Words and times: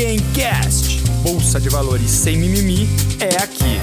Gamecast. 0.00 1.02
Bolsa 1.22 1.60
de 1.60 1.68
valores 1.68 2.10
sem 2.10 2.38
mimimi 2.38 2.88
é 3.20 3.36
aqui. 3.36 3.78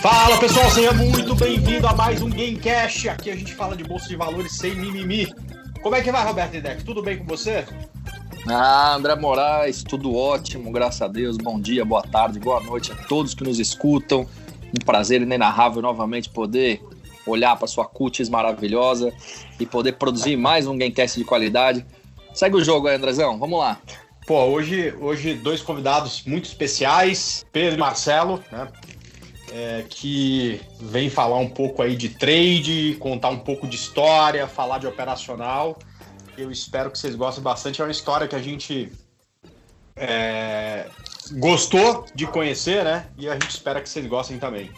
Fala 0.00 0.36
pessoal, 0.38 0.68
seja 0.68 0.92
muito 0.92 1.36
bem-vindo 1.36 1.86
a 1.86 1.94
mais 1.94 2.20
um 2.20 2.28
Gamecast. 2.28 3.08
Aqui 3.10 3.30
a 3.30 3.36
gente 3.36 3.54
fala 3.54 3.76
de 3.76 3.84
bolsa 3.84 4.08
de 4.08 4.16
valores 4.16 4.56
sem 4.56 4.74
mimimi. 4.74 5.32
Como 5.80 5.94
é 5.94 6.00
que 6.00 6.10
vai, 6.10 6.26
Roberto 6.26 6.56
Indec? 6.56 6.82
Tudo 6.82 7.04
bem 7.04 7.18
com 7.18 7.26
você? 7.26 7.64
Ah, 8.48 8.96
André 8.96 9.14
Moraes, 9.14 9.84
tudo 9.84 10.16
ótimo, 10.16 10.72
graças 10.72 11.00
a 11.02 11.06
Deus. 11.06 11.36
Bom 11.36 11.60
dia, 11.60 11.84
boa 11.84 12.02
tarde, 12.02 12.40
boa 12.40 12.60
noite 12.60 12.90
a 12.90 12.96
todos 12.96 13.32
que 13.32 13.44
nos 13.44 13.60
escutam. 13.60 14.26
Um 14.76 14.84
prazer 14.84 15.22
inenarrável 15.22 15.80
novamente 15.80 16.28
poder 16.28 16.89
olhar 17.26 17.56
para 17.56 17.66
sua 17.66 17.84
cutis 17.84 18.28
maravilhosa 18.28 19.12
e 19.58 19.66
poder 19.66 19.92
produzir 19.92 20.36
mais 20.36 20.66
um 20.66 20.76
Gamecast 20.76 21.18
de 21.18 21.24
qualidade. 21.24 21.84
Segue 22.32 22.56
o 22.56 22.64
jogo 22.64 22.88
aí, 22.88 22.96
Andrezão, 22.96 23.38
vamos 23.38 23.58
lá. 23.58 23.80
Pô, 24.26 24.44
hoje, 24.44 24.94
hoje 25.00 25.34
dois 25.34 25.60
convidados 25.60 26.22
muito 26.24 26.44
especiais, 26.44 27.44
Pedro 27.52 27.76
e 27.76 27.78
Marcelo, 27.78 28.42
né? 28.52 28.68
É, 29.52 29.84
que 29.88 30.60
vem 30.80 31.10
falar 31.10 31.38
um 31.38 31.48
pouco 31.48 31.82
aí 31.82 31.96
de 31.96 32.10
trade, 32.10 32.96
contar 33.00 33.30
um 33.30 33.40
pouco 33.40 33.66
de 33.66 33.74
história, 33.74 34.46
falar 34.46 34.78
de 34.78 34.86
operacional. 34.86 35.76
Eu 36.38 36.52
espero 36.52 36.90
que 36.90 36.98
vocês 36.98 37.16
gostem 37.16 37.42
bastante. 37.42 37.80
É 37.80 37.84
uma 37.84 37.90
história 37.90 38.28
que 38.28 38.36
a 38.36 38.40
gente 38.40 38.92
é, 39.96 40.86
gostou 41.32 42.06
de 42.14 42.26
conhecer, 42.26 42.84
né? 42.84 43.06
E 43.18 43.28
a 43.28 43.32
gente 43.32 43.50
espera 43.50 43.80
que 43.80 43.88
vocês 43.88 44.06
gostem 44.06 44.38
também. 44.38 44.70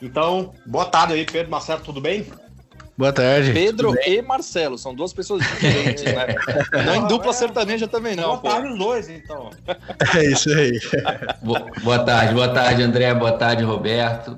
Então, 0.00 0.54
boa 0.64 0.84
tarde 0.86 1.14
aí, 1.14 1.24
Pedro, 1.24 1.50
Marcelo, 1.50 1.80
tudo 1.82 2.00
bem? 2.00 2.26
Boa 2.96 3.12
tarde. 3.12 3.52
Pedro 3.52 3.94
e 4.06 4.20
Marcelo, 4.20 4.76
são 4.76 4.92
duas 4.92 5.12
pessoas 5.12 5.40
diferentes, 5.40 6.02
né? 6.02 6.34
Não 6.84 6.96
em 6.96 7.06
dupla 7.06 7.32
sertaneja 7.32 7.86
também, 7.86 8.16
não. 8.16 8.38
Boa 8.38 8.54
tarde 8.54 8.72
os 8.72 8.78
dois, 8.78 9.08
então. 9.08 9.50
É 10.16 10.24
isso 10.24 10.50
aí. 10.50 10.80
boa 11.82 12.00
tarde, 12.00 12.34
boa 12.34 12.48
tarde, 12.48 12.82
André, 12.82 13.14
boa 13.14 13.32
tarde, 13.32 13.62
Roberto. 13.62 14.34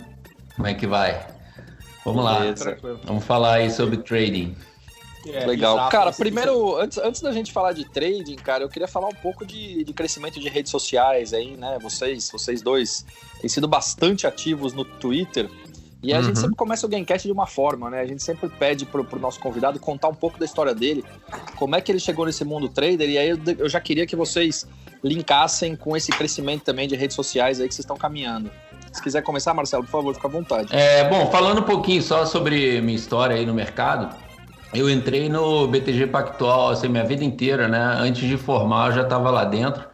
Como 0.55 0.69
é 0.69 0.75
que 0.75 0.87
vai? 0.87 1.27
Vamos 2.05 2.23
lá. 2.23 2.41
Vamos 3.05 3.25
falar 3.25 3.55
aí 3.55 3.71
sobre 3.71 3.97
trading. 3.99 4.55
É, 5.27 5.47
Legal. 5.47 5.77
Exato, 5.77 5.91
cara, 5.91 6.13
primeiro, 6.13 6.77
antes, 6.77 6.97
antes 6.99 7.21
da 7.21 7.31
gente 7.33 7.53
falar 7.53 7.73
de 7.73 7.85
trading, 7.85 8.37
cara, 8.37 8.65
eu 8.65 8.69
queria 8.69 8.89
falar 8.89 9.09
um 9.09 9.15
pouco 9.15 9.45
de, 9.45 9.85
de 9.85 9.93
crescimento 9.93 10.41
de 10.41 10.49
redes 10.49 10.71
sociais 10.71 11.35
aí, 11.35 11.57
né? 11.57 11.79
Vocês, 11.81 12.31
vocês 12.31 12.63
dois 12.63 13.05
têm 13.41 13.49
sido 13.49 13.69
bastante 13.69 14.27
ativos 14.27 14.73
no 14.73 14.85
Twitter. 14.85 15.51
E 16.03 16.15
a 16.15 16.19
uhum. 16.19 16.25
gente 16.25 16.39
sempre 16.39 16.57
começa 16.57 16.87
o 16.87 16.89
Gamecast 16.89 17.27
de 17.27 17.33
uma 17.33 17.47
forma, 17.47 17.91
né? 17.91 18.01
A 18.01 18.07
gente 18.07 18.23
sempre 18.23 18.49
pede 18.49 18.87
pro, 18.87 19.05
pro 19.05 19.21
nosso 19.21 19.39
convidado 19.39 19.79
contar 19.79 20.09
um 20.09 20.15
pouco 20.15 20.39
da 20.39 20.47
história 20.47 20.75
dele, 20.75 21.05
como 21.57 21.77
é 21.77 21.81
que 21.81 21.93
ele 21.93 22.01
chegou 22.01 22.25
nesse 22.25 22.45
mundo 22.45 22.69
trader, 22.69 23.09
e 23.09 23.19
aí 23.19 23.29
eu, 23.29 23.39
eu 23.59 23.69
já 23.69 23.81
queria 23.81 24.07
que 24.07 24.17
vocês 24.17 24.67
linkassem 25.05 25.77
com 25.77 25.97
esse 25.97 26.11
crescimento 26.11 26.63
também 26.63 26.89
de 26.89 26.95
redes 26.95 27.15
sociais 27.17 27.61
aí 27.61 27.69
que 27.69 27.75
vocês 27.75 27.85
estão 27.85 27.97
caminhando. 27.97 28.51
Se 28.93 29.03
quiser 29.03 29.23
começar, 29.23 29.55
Marcelo, 29.55 29.85
por 29.85 29.91
favor, 29.91 30.15
fica 30.15 30.27
à 30.27 30.31
vontade. 30.31 30.69
É, 30.75 31.09
bom, 31.09 31.31
falando 31.31 31.61
um 31.61 31.65
pouquinho 31.65 32.03
só 32.03 32.25
sobre 32.27 32.81
minha 32.81 32.97
história 32.97 33.37
aí 33.37 33.47
no 33.47 33.55
mercado, 33.55 34.15
eu 34.75 34.91
entrei 34.91 35.29
no 35.29 35.67
BTG 35.69 36.09
Pactual 36.09 36.71
assim, 36.71 36.89
minha 36.89 37.05
vida 37.05 37.25
inteira, 37.25 37.69
né? 37.69 37.79
Antes 37.99 38.29
de 38.29 38.37
formar, 38.37 38.89
eu 38.89 38.93
já 38.95 39.03
estava 39.03 39.31
lá 39.31 39.45
dentro. 39.45 39.85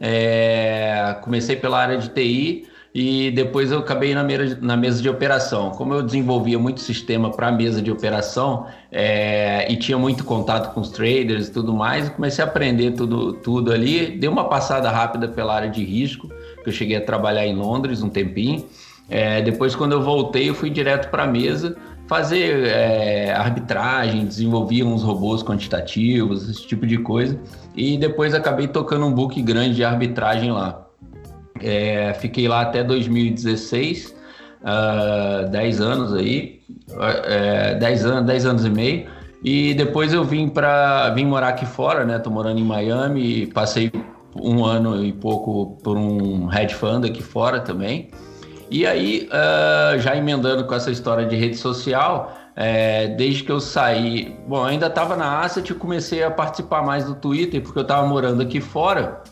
É, 0.00 1.16
comecei 1.22 1.56
pela 1.56 1.78
área 1.78 1.98
de 1.98 2.08
TI, 2.10 2.68
e 2.98 3.30
depois 3.30 3.70
eu 3.70 3.80
acabei 3.80 4.14
na, 4.14 4.24
mesa, 4.24 4.58
na 4.58 4.74
mesa 4.74 5.02
de 5.02 5.08
operação. 5.10 5.68
Como 5.72 5.92
eu 5.92 6.02
desenvolvia 6.02 6.58
muito 6.58 6.80
sistema 6.80 7.30
para 7.30 7.48
a 7.48 7.52
mesa 7.52 7.82
de 7.82 7.90
operação 7.90 8.68
é, 8.90 9.70
e 9.70 9.76
tinha 9.76 9.98
muito 9.98 10.24
contato 10.24 10.72
com 10.72 10.80
os 10.80 10.88
traders 10.88 11.48
e 11.48 11.52
tudo 11.52 11.74
mais, 11.74 12.08
comecei 12.08 12.42
a 12.42 12.46
aprender 12.48 12.92
tudo, 12.92 13.34
tudo 13.34 13.70
ali. 13.70 14.12
Dei 14.12 14.30
uma 14.30 14.48
passada 14.48 14.90
rápida 14.90 15.28
pela 15.28 15.54
área 15.54 15.68
de 15.68 15.84
risco, 15.84 16.28
que 16.64 16.70
eu 16.70 16.72
cheguei 16.72 16.96
a 16.96 17.02
trabalhar 17.02 17.46
em 17.46 17.54
Londres 17.54 18.00
um 18.00 18.08
tempinho. 18.08 18.64
É, 19.10 19.42
depois, 19.42 19.76
quando 19.76 19.92
eu 19.92 20.00
voltei, 20.00 20.48
eu 20.48 20.54
fui 20.54 20.70
direto 20.70 21.10
para 21.10 21.24
a 21.24 21.26
mesa 21.26 21.76
fazer 22.06 22.64
é, 22.64 23.30
arbitragem, 23.34 24.24
desenvolvia 24.24 24.86
uns 24.86 25.02
robôs 25.02 25.42
quantitativos, 25.42 26.48
esse 26.48 26.66
tipo 26.66 26.86
de 26.86 26.96
coisa. 26.96 27.38
E 27.76 27.98
depois 27.98 28.32
acabei 28.32 28.66
tocando 28.66 29.04
um 29.04 29.12
book 29.12 29.42
grande 29.42 29.74
de 29.74 29.84
arbitragem 29.84 30.50
lá. 30.50 30.85
É, 31.62 32.14
fiquei 32.14 32.48
lá 32.48 32.62
até 32.62 32.82
2016, 32.82 34.14
uh, 34.62 35.48
10 35.50 35.80
anos 35.80 36.14
aí, 36.14 36.60
é, 37.24 37.74
10 37.74 38.06
anos, 38.06 38.26
10 38.26 38.46
anos 38.46 38.64
e 38.64 38.70
meio. 38.70 39.06
E 39.42 39.74
depois 39.74 40.12
eu 40.12 40.24
vim 40.24 40.48
para 40.48 41.10
vim 41.10 41.24
morar 41.24 41.48
aqui 41.48 41.66
fora, 41.66 42.04
né? 42.04 42.18
Tô 42.18 42.30
morando 42.30 42.58
em 42.58 42.64
Miami, 42.64 43.46
passei 43.46 43.92
um 44.34 44.64
ano 44.64 45.04
e 45.04 45.12
pouco 45.12 45.78
por 45.82 45.96
um 45.96 46.52
hedge 46.52 46.74
fund 46.74 47.04
aqui 47.04 47.22
fora 47.22 47.60
também. 47.60 48.10
E 48.70 48.84
aí, 48.84 49.28
uh, 49.28 49.98
já 49.98 50.16
emendando 50.16 50.64
com 50.64 50.74
essa 50.74 50.90
história 50.90 51.24
de 51.26 51.36
rede 51.36 51.56
social, 51.56 52.36
é, 52.56 53.08
desde 53.08 53.44
que 53.44 53.52
eu 53.52 53.60
saí, 53.60 54.36
bom, 54.48 54.64
ainda 54.64 54.86
estava 54.86 55.14
na 55.14 55.40
Asset 55.40 55.70
e 55.70 55.74
comecei 55.74 56.24
a 56.24 56.30
participar 56.30 56.82
mais 56.82 57.04
do 57.04 57.14
Twitter, 57.14 57.60
porque 57.62 57.78
eu 57.78 57.82
estava 57.82 58.06
morando 58.06 58.42
aqui 58.42 58.60
fora 58.60 59.22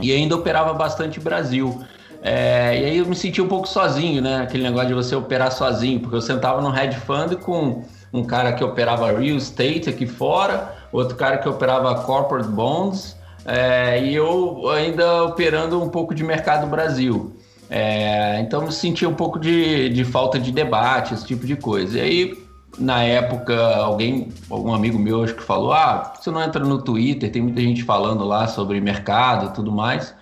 e 0.00 0.12
ainda 0.12 0.34
operava 0.34 0.72
bastante 0.72 1.20
Brasil. 1.20 1.84
É, 2.22 2.80
e 2.80 2.84
aí 2.84 2.98
eu 2.98 3.06
me 3.06 3.14
senti 3.14 3.42
um 3.42 3.48
pouco 3.48 3.68
sozinho, 3.68 4.22
né? 4.22 4.42
Aquele 4.42 4.62
negócio 4.62 4.88
de 4.88 4.94
você 4.94 5.14
operar 5.14 5.52
sozinho, 5.52 6.00
porque 6.00 6.16
eu 6.16 6.22
sentava 6.22 6.62
no 6.62 6.74
hedge 6.74 6.98
fund 7.00 7.36
com 7.36 7.84
um 8.12 8.24
cara 8.24 8.52
que 8.52 8.64
operava 8.64 9.06
real 9.08 9.36
estate 9.36 9.90
aqui 9.90 10.06
fora, 10.06 10.74
outro 10.90 11.16
cara 11.16 11.36
que 11.38 11.48
operava 11.48 11.94
corporate 12.02 12.48
bonds, 12.48 13.16
é, 13.44 14.02
e 14.02 14.14
eu 14.14 14.70
ainda 14.70 15.24
operando 15.24 15.82
um 15.82 15.88
pouco 15.88 16.14
de 16.14 16.24
mercado 16.24 16.66
Brasil. 16.66 17.36
É, 17.68 18.40
então 18.40 18.62
me 18.62 18.72
senti 18.72 19.06
um 19.06 19.14
pouco 19.14 19.38
de, 19.38 19.88
de 19.90 20.04
falta 20.04 20.38
de 20.38 20.52
debate, 20.52 21.12
esse 21.12 21.26
tipo 21.26 21.46
de 21.46 21.56
coisa. 21.56 21.98
E 21.98 22.00
aí 22.00 22.43
na 22.78 23.02
época, 23.02 23.76
alguém, 23.76 24.28
algum 24.50 24.72
amigo 24.72 24.98
meu 24.98 25.22
acho 25.22 25.34
que 25.34 25.42
falou: 25.42 25.72
ah, 25.72 26.12
você 26.18 26.30
não 26.30 26.42
entra 26.42 26.64
no 26.64 26.82
Twitter, 26.82 27.30
tem 27.30 27.42
muita 27.42 27.60
gente 27.60 27.82
falando 27.82 28.24
lá 28.24 28.46
sobre 28.46 28.80
mercado 28.80 29.46
e 29.46 29.54
tudo 29.54 29.70
mais. 29.72 30.14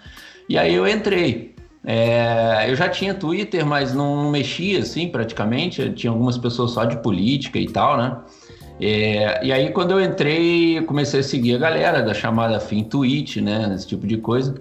E 0.49 0.59
aí 0.59 0.75
eu 0.75 0.87
entrei. 0.87 1.55
É, 1.85 2.67
eu 2.69 2.77
já 2.77 2.89
tinha 2.89 3.13
Twitter, 3.13 3.67
mas 3.67 3.93
não 3.93 4.31
mexia 4.31 4.81
assim 4.81 5.09
praticamente. 5.09 5.83
Eu 5.83 5.95
tinha 5.95 6.11
algumas 6.11 6.39
pessoas 6.39 6.73
só 6.73 6.85
de 6.85 6.97
política 6.97 7.59
e 7.59 7.67
tal, 7.67 7.97
né? 7.97 8.17
É, 8.81 9.45
e 9.45 9.53
aí 9.53 9.71
quando 9.71 9.93
eu 9.93 10.01
entrei, 10.01 10.83
comecei 10.83 11.21
a 11.21 11.23
seguir 11.23 11.55
a 11.55 11.59
galera 11.59 12.03
da 12.03 12.15
chamada 12.15 12.59
Fim 12.61 12.85
Tweet, 12.85 13.41
né? 13.41 13.73
Esse 13.75 13.87
tipo 13.87 14.07
de 14.07 14.17
coisa. 14.17 14.55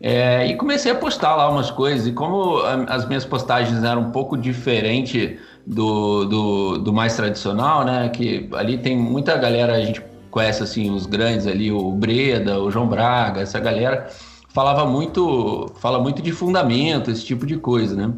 É, 0.00 0.46
e 0.46 0.56
comecei 0.56 0.92
a 0.92 0.94
postar 0.94 1.34
lá 1.34 1.48
umas 1.48 1.70
coisas. 1.70 2.06
E 2.06 2.12
como 2.12 2.58
as 2.88 3.06
minhas 3.06 3.24
postagens 3.24 3.82
eram 3.82 4.02
um 4.02 4.10
pouco 4.10 4.36
diferentes 4.36 5.38
do, 5.66 6.24
do, 6.24 6.78
do, 6.78 6.92
mais 6.92 7.16
tradicional, 7.16 7.84
né? 7.84 8.08
Que 8.08 8.48
ali 8.52 8.78
tem 8.78 8.96
muita 8.96 9.36
galera, 9.36 9.74
a 9.74 9.80
gente 9.80 10.02
conhece 10.30 10.62
assim 10.62 10.90
os 10.90 11.06
grandes 11.06 11.46
ali, 11.46 11.70
o 11.70 11.90
Breda, 11.92 12.60
o 12.60 12.70
João 12.70 12.88
Braga, 12.88 13.40
essa 13.40 13.60
galera 13.60 14.08
falava 14.54 14.86
muito, 14.86 15.70
fala 15.80 15.98
muito 15.98 16.22
de 16.22 16.32
fundamento, 16.32 17.10
esse 17.10 17.24
tipo 17.24 17.44
de 17.44 17.56
coisa, 17.56 17.96
né? 17.96 18.12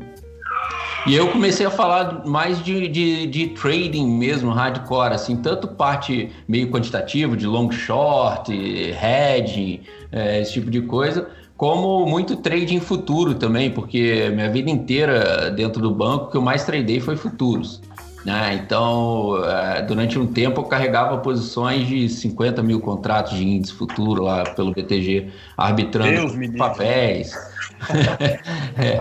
E 1.07 1.15
eu 1.15 1.29
comecei 1.31 1.65
a 1.65 1.71
falar 1.71 2.27
mais 2.27 2.61
de, 2.63 2.89
de, 2.89 3.29
de, 3.29 3.47
trading 3.51 4.09
mesmo, 4.09 4.51
hardcore, 4.51 5.15
assim, 5.15 5.37
tanto 5.37 5.69
parte 5.69 6.31
meio 6.49 6.69
quantitativa, 6.69 7.37
de 7.37 7.47
long 7.47 7.71
short, 7.71 8.53
hedging, 8.53 9.83
é, 10.11 10.41
esse 10.41 10.55
tipo 10.55 10.69
de 10.69 10.83
coisa, 10.83 11.29
como 11.57 12.05
muito 12.07 12.37
trading 12.37 12.81
futuro 12.81 13.35
também, 13.35 13.71
porque 13.71 14.31
minha 14.35 14.51
vida 14.51 14.71
inteira 14.71 15.51
dentro 15.51 15.81
do 15.81 15.91
banco, 15.91 16.27
o 16.27 16.31
que 16.31 16.37
eu 16.37 16.43
mais 16.43 16.65
tradei 16.65 17.01
foi 17.01 17.17
futuros. 17.17 17.81
Né? 18.27 18.61
Então, 18.63 19.41
é, 19.45 19.83
durante 19.83 20.19
um 20.19 20.27
tempo, 20.27 20.61
eu 20.61 20.65
carregava 20.65 21.17
posições 21.19 21.87
de 21.87 22.09
50 22.09 22.61
mil 22.61 22.81
contratos 22.81 23.35
de 23.35 23.47
índice 23.47 23.73
futuro 23.73 24.25
lá 24.25 24.43
pelo 24.43 24.73
BTG, 24.73 25.29
arbitrando 25.57 26.35
papéis. 26.59 27.33
é, 28.77 29.01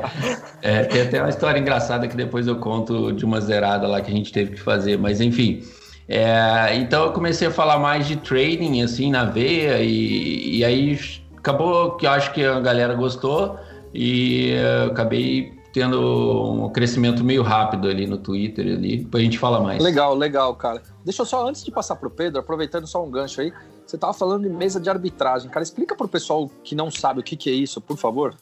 é, 0.62 0.84
tem 0.84 1.02
até 1.02 1.22
uma 1.22 1.30
história 1.30 1.60
engraçada 1.60 2.08
que 2.08 2.16
depois 2.16 2.46
eu 2.46 2.58
conto 2.58 3.12
de 3.12 3.26
uma 3.26 3.42
zerada 3.42 3.88
lá 3.88 4.00
que 4.00 4.12
a 4.12 4.14
gente 4.14 4.32
teve 4.32 4.52
que 4.52 4.62
fazer, 4.62 4.98
mas 4.98 5.20
enfim. 5.20 5.64
É, 6.08 6.76
então 6.76 7.06
eu 7.06 7.12
comecei 7.12 7.48
a 7.48 7.52
falar 7.52 7.80
mais 7.80 8.08
de 8.08 8.18
trading 8.18 8.84
assim 8.84 9.10
na 9.10 9.26
veia 9.26 9.80
e, 9.82 10.58
e 10.58 10.64
aí 10.64 11.00
acabou 11.46 11.92
que 11.92 12.08
eu 12.08 12.10
acho 12.10 12.34
que 12.34 12.44
a 12.44 12.60
galera 12.60 12.96
gostou 12.96 13.60
e 13.94 14.56
uh, 14.56 14.92
acabei 14.92 15.54
tendo 15.72 16.64
um 16.66 16.70
crescimento 16.70 17.24
meio 17.24 17.44
rápido 17.44 17.88
ali 17.88 18.08
no 18.08 18.18
Twitter 18.18 18.66
ali, 18.66 18.98
depois 18.98 19.22
a 19.22 19.26
gente 19.26 19.38
fala 19.38 19.60
mais. 19.60 19.84
Legal, 19.84 20.16
legal, 20.16 20.56
cara. 20.56 20.82
Deixa 21.04 21.22
eu 21.22 21.26
só, 21.26 21.48
antes 21.48 21.64
de 21.64 21.70
passar 21.70 21.98
pro 21.98 22.10
Pedro, 22.10 22.40
aproveitando 22.40 22.88
só 22.88 23.04
um 23.04 23.12
gancho 23.12 23.42
aí, 23.42 23.54
você 23.86 23.98
tava 23.98 24.14
falando 24.14 24.44
de 24.44 24.50
mesa 24.50 24.80
de 24.80 24.90
arbitragem. 24.90 25.50
Cara, 25.50 25.64
explica 25.64 25.96
pro 25.96 26.08
pessoal 26.08 26.50
que 26.64 26.74
não 26.74 26.90
sabe 26.90 27.20
o 27.20 27.24
que, 27.24 27.36
que 27.36 27.50
é 27.50 27.54
isso, 27.54 27.80
por 27.80 27.98
favor. 27.98 28.34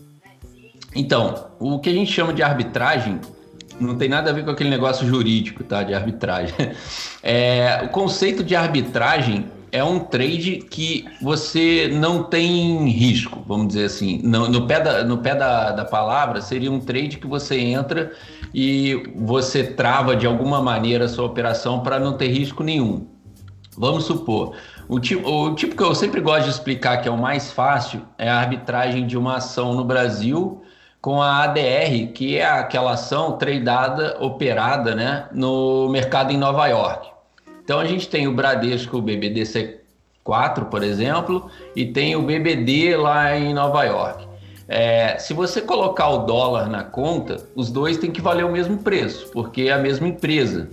Então, 0.96 1.48
o 1.60 1.80
que 1.80 1.90
a 1.90 1.94
gente 1.94 2.12
chama 2.12 2.34
de 2.34 2.44
arbitragem 2.44 3.20
não 3.80 3.98
tem 3.98 4.08
nada 4.08 4.30
a 4.30 4.34
ver 4.34 4.46
com 4.46 4.52
aquele 4.52 4.70
negócio 4.70 5.06
jurídico, 5.06 5.64
tá? 5.64 5.84
De 5.84 5.94
arbitragem. 5.94 6.56
É, 7.26 7.82
o 7.86 7.88
conceito 7.88 8.44
de 8.44 8.54
arbitragem 8.54 9.50
é 9.74 9.84
um 9.84 10.00
trade 10.00 10.58
que 10.70 11.04
você 11.20 11.90
não 11.92 12.22
tem 12.22 12.88
risco, 12.90 13.44
vamos 13.48 13.70
dizer 13.70 13.86
assim. 13.86 14.22
No, 14.24 14.48
no 14.48 14.68
pé, 14.68 14.80
da, 14.80 15.04
no 15.04 15.18
pé 15.18 15.34
da, 15.34 15.72
da 15.72 15.84
palavra, 15.84 16.42
seria 16.42 16.72
um 16.72 16.80
trade 16.80 17.18
que 17.18 17.25
você 17.25 17.60
entra 17.60 18.12
e 18.54 19.12
você 19.16 19.64
trava 19.64 20.16
de 20.16 20.28
alguma 20.28 20.62
maneira 20.62 21.06
a 21.06 21.10
sua 21.10 21.25
operação 21.25 21.80
para 21.80 22.00
não 22.00 22.16
ter 22.16 22.28
risco 22.28 22.64
nenhum. 22.64 23.08
Vamos 23.75 24.04
supor, 24.06 24.56
o 24.88 25.00
tipo, 25.00 25.28
o 25.28 25.56
tipo 25.56 25.75
que 25.75 25.81
eu 25.81 25.96
sempre 25.96 26.22
gosto 26.22 26.44
de 26.44 26.52
explicar 26.52 26.98
que 26.98 27.08
é 27.08 27.12
o 27.12 27.18
mais 27.18 27.52
fácil 27.52 28.04
é 28.20 28.30
a 28.30 28.38
arbitragem 28.38 29.08
de 29.08 29.18
uma 29.18 29.38
ação 29.38 29.74
no 29.74 29.84
Brasil 29.84 30.62
com 31.02 31.20
a 31.20 31.46
ADR, 31.46 32.14
que 32.14 32.38
é 32.38 32.46
aquela 32.46 32.92
ação 32.92 33.38
tradeada, 33.40 34.18
operada 34.22 34.94
né, 34.94 35.28
no 35.34 35.90
mercado 35.90 36.31
em 36.31 36.38
Nova 36.38 36.68
York. 36.68 37.12
Então 37.63 37.80
a 37.80 37.86
gente 37.86 38.10
tem 38.10 38.27
o 38.27 38.33
Bradesco, 38.33 38.98
o 38.98 39.01
BBDC4, 39.01 40.65
por 40.69 40.83
exemplo, 40.83 41.50
e 41.75 41.86
tem 41.86 42.15
o 42.15 42.21
BBD 42.21 42.98
lá 42.98 43.38
em 43.38 43.54
Nova 43.54 43.83
York. 43.86 44.27
É, 44.68 45.18
se 45.18 45.33
você 45.33 45.62
colocar 45.62 46.10
o 46.10 46.19
dólar 46.19 46.69
na 46.69 46.83
conta, 46.83 47.45
os 47.56 47.69
dois 47.69 47.98
têm 47.98 48.12
que 48.12 48.21
valer 48.21 48.45
o 48.45 48.51
mesmo 48.51 48.77
preço, 48.77 49.30
porque 49.31 49.63
é 49.63 49.71
a 49.71 49.77
mesma 49.77 50.07
empresa. 50.07 50.69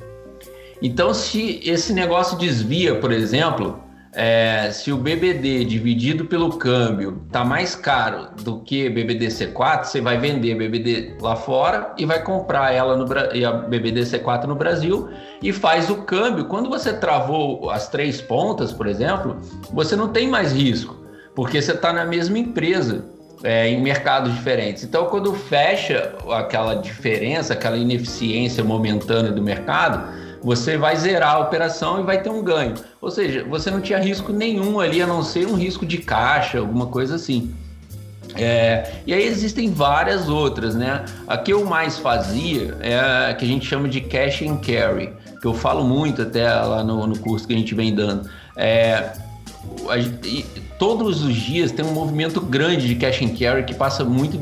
Então, 0.82 1.12
se 1.12 1.60
esse 1.64 1.92
negócio 1.92 2.38
desvia, 2.38 2.94
por 2.94 3.12
exemplo, 3.12 3.78
é, 4.12 4.71
se 4.73 4.91
o 4.91 4.97
BBD 4.97 5.65
dividido 5.65 6.25
pelo 6.25 6.55
câmbio 6.55 7.23
tá 7.31 7.45
mais 7.45 7.77
caro 7.77 8.29
do 8.43 8.59
que 8.59 8.91
BBDC4, 8.91 9.85
você 9.85 10.01
vai 10.01 10.19
vender 10.19 10.57
BBD 10.57 11.15
lá 11.21 11.37
fora 11.37 11.93
e 11.97 12.05
vai 12.05 12.21
comprar 12.21 12.75
ela 12.75 12.97
no 12.97 13.07
e 13.33 13.45
a 13.45 13.53
BBDC4 13.53 14.45
no 14.47 14.57
Brasil 14.57 15.09
e 15.41 15.53
faz 15.53 15.89
o 15.91 16.03
câmbio. 16.03 16.47
Quando 16.47 16.69
você 16.69 16.93
travou 16.93 17.71
as 17.71 17.89
três 17.89 18.21
pontas, 18.21 18.73
por 18.73 18.89
exemplo, 18.89 19.37
você 19.73 19.95
não 19.95 20.09
tem 20.09 20.29
mais 20.29 20.53
risco, 20.53 20.97
porque 21.33 21.62
você 21.62 21.73
está 21.73 21.93
na 21.93 22.05
mesma 22.05 22.39
empresa. 22.39 23.05
É, 23.43 23.71
em 23.71 23.81
mercados 23.81 24.35
diferentes. 24.35 24.85
Então, 24.85 25.07
quando 25.07 25.33
fecha 25.33 26.12
aquela 26.29 26.75
diferença, 26.75 27.55
aquela 27.55 27.79
ineficiência 27.79 28.62
momentânea 28.62 29.33
do 29.33 29.41
mercado, 29.41 30.12
você 30.42 30.76
vai 30.76 30.96
zerar 30.96 31.37
a 31.37 31.38
operação 31.40 32.00
e 32.00 32.02
vai 32.02 32.22
ter 32.22 32.31
um 32.31 32.42
ganho. 32.42 32.75
Ou 33.00 33.10
seja, 33.10 33.44
você 33.44 33.70
não 33.70 33.81
tinha 33.81 33.98
risco 33.98 34.32
nenhum 34.32 34.81
ali, 34.81 35.02
a 35.02 35.06
não 35.06 35.22
ser 35.22 35.46
um 35.46 35.54
risco 35.54 35.84
de 35.84 35.98
caixa, 35.98 36.58
alguma 36.58 36.87
coisa 36.87 37.16
assim. 37.16 37.54
É, 38.34 38.92
e 39.06 39.12
aí 39.12 39.25
existem 39.25 39.72
várias 39.72 40.28
outras, 40.28 40.75
né? 40.75 41.04
A 41.26 41.37
que 41.37 41.52
eu 41.52 41.64
mais 41.64 41.98
fazia 41.98 42.76
é 42.81 42.98
a 43.31 43.34
que 43.34 43.44
a 43.44 43.48
gente 43.48 43.66
chama 43.66 43.88
de 43.88 44.00
cash 44.00 44.42
and 44.42 44.58
carry, 44.58 45.12
que 45.40 45.46
eu 45.46 45.54
falo 45.54 45.84
muito 45.84 46.22
até 46.22 46.48
lá 46.48 46.84
no, 46.84 47.06
no 47.06 47.19
curso 47.19 47.46
que 47.46 47.52
a 47.52 47.56
gente 47.56 47.75
vem 47.75 47.94
dando. 47.94 48.28
É, 48.56 49.12
a, 49.88 49.98
e, 49.98 50.44
todos 50.78 51.22
os 51.22 51.34
dias 51.34 51.72
tem 51.72 51.84
um 51.84 51.92
movimento 51.92 52.40
grande 52.40 52.87
de 52.87 52.94
cash 52.94 53.20
and 53.22 53.37
carry 53.37 53.64
que 53.64 53.75
passa 53.75 54.04
muito 54.04 54.40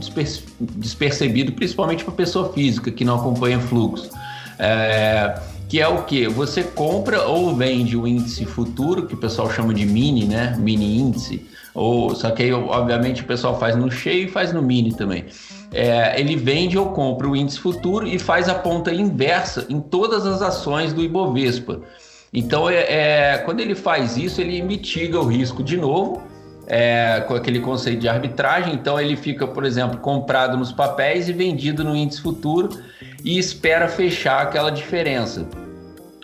despercebido, 0.61 1.53
principalmente 1.53 2.05
para 2.05 2.15
pessoa 2.15 2.53
física 2.53 2.91
que 2.91 3.05
não 3.05 3.17
acompanha 3.17 3.59
fluxo. 3.59 4.11
É, 4.59 5.41
que 5.69 5.81
é 5.81 5.87
o 5.87 6.05
que? 6.05 6.27
Você 6.27 6.63
compra 6.63 7.25
ou 7.25 7.55
vende 7.55 7.97
o 7.97 8.07
índice 8.07 8.47
futuro, 8.47 9.07
que 9.07 9.15
o 9.15 9.19
pessoal 9.19 9.51
chama 9.51 9.75
de 9.75 9.85
mini, 9.85 10.25
né? 10.25 10.57
Mini 10.59 10.99
índice. 10.99 11.47
Ou, 11.75 12.15
só 12.15 12.31
que 12.31 12.43
aí, 12.43 12.53
obviamente, 12.53 13.21
o 13.21 13.25
pessoal 13.27 13.59
faz 13.59 13.77
no 13.77 13.91
cheio 13.91 14.27
e 14.27 14.31
faz 14.31 14.53
no 14.53 14.63
mini 14.63 14.95
também. 14.95 15.27
É, 15.71 16.19
ele 16.19 16.37
vende 16.37 16.79
ou 16.79 16.87
compra 16.87 17.29
o 17.29 17.37
índice 17.37 17.61
futuro 17.61 18.07
e 18.07 18.19
faz 18.19 18.49
a 18.49 18.55
ponta 18.55 18.93
inversa 18.93 19.67
em 19.69 19.79
todas 19.79 20.27
as 20.27 20.41
ações 20.41 20.95
do 20.95 21.03
Ibovespa. 21.03 21.83
Então, 22.33 22.69
é, 22.71 23.35
é 23.35 23.39
quando 23.39 23.61
ele 23.61 23.75
faz 23.75 24.17
isso, 24.17 24.41
ele 24.41 24.63
mitiga 24.63 25.21
o 25.21 25.27
risco 25.27 25.63
de 25.63 25.77
novo, 25.77 26.23
é, 26.67 27.23
com 27.29 27.35
aquele 27.35 27.61
conceito 27.61 28.01
de 28.01 28.09
arbitragem. 28.09 28.73
Então, 28.73 28.99
ele 28.99 29.17
fica, 29.17 29.47
por 29.47 29.67
exemplo, 29.67 29.99
comprado 29.99 30.57
nos 30.57 30.73
papéis 30.73 31.29
e 31.29 31.33
vendido 31.35 31.85
no 31.85 31.95
índice 31.95 32.23
futuro 32.23 32.71
e 33.25 33.39
espera 33.39 33.89
fechar 33.89 34.43
aquela 34.43 34.71
diferença. 34.71 35.47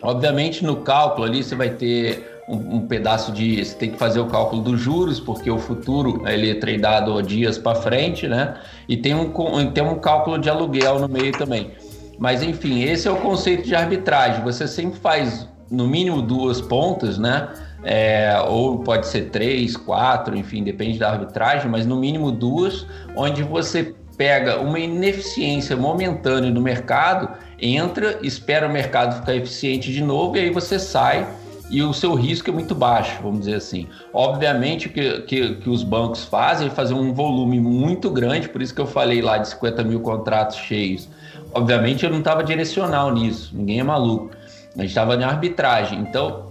Obviamente, 0.01 0.63
no 0.63 0.77
cálculo 0.77 1.25
ali 1.25 1.43
você 1.43 1.55
vai 1.55 1.69
ter 1.69 2.43
um, 2.47 2.75
um, 2.75 2.87
pedaço 2.87 3.31
de. 3.31 3.63
Você 3.63 3.75
tem 3.75 3.91
que 3.91 3.97
fazer 3.97 4.19
o 4.19 4.27
cálculo 4.27 4.61
dos 4.61 4.79
juros, 4.79 5.19
porque 5.19 5.49
o 5.49 5.57
futuro 5.57 6.21
ele 6.27 6.51
é 6.51 6.55
treinado 6.55 7.21
dias 7.23 7.57
para 7.57 7.75
frente, 7.75 8.27
né? 8.27 8.55
E 8.87 8.95
tem 8.95 9.15
um, 9.15 9.31
tem 9.71 9.83
um 9.83 9.95
cálculo 9.95 10.37
de 10.37 10.49
aluguel 10.49 10.99
no 10.99 11.07
meio 11.07 11.31
também. 11.31 11.71
Mas 12.19 12.43
enfim, 12.43 12.83
esse 12.83 13.07
é 13.07 13.11
o 13.11 13.17
conceito 13.17 13.63
de 13.63 13.75
arbitragem. 13.75 14.43
Você 14.43 14.67
sempre 14.67 14.99
faz 14.99 15.47
no 15.69 15.87
mínimo 15.87 16.21
duas 16.21 16.61
pontas, 16.61 17.17
né? 17.17 17.49
É, 17.83 18.35
ou 18.47 18.79
pode 18.79 19.05
ser 19.07 19.29
três, 19.29 19.77
quatro, 19.77 20.35
enfim, 20.35 20.63
depende 20.63 20.97
da 20.97 21.11
arbitragem, 21.11 21.69
mas 21.69 21.85
no 21.85 21.95
mínimo 21.95 22.31
duas, 22.31 22.85
onde 23.15 23.43
você 23.43 23.93
pega 24.17 24.59
uma 24.59 24.79
ineficiência 24.79 25.75
momentânea 25.75 26.49
no 26.49 26.61
mercado, 26.61 27.29
entra, 27.59 28.19
espera 28.21 28.67
o 28.67 28.71
mercado 28.71 29.19
ficar 29.19 29.35
eficiente 29.35 29.91
de 29.91 30.03
novo 30.03 30.37
e 30.37 30.41
aí 30.41 30.49
você 30.49 30.79
sai 30.79 31.27
e 31.69 31.81
o 31.81 31.93
seu 31.93 32.13
risco 32.13 32.49
é 32.49 32.53
muito 32.53 32.75
baixo, 32.75 33.19
vamos 33.21 33.39
dizer 33.39 33.55
assim. 33.55 33.87
Obviamente 34.13 34.87
que, 34.89 35.21
que, 35.21 35.55
que 35.55 35.69
os 35.69 35.83
bancos 35.83 36.23
fazem 36.25 36.67
é 36.67 36.69
fazer 36.69 36.93
um 36.93 37.13
volume 37.13 37.59
muito 37.59 38.09
grande, 38.09 38.49
por 38.49 38.61
isso 38.61 38.73
que 38.73 38.81
eu 38.81 38.87
falei 38.87 39.21
lá 39.21 39.37
de 39.37 39.49
50 39.49 39.83
mil 39.83 39.99
contratos 39.99 40.57
cheios. 40.57 41.09
Obviamente 41.53 42.03
eu 42.03 42.11
não 42.11 42.19
estava 42.19 42.43
direcional 42.43 43.13
nisso, 43.13 43.51
ninguém 43.53 43.79
é 43.79 43.83
maluco. 43.83 44.31
A 44.77 44.81
gente 44.81 44.89
estava 44.89 45.15
na 45.15 45.27
arbitragem. 45.27 45.99
Então, 45.99 46.44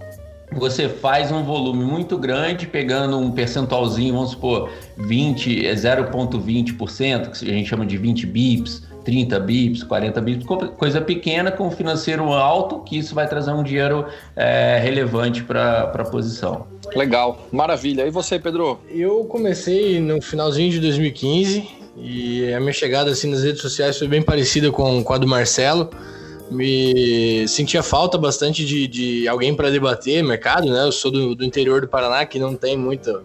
você 0.51 0.87
faz 0.87 1.31
um 1.31 1.43
volume 1.43 1.83
muito 1.83 2.17
grande, 2.17 2.67
pegando 2.67 3.17
um 3.17 3.31
percentualzinho, 3.31 4.13
vamos 4.13 4.31
supor, 4.31 4.69
20, 4.97 5.63
0,20%, 5.63 7.31
que 7.31 7.49
a 7.49 7.53
gente 7.53 7.69
chama 7.69 7.85
de 7.85 7.97
20 7.97 8.25
bips, 8.25 8.83
30 9.03 9.39
bips, 9.39 9.83
40 9.83 10.21
bips, 10.21 10.45
coisa 10.77 10.99
pequena 10.99 11.51
com 11.51 11.69
financeiro 11.69 12.31
alto, 12.31 12.79
que 12.79 12.97
isso 12.97 13.13
vai 13.13 13.27
trazer 13.27 13.51
um 13.51 13.63
dinheiro 13.63 14.05
é, 14.35 14.79
relevante 14.81 15.43
para 15.43 15.83
a 15.83 16.03
posição. 16.05 16.67
Legal, 16.95 17.47
maravilha. 17.51 18.05
E 18.05 18.09
você, 18.09 18.39
Pedro? 18.39 18.79
Eu 18.89 19.25
comecei 19.25 19.99
no 19.99 20.21
finalzinho 20.21 20.71
de 20.71 20.79
2015 20.79 21.67
e 21.97 22.53
a 22.53 22.59
minha 22.59 22.73
chegada 22.73 23.11
assim 23.11 23.29
nas 23.29 23.43
redes 23.43 23.61
sociais 23.61 23.97
foi 23.97 24.07
bem 24.07 24.21
parecida 24.21 24.71
com, 24.71 25.03
com 25.03 25.13
a 25.13 25.17
do 25.17 25.27
Marcelo 25.27 25.89
me 26.49 27.47
sentia 27.47 27.81
falta 27.81 28.17
bastante 28.17 28.65
de, 28.65 28.87
de 28.87 29.27
alguém 29.27 29.55
para 29.55 29.69
debater 29.69 30.23
mercado, 30.23 30.69
né? 30.71 30.83
Eu 30.83 30.91
sou 30.91 31.11
do, 31.11 31.35
do, 31.35 31.43
interior 31.43 31.81
do 31.81 31.87
Paraná, 31.87 32.25
que 32.25 32.39
não 32.39 32.55
tem 32.55 32.77
muito, 32.77 33.23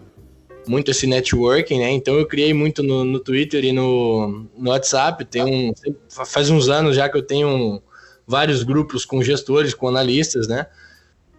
muito 0.67 0.91
esse 0.91 1.05
networking, 1.05 1.79
né? 1.79 1.91
Então 1.91 2.15
eu 2.15 2.25
criei 2.25 2.53
muito 2.53 2.81
no, 2.81 3.03
no 3.03 3.19
Twitter 3.19 3.63
e 3.63 3.71
no, 3.71 4.45
no 4.57 4.69
WhatsApp. 4.71 5.23
Tem 5.25 5.43
um, 5.43 5.73
faz 6.09 6.49
uns 6.49 6.69
anos 6.69 6.95
já 6.95 7.07
que 7.09 7.17
eu 7.17 7.23
tenho 7.23 7.81
vários 8.25 8.63
grupos 8.63 9.05
com 9.05 9.21
gestores, 9.21 9.73
com 9.73 9.87
analistas, 9.87 10.47
né? 10.47 10.67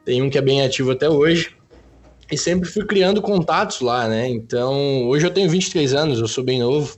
Tem 0.04 0.22
um 0.22 0.30
que 0.30 0.38
é 0.38 0.42
bem 0.42 0.62
ativo 0.62 0.92
até 0.92 1.08
hoje. 1.08 1.56
E 2.30 2.38
sempre 2.38 2.68
fui 2.68 2.86
criando 2.86 3.20
contatos 3.20 3.80
lá, 3.80 4.08
né? 4.08 4.28
Então, 4.28 5.06
hoje 5.06 5.26
eu 5.26 5.30
tenho 5.30 5.50
23 5.50 5.92
anos, 5.94 6.18
eu 6.18 6.28
sou 6.28 6.42
bem 6.42 6.60
novo. 6.60 6.96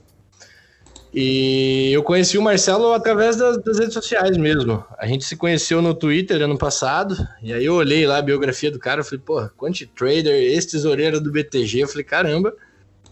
E 1.17 1.93
eu 1.93 2.03
conheci 2.03 2.37
o 2.37 2.41
Marcelo 2.41 2.91
através 2.91 3.37
das, 3.37 3.57
das, 3.63 3.79
redes 3.79 3.93
sociais 3.93 4.35
mesmo. 4.35 4.83
A 4.97 5.07
gente 5.07 5.23
se 5.23 5.37
conheceu 5.37 5.81
no 5.81 5.93
Twitter 5.93 6.41
ano 6.41 6.57
passado, 6.57 7.15
e 7.41 7.53
aí 7.53 7.63
eu 7.63 7.75
olhei 7.75 8.05
lá 8.05 8.17
a 8.17 8.21
biografia 8.21 8.69
do 8.69 8.77
cara, 8.77 9.01
falei, 9.01 9.21
pô, 9.25 9.47
Quanti 9.55 9.85
Trader, 9.85 10.35
esse 10.35 10.71
tesoureiro 10.71 11.21
do 11.21 11.31
BTG, 11.31 11.83
eu 11.83 11.87
falei, 11.87 12.03
caramba, 12.03 12.53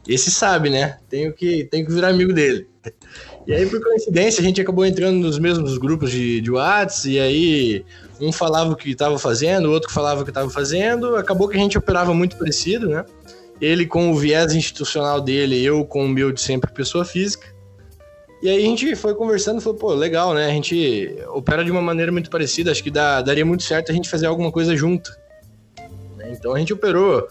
esse 0.05 0.29
sabe, 0.29 0.69
né? 0.69 0.98
Tenho 1.07 1.31
que, 1.31 1.63
tenho 1.72 1.86
que 1.86 1.93
virar 1.93 2.10
amigo 2.10 2.33
dele. 2.33 2.67
E 3.48 3.53
aí, 3.53 3.65
por 3.65 3.81
coincidência, 3.81 4.41
a 4.41 4.43
gente 4.43 4.60
acabou 4.60 4.86
entrando 4.86 5.19
nos 5.19 5.39
mesmos 5.39 5.77
grupos 5.77 6.12
de, 6.12 6.41
de 6.41 6.51
WhatsApp, 6.51 7.10
e 7.10 7.19
aí 7.22 7.86
um 8.19 8.33
falava 8.33 8.74
o 8.74 8.75
que 8.75 8.89
estava 8.89 9.17
fazendo, 9.17 9.69
o 9.69 9.72
outro 9.72 9.89
falava 9.89 10.22
o 10.22 10.24
que 10.25 10.29
estava 10.29 10.50
fazendo, 10.50 11.15
acabou 11.15 11.48
que 11.48 11.55
a 11.55 11.60
gente 11.60 11.77
operava 11.77 12.13
muito 12.13 12.36
parecido, 12.38 12.89
né? 12.89 13.05
Ele 13.62 13.86
com 13.86 14.12
o 14.12 14.15
viés 14.17 14.53
institucional 14.53 15.22
dele, 15.22 15.63
eu 15.63 15.86
com 15.86 16.05
o 16.05 16.10
meu 16.10 16.33
de 16.33 16.41
sempre 16.41 16.69
pessoa 16.69 17.05
física. 17.05 17.52
E 18.43 18.50
aí 18.50 18.57
a 18.57 18.67
gente 18.67 18.93
foi 18.97 19.15
conversando 19.15 19.62
e 19.62 19.63
falou, 19.63 19.79
pô, 19.79 19.93
legal, 19.93 20.33
né? 20.33 20.47
A 20.47 20.50
gente 20.50 21.15
opera 21.29 21.63
de 21.63 21.71
uma 21.71 21.81
maneira 21.81 22.12
muito 22.12 22.29
parecida, 22.29 22.71
acho 22.71 22.83
que 22.83 22.91
dá, 22.91 23.21
daria 23.21 23.45
muito 23.45 23.63
certo 23.63 23.89
a 23.89 23.95
gente 23.95 24.09
fazer 24.09 24.25
alguma 24.25 24.51
coisa 24.51 24.75
junto. 24.75 25.15
Né? 26.17 26.33
Então 26.33 26.53
a 26.53 26.59
gente 26.59 26.73
operou 26.73 27.25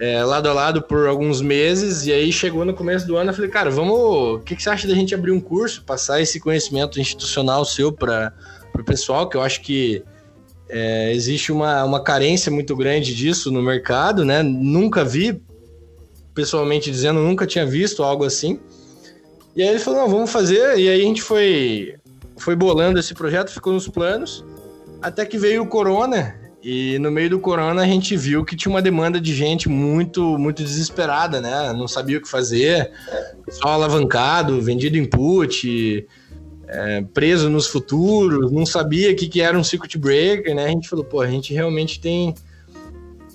é, 0.00 0.22
lado 0.22 0.48
a 0.48 0.52
lado 0.52 0.80
por 0.80 1.08
alguns 1.08 1.42
meses, 1.42 2.06
e 2.06 2.12
aí 2.12 2.30
chegou 2.30 2.64
no 2.64 2.72
começo 2.72 3.04
do 3.04 3.16
ano, 3.16 3.30
eu 3.30 3.34
falei, 3.34 3.50
cara, 3.50 3.68
vamos. 3.68 4.36
O 4.36 4.38
que, 4.38 4.54
que 4.54 4.62
você 4.62 4.70
acha 4.70 4.86
da 4.86 4.94
gente 4.94 5.12
abrir 5.12 5.32
um 5.32 5.40
curso, 5.40 5.82
passar 5.82 6.20
esse 6.20 6.38
conhecimento 6.38 7.00
institucional 7.00 7.64
seu 7.64 7.90
para 7.90 8.32
o 8.78 8.84
pessoal, 8.84 9.28
que 9.28 9.36
eu 9.36 9.42
acho 9.42 9.60
que 9.60 10.04
é, 10.68 11.12
existe 11.14 11.50
uma, 11.50 11.82
uma 11.82 12.00
carência 12.00 12.52
muito 12.52 12.76
grande 12.76 13.12
disso 13.12 13.50
no 13.50 13.60
mercado, 13.60 14.24
né? 14.24 14.40
Nunca 14.44 15.04
vi, 15.04 15.42
pessoalmente 16.32 16.92
dizendo, 16.92 17.18
nunca 17.18 17.44
tinha 17.44 17.66
visto 17.66 18.04
algo 18.04 18.22
assim. 18.24 18.60
E 19.58 19.62
aí 19.62 19.70
ele 19.70 19.80
falou, 19.80 20.02
não, 20.02 20.08
vamos 20.08 20.30
fazer. 20.30 20.78
E 20.78 20.88
aí 20.88 21.00
a 21.00 21.04
gente 21.04 21.20
foi 21.20 21.96
foi 22.36 22.54
bolando 22.54 23.00
esse 23.00 23.12
projeto, 23.12 23.50
ficou 23.50 23.72
nos 23.72 23.88
planos, 23.88 24.44
até 25.02 25.26
que 25.26 25.36
veio 25.36 25.64
o 25.64 25.66
corona 25.66 26.36
e 26.62 26.96
no 27.00 27.10
meio 27.10 27.30
do 27.30 27.40
corona 27.40 27.82
a 27.82 27.84
gente 27.84 28.16
viu 28.16 28.44
que 28.44 28.54
tinha 28.54 28.70
uma 28.70 28.80
demanda 28.80 29.20
de 29.20 29.34
gente 29.34 29.68
muito, 29.68 30.38
muito 30.38 30.62
desesperada, 30.62 31.40
né? 31.40 31.72
Não 31.72 31.88
sabia 31.88 32.18
o 32.18 32.20
que 32.20 32.28
fazer, 32.28 32.92
só 33.48 33.70
alavancado, 33.70 34.62
vendido 34.62 34.96
input, 34.96 36.06
é, 36.68 37.02
preso 37.12 37.50
nos 37.50 37.66
futuros, 37.66 38.52
não 38.52 38.64
sabia 38.64 39.10
o 39.10 39.16
que, 39.16 39.26
que 39.26 39.40
era 39.40 39.58
um 39.58 39.64
circuit 39.64 39.98
breaker, 39.98 40.54
né? 40.54 40.66
A 40.66 40.68
gente 40.68 40.88
falou, 40.88 41.04
pô, 41.04 41.20
a 41.20 41.26
gente 41.26 41.52
realmente 41.52 42.00
tem 42.00 42.32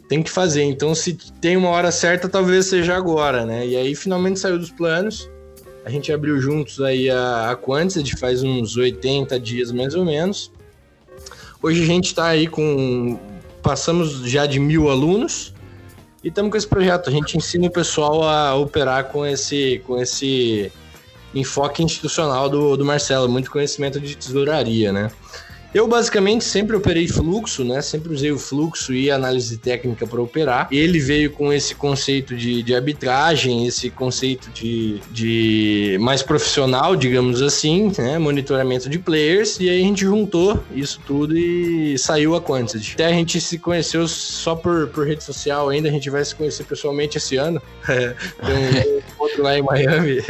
tem 0.07 0.23
que 0.23 0.29
fazer. 0.29 0.63
Então, 0.63 0.95
se 0.95 1.17
tem 1.41 1.57
uma 1.57 1.69
hora 1.69 1.91
certa, 1.91 2.29
talvez 2.29 2.67
seja 2.67 2.95
agora, 2.95 3.45
né? 3.45 3.67
E 3.67 3.75
aí 3.75 3.93
finalmente 3.93 4.39
saiu 4.39 4.57
dos 4.57 4.71
planos. 4.71 5.29
A 5.85 5.89
gente 5.89 6.11
abriu 6.11 6.39
juntos 6.39 6.81
aí 6.81 7.09
a, 7.09 7.51
a 7.51 7.55
Quantity 7.55 8.17
faz 8.17 8.41
uns 8.41 8.77
80 8.77 9.39
dias 9.39 9.71
mais 9.71 9.95
ou 9.95 10.05
menos. 10.05 10.51
Hoje 11.61 11.83
a 11.83 11.85
gente 11.85 12.07
está 12.07 12.27
aí 12.27 12.47
com. 12.47 13.19
Passamos 13.61 14.29
já 14.29 14.45
de 14.45 14.59
mil 14.59 14.89
alunos 14.89 15.53
e 16.23 16.29
estamos 16.29 16.51
com 16.51 16.57
esse 16.57 16.67
projeto. 16.67 17.09
A 17.09 17.11
gente 17.11 17.37
ensina 17.37 17.67
o 17.67 17.71
pessoal 17.71 18.23
a 18.23 18.55
operar 18.55 19.05
com 19.05 19.25
esse, 19.25 19.81
com 19.85 20.01
esse 20.01 20.71
enfoque 21.33 21.83
institucional 21.83 22.49
do, 22.49 22.77
do 22.77 22.85
Marcelo, 22.85 23.27
muito 23.29 23.49
conhecimento 23.49 23.99
de 23.99 24.15
tesouraria, 24.15 24.91
né? 24.91 25.11
Eu 25.73 25.87
basicamente 25.87 26.43
sempre 26.43 26.75
operei 26.75 27.07
fluxo, 27.07 27.63
né? 27.63 27.81
Sempre 27.81 28.13
usei 28.13 28.31
o 28.31 28.37
fluxo 28.37 28.93
e 28.93 29.09
análise 29.09 29.57
técnica 29.57 30.05
para 30.05 30.21
operar. 30.21 30.67
Ele 30.71 30.99
veio 30.99 31.31
com 31.31 31.51
esse 31.51 31.73
conceito 31.73 32.35
de, 32.35 32.61
de 32.61 32.75
arbitragem, 32.75 33.65
esse 33.65 33.89
conceito 33.89 34.51
de, 34.51 34.99
de 35.11 35.97
mais 35.99 36.21
profissional, 36.21 36.95
digamos 36.95 37.41
assim, 37.41 37.91
né? 37.97 38.19
Monitoramento 38.19 38.87
de 38.87 38.99
players. 38.99 39.59
E 39.59 39.67
aí 39.67 39.81
a 39.81 39.85
gente 39.85 40.01
juntou 40.01 40.63
isso 40.75 41.01
tudo 41.07 41.35
e 41.35 41.97
saiu 41.97 42.35
a 42.35 42.41
Quantity. 42.41 42.93
Até 42.93 43.07
a 43.07 43.11
gente 43.11 43.41
se 43.41 43.57
conheceu 43.57 44.07
só 44.07 44.55
por, 44.55 44.89
por 44.89 45.07
rede 45.07 45.23
social 45.23 45.69
ainda, 45.69 45.89
a 45.89 45.91
gente 45.91 46.09
vai 46.09 46.23
se 46.23 46.35
conhecer 46.35 46.65
pessoalmente 46.65 47.17
esse 47.17 47.35
ano. 47.37 47.59
Tem 47.87 48.93
um 48.93 49.01
outro 49.17 49.41
lá 49.41 49.57
em 49.57 49.63
Miami. 49.63 50.21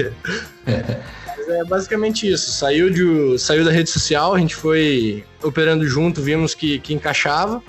é 1.48 1.64
basicamente 1.66 2.30
isso. 2.32 2.52
Saiu, 2.52 2.90
de, 2.90 3.38
saiu 3.38 3.64
da 3.64 3.72
rede 3.72 3.90
social, 3.90 4.34
a 4.34 4.40
gente 4.40 4.56
foi 4.56 5.24
operando 5.44 5.86
junto, 5.88 6.22
vimos 6.22 6.54
que, 6.54 6.80
que 6.80 6.94
encaixava. 6.94 7.62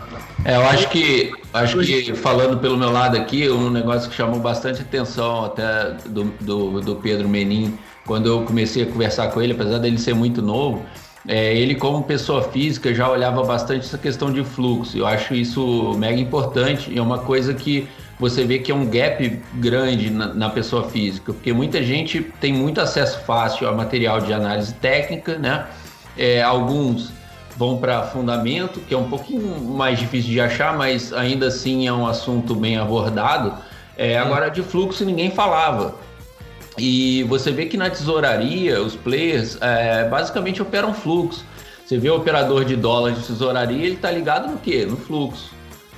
É, 0.44 0.56
eu 0.56 0.62
acho 0.66 0.88
que, 0.88 1.32
acho 1.52 1.78
que 1.78 2.14
falando 2.14 2.58
pelo 2.58 2.76
meu 2.76 2.90
lado 2.90 3.16
aqui, 3.16 3.48
um 3.48 3.70
negócio 3.70 4.08
que 4.08 4.16
chamou 4.16 4.40
bastante 4.40 4.82
atenção 4.82 5.44
até 5.44 5.92
do, 6.06 6.24
do, 6.40 6.80
do 6.80 6.96
Pedro 6.96 7.28
Menin, 7.28 7.78
quando 8.06 8.26
eu 8.26 8.42
comecei 8.42 8.82
a 8.82 8.86
conversar 8.86 9.28
com 9.28 9.40
ele, 9.40 9.52
apesar 9.52 9.78
dele 9.78 9.98
ser 9.98 10.14
muito 10.14 10.42
novo, 10.42 10.84
é, 11.26 11.56
ele 11.56 11.74
como 11.74 12.02
pessoa 12.04 12.42
física 12.42 12.94
já 12.94 13.10
olhava 13.10 13.42
bastante 13.42 13.86
essa 13.86 13.96
questão 13.96 14.30
de 14.32 14.44
fluxo. 14.44 14.96
Eu 14.96 15.06
acho 15.06 15.34
isso 15.34 15.94
mega 15.96 16.20
importante 16.20 16.90
e 16.90 16.98
é 16.98 17.02
uma 17.02 17.18
coisa 17.18 17.54
que 17.54 17.88
você 18.18 18.44
vê 18.44 18.58
que 18.58 18.70
é 18.70 18.74
um 18.74 18.86
gap 18.86 19.40
grande 19.54 20.10
na, 20.10 20.32
na, 20.32 20.50
pessoa 20.50 20.88
física, 20.88 21.32
porque 21.32 21.52
muita 21.52 21.82
gente 21.82 22.20
tem 22.40 22.52
muito 22.52 22.80
acesso 22.80 23.20
fácil 23.20 23.68
a 23.68 23.72
material 23.72 24.20
de 24.20 24.32
análise 24.32 24.72
técnica, 24.74 25.36
né? 25.38 25.66
É, 26.16 26.42
alguns 26.42 27.12
vão 27.56 27.78
para 27.78 28.02
fundamento, 28.02 28.80
que 28.80 28.94
é 28.94 28.98
um 28.98 29.08
pouquinho 29.08 29.60
mais 29.60 29.98
difícil 29.98 30.30
de 30.30 30.40
achar, 30.40 30.76
mas 30.76 31.12
ainda 31.12 31.48
assim 31.48 31.86
é 31.86 31.92
um 31.92 32.06
assunto 32.06 32.54
bem 32.54 32.76
abordado. 32.76 33.54
É, 33.96 34.18
agora, 34.18 34.48
de 34.48 34.62
fluxo 34.62 35.04
ninguém 35.04 35.30
falava. 35.30 35.94
E 36.76 37.22
você 37.24 37.52
vê 37.52 37.66
que 37.66 37.76
na 37.76 37.88
tesouraria, 37.88 38.82
os 38.82 38.96
players 38.96 39.56
é, 39.60 40.08
basicamente 40.08 40.60
operam 40.60 40.92
fluxo. 40.92 41.44
Você 41.86 41.98
vê 41.98 42.10
o 42.10 42.16
operador 42.16 42.64
de 42.64 42.74
dólar 42.74 43.12
de 43.12 43.24
tesouraria, 43.24 43.84
ele 43.84 43.94
está 43.94 44.10
ligado 44.10 44.50
no 44.50 44.58
quê? 44.58 44.84
No 44.84 44.96
fluxo. 44.96 45.50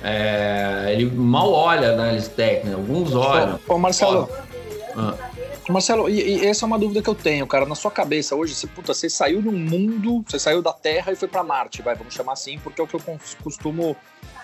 É, 0.03 0.89
ele 0.93 1.05
mal 1.05 1.51
olha 1.51 1.89
a 1.89 1.93
análise 1.93 2.29
técnica, 2.29 2.75
alguns 2.75 3.13
olham. 3.13 3.59
Ô, 3.67 3.77
Marcelo. 3.77 4.29
Ah. 4.95 5.15
Marcelo, 5.69 6.09
e, 6.09 6.37
e, 6.37 6.45
essa 6.45 6.63
é 6.63 6.67
uma 6.67 6.79
dúvida 6.79 7.01
que 7.01 7.09
eu 7.09 7.15
tenho, 7.15 7.45
cara. 7.45 7.65
Na 7.65 7.75
sua 7.75 7.91
cabeça 7.91 8.35
hoje, 8.35 8.55
você, 8.55 8.67
puta, 8.67 8.93
você 8.93 9.09
saiu 9.09 9.41
de 9.41 9.49
um 9.49 9.57
mundo, 9.57 10.23
você 10.25 10.39
saiu 10.39 10.61
da 10.61 10.71
Terra 10.71 11.11
e 11.11 11.15
foi 11.15 11.27
para 11.27 11.43
Marte, 11.43 11.81
vai, 11.81 11.95
vamos 11.95 12.13
chamar 12.13 12.33
assim, 12.33 12.57
porque 12.59 12.79
é 12.79 12.83
o 12.83 12.87
que 12.87 12.95
eu 12.95 13.01
costumo 13.43 13.95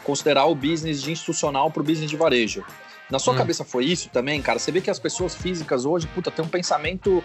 considerar 0.03 0.45
o 0.45 0.55
business 0.55 1.01
de 1.01 1.11
institucional 1.11 1.71
pro 1.71 1.83
business 1.83 2.09
de 2.09 2.17
varejo. 2.17 2.63
Na 3.09 3.19
sua 3.19 3.33
hum. 3.33 3.37
cabeça 3.37 3.63
foi 3.63 3.85
isso 3.85 4.09
também, 4.09 4.41
cara? 4.41 4.59
Você 4.59 4.71
vê 4.71 4.81
que 4.81 4.89
as 4.89 4.99
pessoas 4.99 5.33
físicas 5.33 5.85
hoje, 5.85 6.07
puta, 6.07 6.29
tem 6.29 6.43
um 6.43 6.49
pensamento 6.49 7.23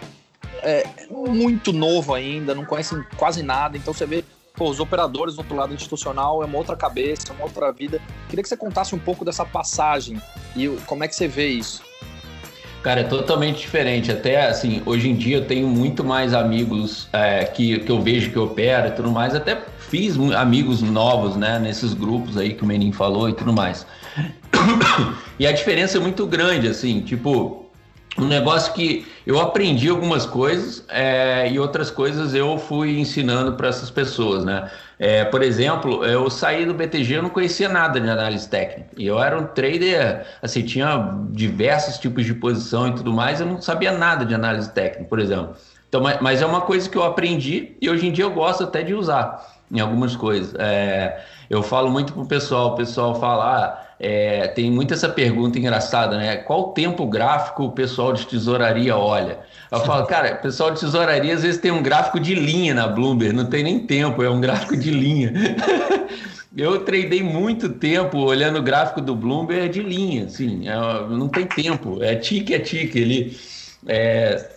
é, 0.61 0.85
muito 1.09 1.73
novo 1.73 2.13
ainda, 2.13 2.55
não 2.55 2.65
conhecem 2.65 3.03
quase 3.17 3.43
nada, 3.43 3.77
então 3.77 3.93
você 3.93 4.05
vê 4.05 4.23
pô, 4.59 4.69
os 4.69 4.81
operadores 4.81 5.35
do 5.35 5.39
outro 5.39 5.55
lado 5.55 5.73
institucional 5.73 6.43
é 6.43 6.45
uma 6.45 6.57
outra 6.57 6.75
cabeça, 6.75 7.29
é 7.29 7.31
uma 7.31 7.45
outra 7.45 7.71
vida. 7.71 8.01
Queria 8.27 8.43
que 8.43 8.49
você 8.49 8.57
contasse 8.57 8.93
um 8.93 8.99
pouco 8.99 9.23
dessa 9.23 9.45
passagem 9.45 10.21
e 10.53 10.67
como 10.85 11.01
é 11.01 11.07
que 11.07 11.15
você 11.15 11.29
vê 11.29 11.47
isso. 11.47 11.81
Cara, 12.83 13.01
é 13.01 13.03
totalmente 13.05 13.61
diferente. 13.61 14.11
Até 14.11 14.47
assim, 14.47 14.81
hoje 14.85 15.09
em 15.09 15.15
dia 15.15 15.37
eu 15.37 15.47
tenho 15.47 15.67
muito 15.67 16.03
mais 16.03 16.33
amigos 16.33 17.07
é, 17.13 17.45
que, 17.45 17.79
que 17.79 17.89
eu 17.89 18.01
vejo 18.01 18.31
que 18.31 18.39
opera 18.39 18.89
e 18.89 18.91
tudo 18.91 19.09
mais. 19.09 19.33
Até 19.33 19.61
fiz 19.79 20.17
amigos 20.35 20.81
novos, 20.81 21.37
né, 21.37 21.57
nesses 21.57 21.93
grupos 21.93 22.37
aí 22.37 22.53
que 22.53 22.63
o 22.63 22.65
Menin 22.65 22.91
falou 22.91 23.29
e 23.29 23.33
tudo 23.33 23.53
mais. 23.53 23.87
E 25.39 25.47
a 25.47 25.53
diferença 25.53 25.97
é 25.97 26.01
muito 26.01 26.27
grande, 26.27 26.67
assim, 26.67 26.99
tipo, 26.99 27.68
um 28.17 28.25
negócio 28.25 28.73
que 28.73 29.05
eu 29.25 29.39
aprendi 29.39 29.89
algumas 29.89 30.25
coisas 30.25 30.83
é, 30.89 31.49
e 31.51 31.59
outras 31.59 31.91
coisas 31.91 32.33
eu 32.33 32.57
fui 32.57 32.99
ensinando 32.99 33.53
para 33.53 33.67
essas 33.67 33.89
pessoas, 33.89 34.43
né? 34.43 34.69
É, 34.97 35.23
por 35.23 35.41
exemplo, 35.41 36.03
eu 36.03 36.29
saí 36.29 36.65
do 36.65 36.73
BTG, 36.73 37.15
eu 37.15 37.23
não 37.23 37.29
conhecia 37.29 37.69
nada 37.69 38.01
de 38.01 38.09
análise 38.09 38.49
técnica. 38.49 38.89
E 38.97 39.07
eu 39.07 39.21
era 39.21 39.39
um 39.39 39.45
trader, 39.45 40.25
assim, 40.41 40.63
tinha 40.63 41.15
diversos 41.29 41.97
tipos 41.97 42.25
de 42.25 42.33
posição 42.33 42.89
e 42.89 42.95
tudo 42.95 43.13
mais, 43.13 43.39
eu 43.39 43.45
não 43.45 43.61
sabia 43.61 43.91
nada 43.91 44.25
de 44.25 44.33
análise 44.33 44.69
técnica, 44.71 45.05
por 45.05 45.19
exemplo. 45.19 45.55
Então, 45.87 46.01
mas, 46.21 46.41
é 46.41 46.45
uma 46.45 46.61
coisa 46.61 46.87
que 46.89 46.97
eu 46.97 47.03
aprendi 47.03 47.75
e 47.81 47.89
hoje 47.89 48.07
em 48.07 48.11
dia 48.11 48.23
eu 48.23 48.31
gosto 48.31 48.63
até 48.63 48.83
de 48.83 48.93
usar 48.93 49.59
em 49.71 49.79
algumas 49.79 50.15
coisas. 50.15 50.53
É, 50.59 51.23
eu 51.49 51.63
falo 51.63 51.89
muito 51.89 52.13
pro 52.13 52.25
pessoal, 52.25 52.73
o 52.73 52.75
pessoal 52.75 53.15
fala. 53.19 53.85
É, 53.99 54.47
tem 54.47 54.71
muito 54.71 54.93
essa 54.93 55.09
pergunta 55.09 55.59
engraçada, 55.59 56.17
né? 56.17 56.37
Qual 56.37 56.71
tempo 56.71 57.05
gráfico 57.05 57.65
o 57.65 57.71
pessoal 57.71 58.13
de 58.13 58.25
tesouraria 58.25 58.95
olha? 58.95 59.39
Eu 59.69 59.81
falo, 59.81 60.05
cara, 60.07 60.35
o 60.35 60.41
pessoal 60.41 60.71
de 60.71 60.79
tesouraria 60.79 61.33
às 61.33 61.43
vezes 61.43 61.59
tem 61.59 61.69
um 61.69 61.83
gráfico 61.83 62.19
de 62.19 62.33
linha 62.33 62.73
na 62.73 62.87
Bloomberg, 62.87 63.35
não 63.35 63.45
tem 63.45 63.61
nem 63.61 63.79
tempo, 63.79 64.23
é 64.23 64.29
um 64.29 64.39
gráfico 64.39 64.77
de 64.77 64.89
linha. 64.89 65.33
Eu 66.55 66.83
tradei 66.83 67.21
muito 67.21 67.69
tempo 67.69 68.17
olhando 68.17 68.57
o 68.59 68.63
gráfico 68.63 68.99
do 68.99 69.15
Bloomberg 69.15 69.69
de 69.69 69.81
linha, 69.81 70.25
assim, 70.25 70.67
é, 70.67 70.75
não 71.07 71.27
tem 71.27 71.45
tempo, 71.45 72.01
é 72.01 72.15
tique, 72.15 72.53
é 72.53 72.59
tique. 72.59 72.97
Ele, 72.97 73.37
é, 73.85 74.49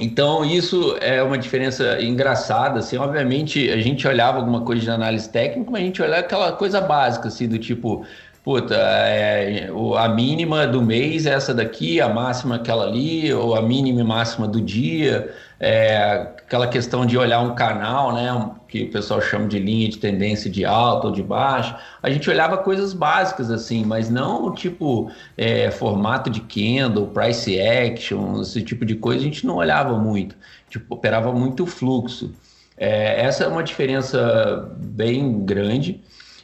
então, 0.00 0.44
isso 0.44 0.96
é 1.00 1.22
uma 1.22 1.36
diferença 1.38 2.02
engraçada, 2.02 2.80
assim, 2.80 2.96
obviamente 2.96 3.70
a 3.70 3.76
gente 3.76 4.06
olhava 4.08 4.38
alguma 4.38 4.62
coisa 4.62 4.82
de 4.82 4.90
análise 4.90 5.28
técnica, 5.28 5.70
mas 5.70 5.82
a 5.82 5.84
gente 5.84 6.02
olhava 6.02 6.20
aquela 6.20 6.52
coisa 6.52 6.80
básica, 6.80 7.28
assim, 7.28 7.46
do 7.46 7.58
tipo, 7.58 8.04
puta, 8.44 8.74
é, 8.74 9.70
a 9.98 10.08
mínima 10.08 10.66
do 10.66 10.82
mês 10.82 11.26
é 11.26 11.30
essa 11.30 11.54
daqui, 11.54 12.00
a 12.00 12.08
máxima 12.08 12.56
aquela 12.56 12.84
ali, 12.84 13.32
ou 13.32 13.54
a 13.54 13.62
mínima 13.62 14.00
e 14.00 14.04
máxima 14.04 14.48
do 14.48 14.60
dia, 14.60 15.32
é, 15.60 15.96
aquela 15.96 16.66
questão 16.66 17.06
de 17.06 17.16
olhar 17.16 17.40
um 17.40 17.54
canal, 17.54 18.12
né, 18.12 18.50
que 18.66 18.82
o 18.84 18.90
pessoal 18.90 19.20
chama 19.20 19.46
de 19.46 19.60
linha 19.60 19.88
de 19.88 19.98
tendência 19.98 20.50
de 20.50 20.64
alta 20.64 21.06
ou 21.06 21.12
de 21.12 21.22
baixa, 21.22 21.78
a 22.02 22.10
gente 22.10 22.28
olhava 22.28 22.58
coisas 22.58 22.92
básicas 22.92 23.48
assim, 23.48 23.84
mas 23.84 24.10
não 24.10 24.52
tipo 24.52 25.08
é, 25.38 25.70
formato 25.70 26.28
de 26.28 26.40
candle, 26.40 27.06
price 27.08 27.60
action, 27.60 28.40
esse 28.40 28.60
tipo 28.62 28.84
de 28.84 28.96
coisa 28.96 29.20
a 29.20 29.24
gente 29.24 29.46
não 29.46 29.56
olhava 29.56 29.96
muito, 29.96 30.34
tipo, 30.68 30.94
operava 30.94 31.32
muito 31.32 31.64
fluxo. 31.64 32.34
É, 32.76 33.20
essa 33.20 33.44
é 33.44 33.46
uma 33.46 33.62
diferença 33.62 34.74
bem 34.76 35.44
grande. 35.44 36.02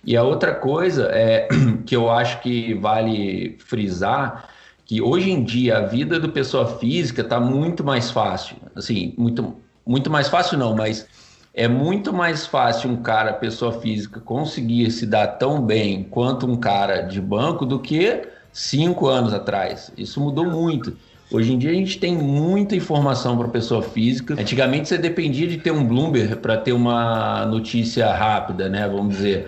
E 0.09 0.17
a 0.17 0.23
outra 0.23 0.55
coisa 0.55 1.11
é 1.13 1.47
que 1.85 1.95
eu 1.95 2.09
acho 2.09 2.41
que 2.41 2.73
vale 2.73 3.59
frisar 3.59 4.49
que 4.87 5.03
hoje 5.03 5.31
em 5.31 5.45
dia 5.45 5.77
a 5.77 5.81
vida 5.83 6.19
do 6.19 6.31
pessoa 6.31 6.79
física 6.79 7.21
está 7.21 7.39
muito 7.39 7.85
mais 7.85 8.11
fácil. 8.11 8.57
Assim, 8.75 9.13
muito, 9.19 9.55
muito 9.85 10.09
mais 10.09 10.27
fácil 10.27 10.57
não, 10.57 10.75
mas 10.75 11.07
é 11.53 11.69
muito 11.69 12.11
mais 12.11 12.47
fácil 12.47 12.89
um 12.89 13.03
cara, 13.03 13.35
pessoa 13.35 13.71
física, 13.83 14.19
conseguir 14.19 14.91
se 14.93 15.05
dar 15.05 15.27
tão 15.27 15.61
bem 15.61 16.05
quanto 16.05 16.47
um 16.47 16.57
cara 16.57 17.03
de 17.03 17.21
banco 17.21 17.67
do 17.67 17.79
que 17.79 18.23
cinco 18.51 19.09
anos 19.09 19.35
atrás. 19.35 19.93
Isso 19.95 20.23
mudou 20.23 20.47
muito. 20.47 20.97
Hoje 21.31 21.53
em 21.53 21.59
dia 21.59 21.71
a 21.71 21.75
gente 21.75 21.99
tem 21.99 22.17
muita 22.17 22.75
informação 22.75 23.37
para 23.37 23.49
pessoa 23.49 23.83
física. 23.83 24.33
Antigamente 24.33 24.89
você 24.89 24.97
dependia 24.97 25.47
de 25.47 25.59
ter 25.59 25.71
um 25.71 25.85
Bloomberg 25.85 26.37
para 26.37 26.57
ter 26.57 26.73
uma 26.73 27.45
notícia 27.45 28.11
rápida, 28.11 28.71
né? 28.71 28.89
Vamos 28.89 29.17
dizer. 29.17 29.47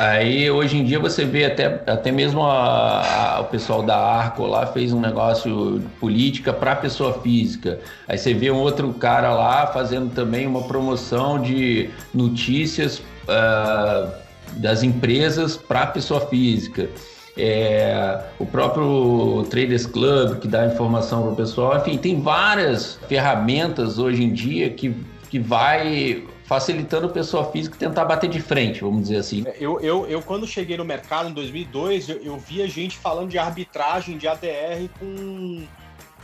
Aí 0.00 0.50
hoje 0.50 0.76
em 0.76 0.84
dia 0.84 1.00
você 1.00 1.24
vê 1.24 1.46
até, 1.46 1.82
até 1.86 2.12
mesmo 2.12 2.44
a, 2.44 3.36
a, 3.36 3.40
o 3.40 3.44
pessoal 3.44 3.82
da 3.82 3.96
Arco 3.96 4.44
lá 4.46 4.66
fez 4.66 4.92
um 4.92 5.00
negócio 5.00 5.78
de 5.78 5.86
política 5.98 6.52
para 6.52 6.76
pessoa 6.76 7.14
física. 7.14 7.80
Aí 8.06 8.18
você 8.18 8.34
vê 8.34 8.50
um 8.50 8.58
outro 8.58 8.92
cara 8.92 9.32
lá 9.32 9.66
fazendo 9.68 10.14
também 10.14 10.46
uma 10.46 10.64
promoção 10.64 11.40
de 11.40 11.88
notícias 12.12 12.98
uh, 12.98 14.12
das 14.56 14.82
empresas 14.82 15.56
para 15.56 15.86
pessoa 15.86 16.20
física 16.26 16.90
é, 17.36 18.20
o 18.38 18.46
próprio 18.46 19.44
Traders 19.50 19.86
Club, 19.86 20.38
que 20.38 20.48
dá 20.48 20.66
informação 20.66 21.22
para 21.22 21.32
o 21.32 21.36
pessoal. 21.36 21.76
Enfim, 21.78 21.98
tem 21.98 22.20
várias 22.20 22.96
ferramentas 23.08 23.98
hoje 23.98 24.22
em 24.22 24.32
dia 24.32 24.70
que, 24.70 24.94
que 25.28 25.38
vai 25.38 26.24
facilitando 26.44 27.06
a 27.06 27.10
pessoa 27.10 27.50
física 27.50 27.76
tentar 27.76 28.04
bater 28.04 28.28
de 28.28 28.40
frente, 28.40 28.82
vamos 28.82 29.02
dizer 29.02 29.16
assim. 29.16 29.44
É, 29.46 29.56
eu, 29.58 29.80
eu, 29.80 30.06
eu 30.06 30.22
quando 30.22 30.46
cheguei 30.46 30.76
no 30.76 30.84
mercado 30.84 31.28
em 31.28 31.32
2002, 31.32 32.08
eu, 32.08 32.16
eu 32.18 32.38
via 32.38 32.68
gente 32.68 32.98
falando 32.98 33.30
de 33.30 33.38
arbitragem 33.38 34.16
de 34.18 34.28
ADR 34.28 34.88
com, 34.98 35.66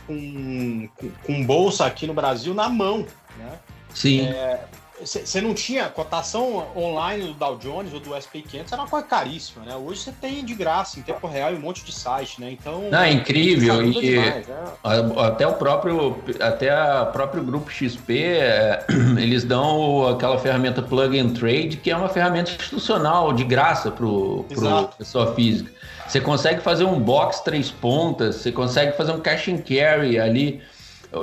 com, 0.07 0.89
com, 0.95 1.09
com 1.25 1.45
bolsa 1.45 1.85
aqui 1.85 2.07
no 2.07 2.13
Brasil 2.13 2.53
na 2.53 2.69
mão, 2.69 3.05
né? 3.37 3.59
Sim. 3.93 4.21
É, 4.21 4.61
você 5.05 5.41
não 5.41 5.53
tinha 5.53 5.89
cotação 5.89 6.67
online 6.75 7.27
do 7.27 7.33
Dow 7.33 7.57
Jones 7.57 7.93
ou 7.93 7.99
do 7.99 8.13
SP 8.15 8.41
500, 8.41 8.71
era 8.71 8.81
uma 8.81 8.87
coisa 8.87 9.05
caríssima, 9.05 9.65
né? 9.65 9.75
Hoje 9.75 10.01
você 10.01 10.11
tem 10.11 10.43
de 10.45 10.53
graça, 10.53 10.99
em 10.99 11.03
tempo 11.03 11.27
real, 11.27 11.53
e 11.53 11.55
um 11.55 11.59
monte 11.59 11.83
de 11.83 11.91
site, 11.91 12.39
né? 12.39 12.51
Então. 12.51 12.89
Não, 12.89 12.99
é 12.99 13.11
incrível. 13.11 13.83
E 13.83 13.91
demais, 13.91 14.47
né? 14.47 14.55
até 15.17 15.47
o 15.47 15.53
próprio, 15.53 16.17
até 16.39 16.69
a 16.69 17.05
próprio 17.05 17.43
grupo 17.43 17.71
XP, 17.71 18.23
é, 18.23 18.85
eles 19.17 19.43
dão 19.43 20.07
aquela 20.07 20.37
ferramenta 20.37 20.81
Plug 20.81 21.19
and 21.19 21.29
Trade, 21.29 21.77
que 21.77 21.91
é 21.91 21.97
uma 21.97 22.09
ferramenta 22.09 22.51
institucional 22.51 23.33
de 23.33 23.43
graça 23.43 23.91
para 23.91 24.05
o 24.05 24.45
pessoa 24.97 25.33
física. 25.33 25.71
Você 26.07 26.19
consegue 26.19 26.61
fazer 26.61 26.83
um 26.83 26.99
box 26.99 27.39
três 27.39 27.71
pontas, 27.71 28.35
você 28.35 28.51
consegue 28.51 28.97
fazer 28.97 29.13
um 29.13 29.19
cash 29.19 29.47
and 29.47 29.59
carry 29.59 30.19
ali 30.19 30.61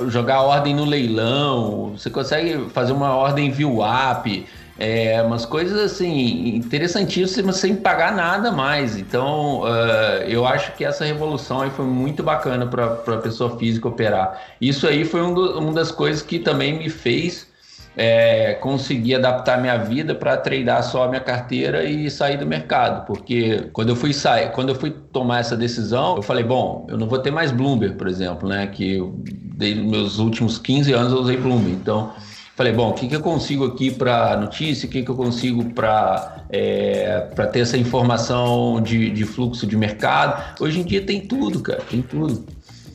jogar 0.07 0.41
ordem 0.41 0.75
no 0.75 0.85
leilão, 0.85 1.93
você 1.97 2.09
consegue 2.09 2.69
fazer 2.69 2.93
uma 2.93 3.15
ordem 3.15 3.49
view 3.49 3.79
up, 3.81 4.45
é, 4.77 5.21
umas 5.21 5.45
coisas 5.45 5.77
assim 5.77 6.55
interessantíssimas 6.55 7.57
sem 7.57 7.75
pagar 7.75 8.15
nada 8.15 8.51
mais. 8.51 8.97
Então, 8.97 9.61
uh, 9.61 10.23
eu 10.27 10.45
acho 10.45 10.71
que 10.73 10.85
essa 10.85 11.03
revolução 11.03 11.61
aí 11.61 11.69
foi 11.69 11.85
muito 11.85 12.23
bacana 12.23 12.65
para 12.65 12.93
a 13.15 13.17
pessoa 13.17 13.57
física 13.57 13.87
operar. 13.87 14.41
Isso 14.61 14.87
aí 14.87 15.03
foi 15.03 15.21
um 15.21 15.33
do, 15.33 15.59
uma 15.59 15.73
das 15.73 15.91
coisas 15.91 16.21
que 16.21 16.39
também 16.39 16.77
me 16.77 16.89
fez 16.89 17.49
é, 17.97 18.53
conseguir 18.53 19.15
adaptar 19.15 19.59
minha 19.59 19.77
vida 19.77 20.15
para 20.15 20.37
treinar 20.37 20.83
só 20.83 21.03
a 21.03 21.07
minha 21.09 21.19
carteira 21.19 21.83
e 21.83 22.09
sair 22.09 22.37
do 22.37 22.45
mercado, 22.45 23.05
porque 23.05 23.67
quando 23.73 23.89
eu 23.89 23.95
fui 23.95 24.13
sair, 24.13 24.51
quando 24.53 24.69
eu 24.69 24.75
fui 24.75 24.91
tomar 25.11 25.39
essa 25.39 25.57
decisão, 25.57 26.15
eu 26.15 26.21
falei, 26.21 26.45
bom, 26.45 26.87
eu 26.89 26.97
não 26.97 27.07
vou 27.09 27.19
ter 27.19 27.31
mais 27.31 27.51
Bloomberg, 27.51 27.95
por 27.95 28.07
exemplo, 28.07 28.47
né, 28.47 28.67
que 28.67 29.01
desde 29.59 29.81
meus 29.81 30.19
últimos 30.19 30.57
15 30.57 30.93
anos 30.93 31.11
eu 31.11 31.19
usei 31.19 31.35
Bloomberg, 31.35 31.73
então 31.73 32.13
falei, 32.55 32.71
bom, 32.71 32.89
o 32.89 32.93
que, 32.93 33.07
que 33.07 33.15
eu 33.15 33.21
consigo 33.21 33.65
aqui 33.65 33.91
para 33.91 34.37
notícia, 34.37 34.87
o 34.87 34.89
que, 34.89 35.03
que 35.03 35.09
eu 35.11 35.15
consigo 35.15 35.65
para 35.73 36.43
é, 36.49 37.27
ter 37.51 37.59
essa 37.59 37.77
informação 37.77 38.81
de, 38.81 39.09
de 39.11 39.23
fluxo 39.25 39.67
de 39.67 39.77
mercado. 39.77 40.61
Hoje 40.61 40.79
em 40.79 40.83
dia 40.83 41.01
tem 41.01 41.21
tudo, 41.21 41.61
cara, 41.61 41.81
tem 41.89 42.01
tudo. 42.01 42.45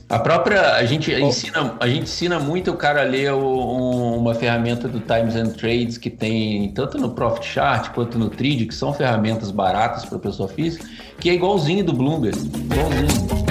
A 0.08 0.18
própria, 0.18 0.74
a 0.74 0.84
gente, 0.84 1.12
ensina, 1.12 1.76
a 1.80 1.88
gente 1.88 2.02
ensina 2.02 2.38
muito 2.38 2.70
o 2.70 2.76
cara 2.76 3.00
a 3.00 3.04
ler 3.04 3.32
o, 3.32 3.38
um, 3.38 4.18
uma 4.18 4.34
ferramenta 4.34 4.86
do 4.86 5.00
Times 5.00 5.34
and 5.34 5.50
Trades 5.52 5.96
que 5.96 6.10
tem 6.10 6.70
tanto 6.72 6.98
no 6.98 7.10
Profit 7.10 7.46
Chart 7.46 7.90
quanto 7.94 8.18
no 8.18 8.28
Trade, 8.28 8.66
que 8.66 8.74
são 8.74 8.92
ferramentas 8.92 9.50
baratas 9.50 10.04
para 10.04 10.18
pessoa 10.18 10.48
física, 10.48 10.86
que 11.18 11.30
é 11.30 11.34
igualzinho 11.34 11.84
do 11.84 11.92
Bloomberg. 11.94 12.38
Igualzinho. 12.38 13.43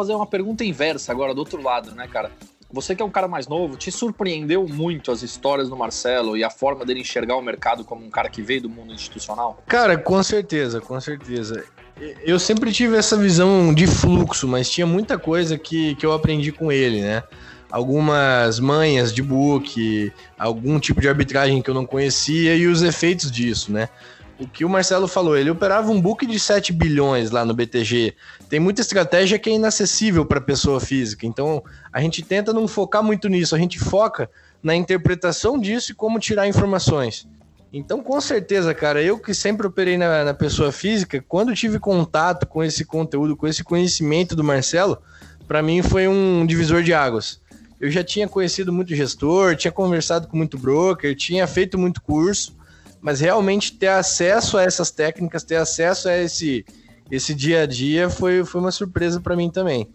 Fazer 0.00 0.14
uma 0.14 0.26
pergunta 0.26 0.64
inversa 0.64 1.12
agora, 1.12 1.34
do 1.34 1.38
outro 1.38 1.62
lado, 1.62 1.94
né, 1.94 2.08
cara? 2.08 2.30
Você 2.72 2.94
que 2.94 3.02
é 3.02 3.04
um 3.04 3.10
cara 3.10 3.28
mais 3.28 3.46
novo, 3.46 3.76
te 3.76 3.90
surpreendeu 3.90 4.66
muito 4.66 5.10
as 5.10 5.22
histórias 5.22 5.68
do 5.68 5.76
Marcelo 5.76 6.36
e 6.36 6.44
a 6.44 6.48
forma 6.48 6.86
dele 6.86 7.00
enxergar 7.00 7.36
o 7.36 7.42
mercado 7.42 7.84
como 7.84 8.06
um 8.06 8.08
cara 8.08 8.30
que 8.30 8.40
veio 8.40 8.62
do 8.62 8.70
mundo 8.70 8.94
institucional? 8.94 9.62
Cara, 9.66 9.98
com 9.98 10.22
certeza, 10.22 10.80
com 10.80 10.98
certeza. 11.00 11.64
Eu 12.24 12.38
sempre 12.38 12.72
tive 12.72 12.96
essa 12.96 13.16
visão 13.16 13.74
de 13.74 13.86
fluxo, 13.86 14.48
mas 14.48 14.70
tinha 14.70 14.86
muita 14.86 15.18
coisa 15.18 15.58
que, 15.58 15.94
que 15.96 16.06
eu 16.06 16.12
aprendi 16.12 16.50
com 16.50 16.72
ele, 16.72 17.02
né? 17.02 17.22
Algumas 17.70 18.58
manhas 18.58 19.12
de 19.12 19.22
book, 19.22 20.10
algum 20.38 20.80
tipo 20.80 21.00
de 21.00 21.08
arbitragem 21.08 21.60
que 21.60 21.68
eu 21.68 21.74
não 21.74 21.84
conhecia 21.84 22.56
e 22.56 22.66
os 22.66 22.82
efeitos 22.82 23.30
disso, 23.30 23.70
né? 23.70 23.88
O 24.40 24.48
que 24.48 24.64
o 24.64 24.68
Marcelo 24.68 25.06
falou, 25.06 25.36
ele 25.36 25.50
operava 25.50 25.90
um 25.90 26.00
book 26.00 26.24
de 26.26 26.40
7 26.40 26.72
bilhões 26.72 27.30
lá 27.30 27.44
no 27.44 27.54
BTG. 27.54 28.14
Tem 28.48 28.58
muita 28.58 28.80
estratégia 28.80 29.38
que 29.38 29.50
é 29.50 29.52
inacessível 29.52 30.24
para 30.24 30.40
pessoa 30.40 30.80
física. 30.80 31.26
Então, 31.26 31.62
a 31.92 32.00
gente 32.00 32.22
tenta 32.22 32.50
não 32.52 32.66
focar 32.66 33.02
muito 33.02 33.28
nisso, 33.28 33.54
a 33.54 33.58
gente 33.58 33.78
foca 33.78 34.30
na 34.62 34.74
interpretação 34.74 35.58
disso 35.58 35.92
e 35.92 35.94
como 35.94 36.18
tirar 36.18 36.48
informações. 36.48 37.28
Então, 37.70 38.02
com 38.02 38.18
certeza, 38.20 38.74
cara, 38.74 39.02
eu 39.02 39.18
que 39.18 39.34
sempre 39.34 39.66
operei 39.66 39.98
na, 39.98 40.24
na 40.24 40.34
pessoa 40.34 40.72
física, 40.72 41.22
quando 41.28 41.54
tive 41.54 41.78
contato 41.78 42.46
com 42.46 42.64
esse 42.64 42.84
conteúdo, 42.84 43.36
com 43.36 43.46
esse 43.46 43.62
conhecimento 43.62 44.34
do 44.34 44.42
Marcelo, 44.42 44.98
para 45.46 45.62
mim 45.62 45.82
foi 45.82 46.08
um 46.08 46.46
divisor 46.46 46.82
de 46.82 46.94
águas. 46.94 47.40
Eu 47.78 47.90
já 47.90 48.02
tinha 48.02 48.26
conhecido 48.26 48.72
muito 48.72 48.94
gestor, 48.94 49.54
tinha 49.54 49.70
conversado 49.70 50.26
com 50.26 50.36
muito 50.36 50.58
broker, 50.58 51.14
tinha 51.14 51.46
feito 51.46 51.78
muito 51.78 52.02
curso, 52.02 52.56
mas 53.00 53.20
realmente 53.20 53.72
ter 53.72 53.88
acesso 53.88 54.58
a 54.58 54.62
essas 54.62 54.90
técnicas, 54.90 55.42
ter 55.42 55.56
acesso 55.56 56.08
a 56.08 56.16
esse, 56.16 56.64
esse 57.10 57.34
dia 57.34 57.62
a 57.62 57.66
dia 57.66 58.10
foi, 58.10 58.44
foi 58.44 58.60
uma 58.60 58.70
surpresa 58.70 59.20
para 59.20 59.36
mim 59.36 59.50
também. 59.50 59.88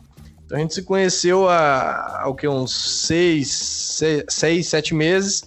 Então 0.46 0.58
a 0.58 0.62
gente 0.62 0.74
se 0.74 0.84
conheceu 0.84 1.50
há, 1.50 2.22
há 2.22 2.28
o 2.28 2.36
que, 2.36 2.48
uns 2.48 3.06
seis, 3.06 3.52
seis, 3.52 4.24
seis, 4.30 4.68
sete 4.68 4.94
meses, 4.94 5.44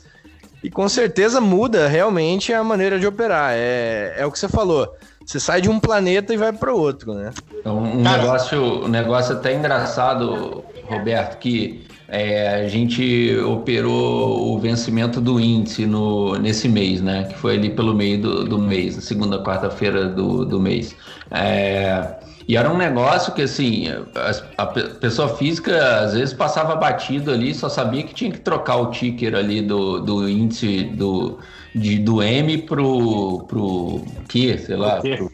e 0.62 0.70
com 0.70 0.88
certeza 0.88 1.40
muda 1.40 1.86
realmente 1.86 2.52
a 2.52 2.64
maneira 2.64 2.98
de 2.98 3.06
operar. 3.06 3.52
É, 3.54 4.14
é 4.16 4.26
o 4.26 4.32
que 4.32 4.38
você 4.38 4.48
falou. 4.48 4.92
Você 5.24 5.38
sai 5.38 5.60
de 5.60 5.68
um 5.68 5.78
planeta 5.78 6.32
e 6.32 6.36
vai 6.36 6.52
para 6.52 6.72
outro, 6.72 7.14
né? 7.14 7.30
Então, 7.60 7.78
um 7.78 8.02
negócio, 8.02 8.84
um 8.84 8.88
negócio 8.88 9.36
até 9.36 9.54
engraçado, 9.54 10.64
Roberto, 10.84 11.38
que 11.38 11.86
é, 12.08 12.64
a 12.64 12.68
gente 12.68 13.36
operou 13.40 14.54
o 14.54 14.58
vencimento 14.58 15.20
do 15.20 15.38
índice 15.38 15.84
no, 15.84 16.36
nesse 16.36 16.66
mês, 16.66 17.02
né? 17.02 17.24
Que 17.24 17.38
foi 17.38 17.56
ali 17.56 17.68
pelo 17.68 17.94
meio 17.94 18.20
do, 18.20 18.44
do 18.44 18.58
mês, 18.58 18.94
segunda, 19.04 19.42
quarta-feira 19.42 20.08
do, 20.08 20.46
do 20.46 20.58
mês. 20.58 20.96
É, 21.30 22.16
e 22.48 22.56
era 22.56 22.72
um 22.72 22.78
negócio 22.78 23.34
que, 23.34 23.42
assim, 23.42 23.88
a, 24.14 24.62
a, 24.62 24.66
pessoa 24.66 25.36
física 25.36 26.00
às 26.00 26.14
vezes 26.14 26.32
passava 26.32 26.74
batido 26.74 27.30
ali, 27.30 27.54
só 27.54 27.68
sabia 27.68 28.02
que 28.02 28.14
tinha 28.14 28.30
que 28.30 28.40
trocar 28.40 28.76
o 28.76 28.90
ticker 28.90 29.34
ali 29.34 29.60
do, 29.60 30.00
do 30.00 30.26
índice 30.26 30.84
do, 30.84 31.38
de, 31.74 31.98
do 31.98 32.22
M 32.22 32.56
pro, 32.62 33.44
pro 33.46 34.02
Q, 34.26 34.58
sei 34.58 34.76
lá. 34.76 34.98
Pro, 35.00 35.30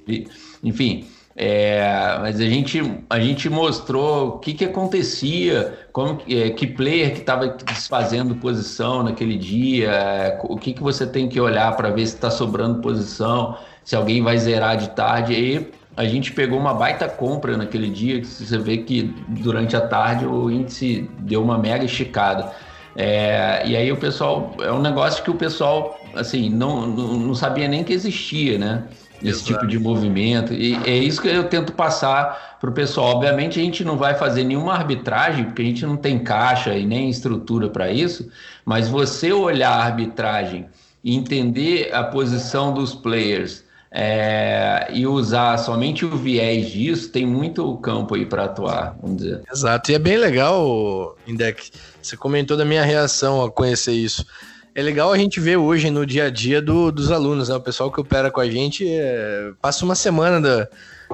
enfim. 0.64 1.06
É, 1.36 2.16
mas 2.20 2.40
a 2.40 2.44
gente, 2.44 2.80
a 3.10 3.18
gente 3.18 3.50
mostrou 3.50 4.28
o 4.28 4.38
que, 4.38 4.54
que 4.54 4.64
acontecia, 4.64 5.76
como 5.92 6.20
é, 6.28 6.50
que 6.50 6.64
player 6.66 7.12
que 7.12 7.20
estava 7.20 7.48
desfazendo 7.48 8.36
posição 8.36 9.02
naquele 9.02 9.36
dia, 9.36 9.90
é, 9.90 10.40
o 10.44 10.56
que, 10.56 10.72
que 10.72 10.82
você 10.82 11.04
tem 11.06 11.28
que 11.28 11.40
olhar 11.40 11.76
para 11.76 11.90
ver 11.90 12.06
se 12.06 12.14
está 12.14 12.30
sobrando 12.30 12.80
posição, 12.80 13.56
se 13.82 13.96
alguém 13.96 14.22
vai 14.22 14.38
zerar 14.38 14.76
de 14.76 14.90
tarde. 14.90 15.34
E 15.34 15.72
a 15.96 16.04
gente 16.04 16.32
pegou 16.32 16.58
uma 16.58 16.72
baita 16.72 17.08
compra 17.08 17.56
naquele 17.56 17.90
dia, 17.90 18.20
que 18.20 18.26
você 18.26 18.58
vê 18.58 18.78
que 18.78 19.02
durante 19.28 19.76
a 19.76 19.80
tarde 19.80 20.24
o 20.26 20.48
índice 20.48 21.10
deu 21.18 21.42
uma 21.42 21.58
mega 21.58 21.84
esticada. 21.84 22.52
É, 22.96 23.66
e 23.66 23.76
aí 23.76 23.90
o 23.90 23.96
pessoal, 23.96 24.54
é 24.60 24.70
um 24.70 24.80
negócio 24.80 25.24
que 25.24 25.30
o 25.30 25.34
pessoal, 25.34 25.98
assim, 26.14 26.48
não, 26.48 26.86
não, 26.86 27.14
não 27.14 27.34
sabia 27.34 27.66
nem 27.66 27.82
que 27.82 27.92
existia, 27.92 28.56
né? 28.56 28.84
Esse 29.24 29.40
Exato. 29.40 29.52
tipo 29.52 29.66
de 29.66 29.78
movimento. 29.78 30.52
E 30.52 30.74
é 30.84 30.96
isso 30.96 31.20
que 31.20 31.28
eu 31.28 31.44
tento 31.44 31.72
passar 31.72 32.58
para 32.60 32.68
o 32.68 32.72
pessoal. 32.72 33.16
Obviamente, 33.16 33.58
a 33.58 33.62
gente 33.62 33.82
não 33.82 33.96
vai 33.96 34.14
fazer 34.14 34.44
nenhuma 34.44 34.74
arbitragem, 34.74 35.44
porque 35.46 35.62
a 35.62 35.64
gente 35.64 35.87
não 35.87 35.96
tem 35.96 36.18
caixa 36.18 36.76
e 36.76 36.84
nem 36.84 37.08
estrutura 37.08 37.68
para 37.68 37.90
isso, 37.90 38.28
mas 38.64 38.88
você 38.88 39.32
olhar 39.32 39.70
a 39.70 39.84
arbitragem 39.84 40.66
e 41.02 41.16
entender 41.16 41.90
a 41.92 42.04
posição 42.04 42.72
dos 42.72 42.94
players 42.94 43.64
é, 43.96 44.88
e 44.92 45.06
usar 45.06 45.56
somente 45.58 46.04
o 46.04 46.16
viés 46.16 46.68
disso, 46.70 47.10
tem 47.10 47.24
muito 47.24 47.76
campo 47.76 48.16
aí 48.16 48.26
para 48.26 48.44
atuar, 48.44 48.96
vamos 49.00 49.18
dizer. 49.18 49.42
Exato, 49.50 49.92
e 49.92 49.94
é 49.94 49.98
bem 50.00 50.16
legal, 50.16 51.16
Indec. 51.26 51.70
Você 52.02 52.16
comentou 52.16 52.56
da 52.56 52.64
minha 52.64 52.82
reação 52.82 53.44
a 53.44 53.50
conhecer 53.50 53.92
isso. 53.92 54.26
É 54.74 54.82
legal 54.82 55.12
a 55.12 55.18
gente 55.18 55.38
ver 55.38 55.56
hoje 55.56 55.90
no 55.90 56.04
dia 56.04 56.24
a 56.24 56.30
dia 56.30 56.60
do, 56.60 56.90
dos 56.90 57.12
alunos, 57.12 57.48
né? 57.48 57.54
O 57.54 57.60
pessoal 57.60 57.92
que 57.92 58.00
opera 58.00 58.30
com 58.30 58.40
a 58.40 58.50
gente 58.50 58.84
é, 58.88 59.52
passa 59.62 59.84
uma 59.84 59.94
semana 59.94 60.40
da, 60.40 60.68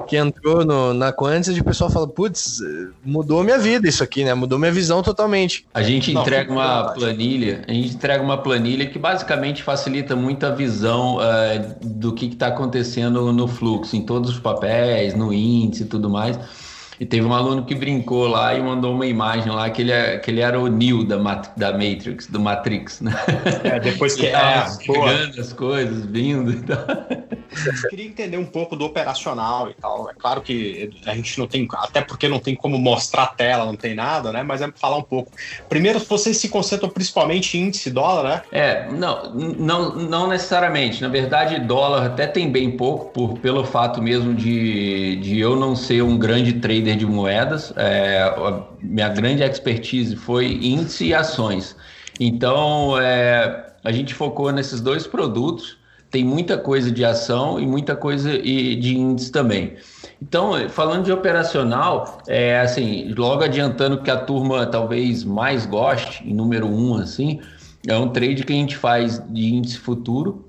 que 0.07 0.17
entrou 0.17 0.65
no, 0.65 0.93
na 0.93 1.13
Quantis 1.13 1.55
e 1.55 1.59
o 1.59 1.63
pessoal 1.63 1.89
fala, 1.89 2.07
putz, 2.07 2.59
mudou 3.03 3.43
minha 3.43 3.59
vida 3.59 3.87
isso 3.87 4.03
aqui, 4.03 4.23
né? 4.23 4.33
Mudou 4.33 4.57
minha 4.57 4.71
visão 4.71 5.03
totalmente. 5.03 5.65
A 5.73 5.83
gente 5.83 6.11
Não, 6.11 6.21
entrega 6.21 6.51
uma 6.51 6.93
planilha, 6.93 7.61
a 7.67 7.71
gente 7.71 7.93
entrega 7.93 8.23
uma 8.23 8.37
planilha 8.37 8.85
que 8.87 8.97
basicamente 8.97 9.61
facilita 9.61 10.15
muito 10.15 10.45
a 10.45 10.49
visão 10.49 11.17
uh, 11.17 11.85
do 11.85 12.13
que 12.13 12.25
está 12.25 12.47
acontecendo 12.47 13.31
no 13.31 13.47
fluxo, 13.47 13.95
em 13.95 14.01
todos 14.01 14.31
os 14.31 14.39
papéis, 14.39 15.13
no 15.13 15.31
índice 15.31 15.83
e 15.83 15.85
tudo 15.85 16.09
mais. 16.09 16.39
E 17.01 17.05
teve 17.07 17.25
um 17.25 17.33
aluno 17.33 17.65
que 17.65 17.73
brincou 17.73 18.27
lá 18.27 18.53
e 18.53 18.61
mandou 18.61 18.93
uma 18.93 19.07
imagem 19.07 19.51
lá 19.51 19.67
que 19.71 19.81
ele, 19.81 19.91
é, 19.91 20.19
que 20.19 20.29
ele 20.29 20.39
era 20.39 20.59
o 20.59 20.67
Neo 20.67 21.03
da, 21.03 21.17
da 21.57 21.71
Matrix, 21.71 22.27
do 22.27 22.39
Matrix, 22.39 23.01
né? 23.01 23.11
É, 23.63 23.79
depois 23.79 24.13
que 24.13 24.27
é, 24.29 24.67
chegando 24.79 25.41
as 25.41 25.51
coisas, 25.51 26.05
vindo 26.05 26.51
e 26.51 26.61
tal. 26.61 26.77
Eu 27.65 27.89
queria 27.89 28.05
entender 28.05 28.37
um 28.37 28.45
pouco 28.45 28.75
do 28.75 28.85
operacional 28.85 29.69
e 29.69 29.73
tal. 29.73 30.11
É 30.11 30.13
claro 30.13 30.41
que 30.41 30.91
a 31.07 31.15
gente 31.15 31.39
não 31.39 31.47
tem, 31.47 31.67
até 31.73 32.01
porque 32.01 32.27
não 32.27 32.37
tem 32.37 32.55
como 32.55 32.77
mostrar 32.77 33.23
a 33.23 33.27
tela, 33.27 33.65
não 33.65 33.75
tem 33.75 33.95
nada, 33.95 34.31
né? 34.31 34.43
Mas 34.43 34.61
é 34.61 34.71
falar 34.75 34.97
um 34.97 35.03
pouco. 35.03 35.31
Primeiro, 35.67 35.99
vocês 35.99 36.37
se 36.37 36.49
concentram 36.49 36.87
principalmente 36.87 37.57
em 37.57 37.63
índice 37.63 37.89
dólar, 37.89 38.23
né? 38.23 38.41
É, 38.51 38.91
não, 38.91 39.33
não, 39.33 39.95
não 39.95 40.27
necessariamente. 40.27 41.01
Na 41.01 41.09
verdade, 41.09 41.59
dólar 41.59 42.05
até 42.05 42.27
tem 42.27 42.49
bem 42.49 42.71
pouco, 42.77 43.11
por, 43.11 43.39
pelo 43.39 43.65
fato 43.65 44.01
mesmo 44.01 44.35
de, 44.35 45.15
de 45.15 45.39
eu 45.39 45.55
não 45.55 45.75
ser 45.75 46.03
um 46.03 46.17
grande 46.17 46.53
trader 46.53 46.90
de 46.95 47.05
moedas. 47.05 47.73
É, 47.75 48.33
minha 48.81 49.09
grande 49.09 49.43
expertise 49.43 50.15
foi 50.15 50.47
índice 50.61 51.07
e 51.07 51.13
ações. 51.13 51.75
Então, 52.19 52.99
é, 52.99 53.67
a 53.83 53.91
gente 53.91 54.13
focou 54.13 54.51
nesses 54.51 54.81
dois 54.81 55.07
produtos. 55.07 55.77
Tem 56.09 56.25
muita 56.25 56.57
coisa 56.57 56.91
de 56.91 57.05
ação 57.05 57.57
e 57.57 57.65
muita 57.65 57.95
coisa 57.95 58.37
de 58.37 58.97
índice 58.97 59.31
também. 59.31 59.77
Então, 60.21 60.69
falando 60.69 61.05
de 61.05 61.11
operacional, 61.11 62.21
é 62.27 62.59
assim, 62.59 63.13
logo 63.17 63.43
adiantando 63.43 64.01
que 64.01 64.11
a 64.11 64.17
turma 64.17 64.65
talvez 64.65 65.23
mais 65.23 65.65
goste, 65.65 66.21
em 66.27 66.33
número 66.33 66.67
um, 66.67 66.95
assim, 66.95 67.39
é 67.87 67.95
um 67.95 68.09
trade 68.09 68.43
que 68.43 68.51
a 68.51 68.55
gente 68.55 68.75
faz 68.75 69.23
de 69.29 69.53
índice 69.53 69.77
futuro, 69.77 70.45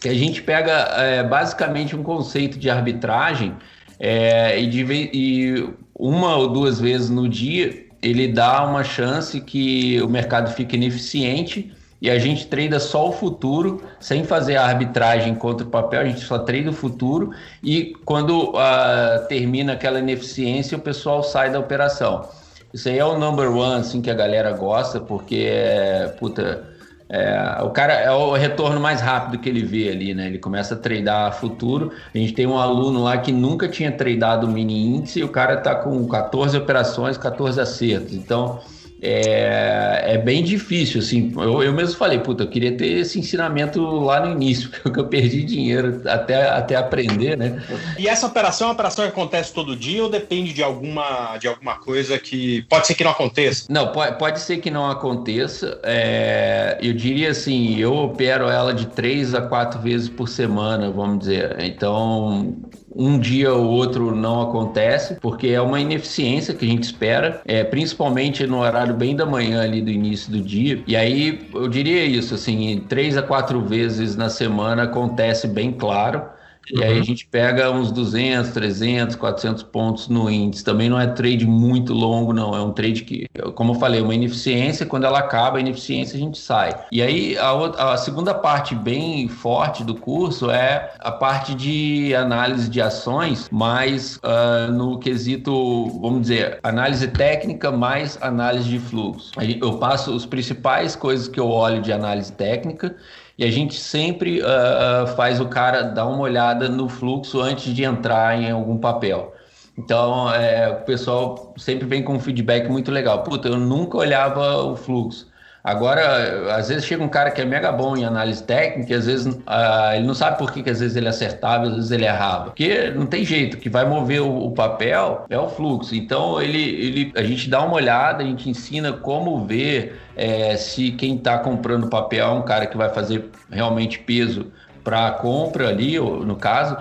que 0.00 0.08
a 0.08 0.14
gente 0.14 0.42
pega 0.42 0.72
é, 0.96 1.22
basicamente 1.22 1.96
um 1.96 2.02
conceito 2.02 2.58
de 2.58 2.68
arbitragem 2.68 3.56
é, 4.04 4.60
e, 4.60 4.66
de, 4.66 5.10
e 5.14 5.68
uma 5.94 6.34
ou 6.34 6.48
duas 6.48 6.80
vezes 6.80 7.08
no 7.08 7.28
dia 7.28 7.86
ele 8.02 8.26
dá 8.26 8.64
uma 8.66 8.82
chance 8.82 9.40
que 9.40 10.02
o 10.02 10.08
mercado 10.08 10.52
fique 10.52 10.74
ineficiente 10.74 11.72
e 12.00 12.10
a 12.10 12.18
gente 12.18 12.48
treina 12.48 12.80
só 12.80 13.08
o 13.08 13.12
futuro, 13.12 13.80
sem 14.00 14.24
fazer 14.24 14.56
a 14.56 14.64
arbitragem 14.64 15.36
contra 15.36 15.64
o 15.64 15.70
papel, 15.70 16.00
a 16.00 16.04
gente 16.04 16.18
só 16.18 16.40
treina 16.40 16.70
o 16.70 16.74
futuro 16.74 17.30
e 17.62 17.94
quando 18.04 18.50
uh, 18.50 19.24
termina 19.28 19.74
aquela 19.74 20.00
ineficiência, 20.00 20.76
o 20.76 20.80
pessoal 20.80 21.22
sai 21.22 21.52
da 21.52 21.60
operação. 21.60 22.28
Isso 22.74 22.88
aí 22.88 22.98
é 22.98 23.04
o 23.04 23.16
number 23.16 23.52
one, 23.56 23.82
assim, 23.82 24.02
que 24.02 24.10
a 24.10 24.14
galera 24.14 24.50
gosta, 24.50 24.98
porque 24.98 25.46
é, 25.48 26.08
puta, 26.18 26.71
é, 27.14 27.62
o 27.62 27.68
cara 27.68 27.92
é 27.92 28.10
o 28.10 28.32
retorno 28.32 28.80
mais 28.80 29.02
rápido 29.02 29.38
que 29.38 29.46
ele 29.46 29.62
vê 29.62 29.90
ali, 29.90 30.14
né? 30.14 30.28
Ele 30.28 30.38
começa 30.38 30.72
a 30.72 30.78
tradar 30.78 31.34
futuro. 31.34 31.92
A 32.14 32.16
gente 32.16 32.32
tem 32.32 32.46
um 32.46 32.56
aluno 32.56 33.02
lá 33.02 33.18
que 33.18 33.30
nunca 33.30 33.68
tinha 33.68 33.92
tradado 33.92 34.48
mini 34.48 34.96
índice 34.96 35.20
e 35.20 35.22
o 35.22 35.28
cara 35.28 35.58
tá 35.58 35.74
com 35.74 36.08
14 36.08 36.56
operações, 36.56 37.18
14 37.18 37.60
acertos. 37.60 38.14
Então, 38.14 38.60
é, 39.02 40.14
é 40.14 40.18
bem 40.18 40.44
difícil, 40.44 41.00
assim. 41.00 41.32
Eu, 41.36 41.60
eu 41.60 41.72
mesmo 41.72 41.96
falei, 41.96 42.20
puta, 42.20 42.44
eu 42.44 42.48
queria 42.48 42.76
ter 42.76 42.86
esse 42.86 43.18
ensinamento 43.18 43.82
lá 43.82 44.24
no 44.24 44.30
início, 44.30 44.70
porque 44.82 45.00
eu 45.00 45.08
perdi 45.08 45.42
dinheiro 45.42 46.00
até, 46.06 46.48
até 46.48 46.76
aprender, 46.76 47.36
né? 47.36 47.60
E 47.98 48.06
essa 48.06 48.26
operação 48.26 48.66
é 48.66 48.68
uma 48.68 48.74
operação 48.74 49.04
que 49.04 49.10
acontece 49.10 49.52
todo 49.52 49.74
dia 49.74 50.04
ou 50.04 50.08
depende 50.08 50.52
de 50.52 50.62
alguma, 50.62 51.36
de 51.38 51.48
alguma 51.48 51.74
coisa 51.74 52.16
que 52.16 52.62
pode 52.62 52.86
ser 52.86 52.94
que 52.94 53.02
não 53.02 53.10
aconteça? 53.10 53.66
Não, 53.68 53.88
pode, 53.88 54.18
pode 54.18 54.40
ser 54.40 54.58
que 54.58 54.70
não 54.70 54.88
aconteça. 54.88 55.80
É, 55.82 56.78
eu 56.80 56.92
diria 56.92 57.30
assim, 57.30 57.76
eu 57.80 57.96
opero 57.96 58.48
ela 58.48 58.72
de 58.72 58.86
três 58.86 59.34
a 59.34 59.42
quatro 59.42 59.80
vezes 59.80 60.08
por 60.08 60.28
semana, 60.28 60.90
vamos 60.90 61.20
dizer. 61.20 61.56
Então, 61.58 62.54
um 62.94 63.18
dia 63.18 63.52
ou 63.52 63.66
outro 63.66 64.14
não 64.14 64.42
acontece, 64.42 65.16
porque 65.20 65.48
é 65.48 65.60
uma 65.60 65.80
ineficiência 65.80 66.54
que 66.54 66.64
a 66.64 66.68
gente 66.68 66.84
espera, 66.84 67.40
é, 67.44 67.64
principalmente 67.64 68.46
no 68.46 68.58
horário 68.60 68.94
bem 68.94 69.16
da 69.16 69.26
manhã 69.26 69.62
ali 69.62 69.80
do 69.80 69.90
início 69.90 70.30
do 70.30 70.40
dia. 70.40 70.82
E 70.86 70.96
aí 70.96 71.48
eu 71.54 71.68
diria 71.68 72.04
isso, 72.04 72.34
assim, 72.34 72.84
três 72.88 73.16
a 73.16 73.22
quatro 73.22 73.60
vezes 73.60 74.16
na 74.16 74.28
semana 74.28 74.84
acontece 74.84 75.46
bem 75.46 75.72
claro. 75.72 76.22
E 76.70 76.78
uhum. 76.78 76.84
aí 76.84 76.92
a 76.92 76.96
uhum. 76.96 77.02
gente 77.02 77.26
pega 77.26 77.70
uns 77.70 77.90
200, 77.90 78.50
300, 78.50 79.16
400 79.16 79.62
pontos 79.64 80.08
no 80.08 80.30
índice. 80.30 80.64
Também 80.64 80.88
não 80.88 80.98
é 80.98 81.06
trade 81.06 81.46
muito 81.46 81.92
longo, 81.92 82.32
não. 82.32 82.54
É 82.54 82.60
um 82.60 82.72
trade 82.72 83.02
que, 83.02 83.26
como 83.54 83.72
eu 83.72 83.78
falei, 83.78 84.00
uma 84.00 84.14
ineficiência. 84.14 84.86
Quando 84.86 85.04
ela 85.04 85.18
acaba, 85.18 85.58
a 85.58 85.60
ineficiência 85.60 86.16
a 86.16 86.20
gente 86.20 86.38
sai. 86.38 86.74
E 86.90 87.02
aí 87.02 87.36
a, 87.38 87.52
outra, 87.52 87.92
a 87.92 87.96
segunda 87.96 88.34
parte 88.34 88.74
bem 88.74 89.28
forte 89.28 89.84
do 89.84 89.94
curso 89.94 90.50
é 90.50 90.92
a 90.98 91.10
parte 91.10 91.54
de 91.54 92.14
análise 92.14 92.68
de 92.68 92.80
ações, 92.80 93.48
mais 93.50 94.16
uh, 94.16 94.70
no 94.72 94.98
quesito, 94.98 95.86
vamos 96.00 96.22
dizer, 96.22 96.58
análise 96.62 97.08
técnica 97.08 97.70
mais 97.70 98.18
análise 98.20 98.68
de 98.68 98.78
fluxo. 98.78 99.32
Eu 99.60 99.78
passo 99.78 100.14
os 100.14 100.26
principais 100.26 100.94
coisas 100.94 101.28
que 101.28 101.40
eu 101.40 101.48
olho 101.48 101.82
de 101.82 101.92
análise 101.92 102.32
técnica 102.32 102.94
e 103.38 103.44
a 103.44 103.50
gente 103.50 103.74
sempre 103.74 104.40
uh, 104.40 105.06
faz 105.16 105.40
o 105.40 105.48
cara 105.48 105.82
dar 105.82 106.06
uma 106.06 106.20
olhada 106.20 106.68
no 106.68 106.88
fluxo 106.88 107.40
antes 107.40 107.74
de 107.74 107.84
entrar 107.84 108.38
em 108.38 108.50
algum 108.50 108.78
papel. 108.78 109.34
Então, 109.76 110.32
é, 110.32 110.68
o 110.68 110.84
pessoal 110.84 111.54
sempre 111.56 111.86
vem 111.86 112.02
com 112.02 112.14
um 112.14 112.20
feedback 112.20 112.68
muito 112.68 112.90
legal. 112.90 113.22
Puta, 113.22 113.48
eu 113.48 113.56
nunca 113.56 113.96
olhava 113.96 114.62
o 114.62 114.76
fluxo. 114.76 115.31
Agora, 115.64 116.56
às 116.56 116.68
vezes 116.68 116.84
chega 116.84 117.04
um 117.04 117.08
cara 117.08 117.30
que 117.30 117.40
é 117.40 117.44
mega 117.44 117.70
bom 117.70 117.96
em 117.96 118.04
análise 118.04 118.42
técnica, 118.42 118.96
às 118.96 119.06
vezes 119.06 119.32
uh, 119.32 119.94
ele 119.94 120.04
não 120.04 120.14
sabe 120.14 120.36
por 120.36 120.50
que, 120.50 120.60
que 120.60 120.70
às 120.70 120.80
vezes 120.80 120.96
ele 120.96 121.08
acertava, 121.08 121.66
às 121.66 121.74
vezes 121.76 121.90
ele 121.92 122.04
errava. 122.04 122.46
Porque 122.46 122.90
não 122.90 123.06
tem 123.06 123.24
jeito, 123.24 123.56
que 123.58 123.68
vai 123.68 123.84
mover 123.84 124.22
o, 124.22 124.46
o, 124.46 124.50
papel 124.50 125.24
é 125.30 125.38
o 125.38 125.48
fluxo. 125.48 125.94
Então, 125.94 126.42
ele, 126.42 126.60
ele, 126.60 127.12
a 127.14 127.22
gente 127.22 127.48
dá 127.48 127.62
uma 127.62 127.74
olhada, 127.74 128.24
a 128.24 128.26
gente 128.26 128.50
ensina 128.50 128.92
como 128.92 129.46
ver 129.46 130.00
é, 130.16 130.56
se 130.56 130.90
quem 130.92 131.14
está 131.14 131.38
comprando 131.38 131.88
papel 131.88 132.26
é 132.26 132.32
um 132.32 132.42
cara 132.42 132.66
que 132.66 132.76
vai 132.76 132.88
fazer 132.88 133.30
realmente 133.48 134.00
peso 134.00 134.50
para 134.82 135.06
a 135.06 135.10
compra 135.12 135.68
ali, 135.68 135.96
no 135.96 136.34
caso, 136.34 136.76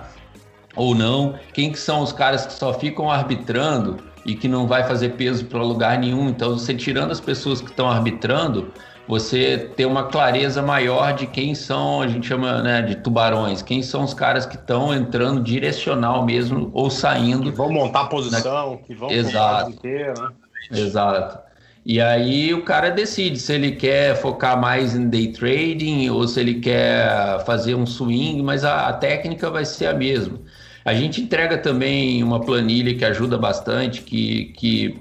ou 0.76 0.96
não. 0.96 1.36
Quem 1.54 1.72
que 1.72 1.78
são 1.78 2.02
os 2.02 2.12
caras 2.12 2.48
que 2.48 2.54
só 2.54 2.74
ficam 2.74 3.12
arbitrando 3.12 4.11
e 4.25 4.36
que 4.36 4.47
não 4.47 4.67
vai 4.67 4.84
fazer 4.84 5.10
peso 5.10 5.45
para 5.45 5.62
lugar 5.62 5.97
nenhum. 5.97 6.29
Então, 6.29 6.57
você 6.57 6.73
tirando 6.73 7.12
as 7.12 7.19
pessoas 7.19 7.62
que 7.62 7.69
estão 7.69 7.89
arbitrando, 7.89 8.71
você 9.07 9.69
tem 9.75 9.86
uma 9.86 10.05
clareza 10.05 10.62
maior 10.62 11.13
de 11.13 11.27
quem 11.27 11.53
são, 11.55 12.01
a 12.01 12.07
gente 12.07 12.27
chama 12.27 12.62
né, 12.62 12.81
de 12.81 12.95
tubarões, 12.95 13.62
quem 13.62 13.81
são 13.81 14.03
os 14.03 14.13
caras 14.13 14.45
que 14.45 14.55
estão 14.55 14.93
entrando 14.93 15.41
direcional 15.41 16.23
mesmo 16.25 16.69
ou 16.73 16.89
saindo. 16.89 17.43
Que 17.43 17.57
vão 17.57 17.71
montar 17.71 18.01
a 18.01 18.05
posição, 18.05 18.71
na... 18.71 18.77
que 18.77 18.93
vão 18.93 19.12
Exato. 19.12 19.71
Inteiro, 19.71 20.21
né? 20.21 20.31
Exato. 20.71 21.51
E 21.84 21.99
aí 21.99 22.53
o 22.53 22.63
cara 22.63 22.91
decide 22.91 23.39
se 23.39 23.53
ele 23.53 23.71
quer 23.71 24.15
focar 24.15 24.60
mais 24.60 24.95
em 24.95 25.10
day 25.10 25.31
trading 25.31 26.10
ou 26.10 26.27
se 26.27 26.39
ele 26.39 26.55
quer 26.55 27.43
fazer 27.43 27.73
um 27.73 27.88
swing, 27.88 28.41
mas 28.43 28.63
a, 28.63 28.88
a 28.88 28.93
técnica 28.93 29.49
vai 29.49 29.65
ser 29.65 29.88
a 29.88 29.93
mesma. 29.93 30.39
A 30.84 30.94
gente 30.94 31.22
entrega 31.22 31.58
também 31.58 32.24
uma 32.24 32.39
planilha 32.39 32.96
que 32.96 33.06
ajuda 33.06 33.38
bastante, 33.38 34.02
que, 34.02 34.46
que 34.58 35.00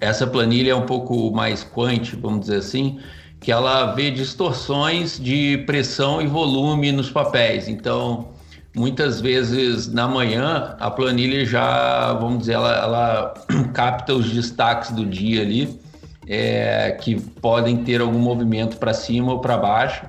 essa 0.00 0.26
planilha 0.26 0.72
é 0.72 0.74
um 0.74 0.86
pouco 0.86 1.30
mais 1.30 1.62
quant, 1.62 2.14
vamos 2.20 2.40
dizer 2.40 2.56
assim, 2.56 2.98
que 3.38 3.52
ela 3.52 3.92
vê 3.92 4.10
distorções 4.10 5.18
de 5.18 5.58
pressão 5.66 6.20
e 6.20 6.26
volume 6.26 6.90
nos 6.90 7.10
papéis. 7.10 7.68
Então, 7.68 8.28
muitas 8.74 9.20
vezes 9.20 9.92
na 9.92 10.08
manhã 10.08 10.76
a 10.78 10.90
planilha 10.90 11.44
já, 11.44 12.12
vamos 12.14 12.40
dizer, 12.40 12.54
ela, 12.54 12.76
ela 12.76 13.34
capta 13.72 14.12
os 14.12 14.30
destaques 14.30 14.90
do 14.90 15.06
dia 15.06 15.42
ali, 15.42 15.80
é, 16.26 16.92
que 17.00 17.20
podem 17.20 17.78
ter 17.84 18.00
algum 18.00 18.18
movimento 18.18 18.76
para 18.76 18.92
cima 18.92 19.32
ou 19.32 19.40
para 19.40 19.56
baixo. 19.56 20.04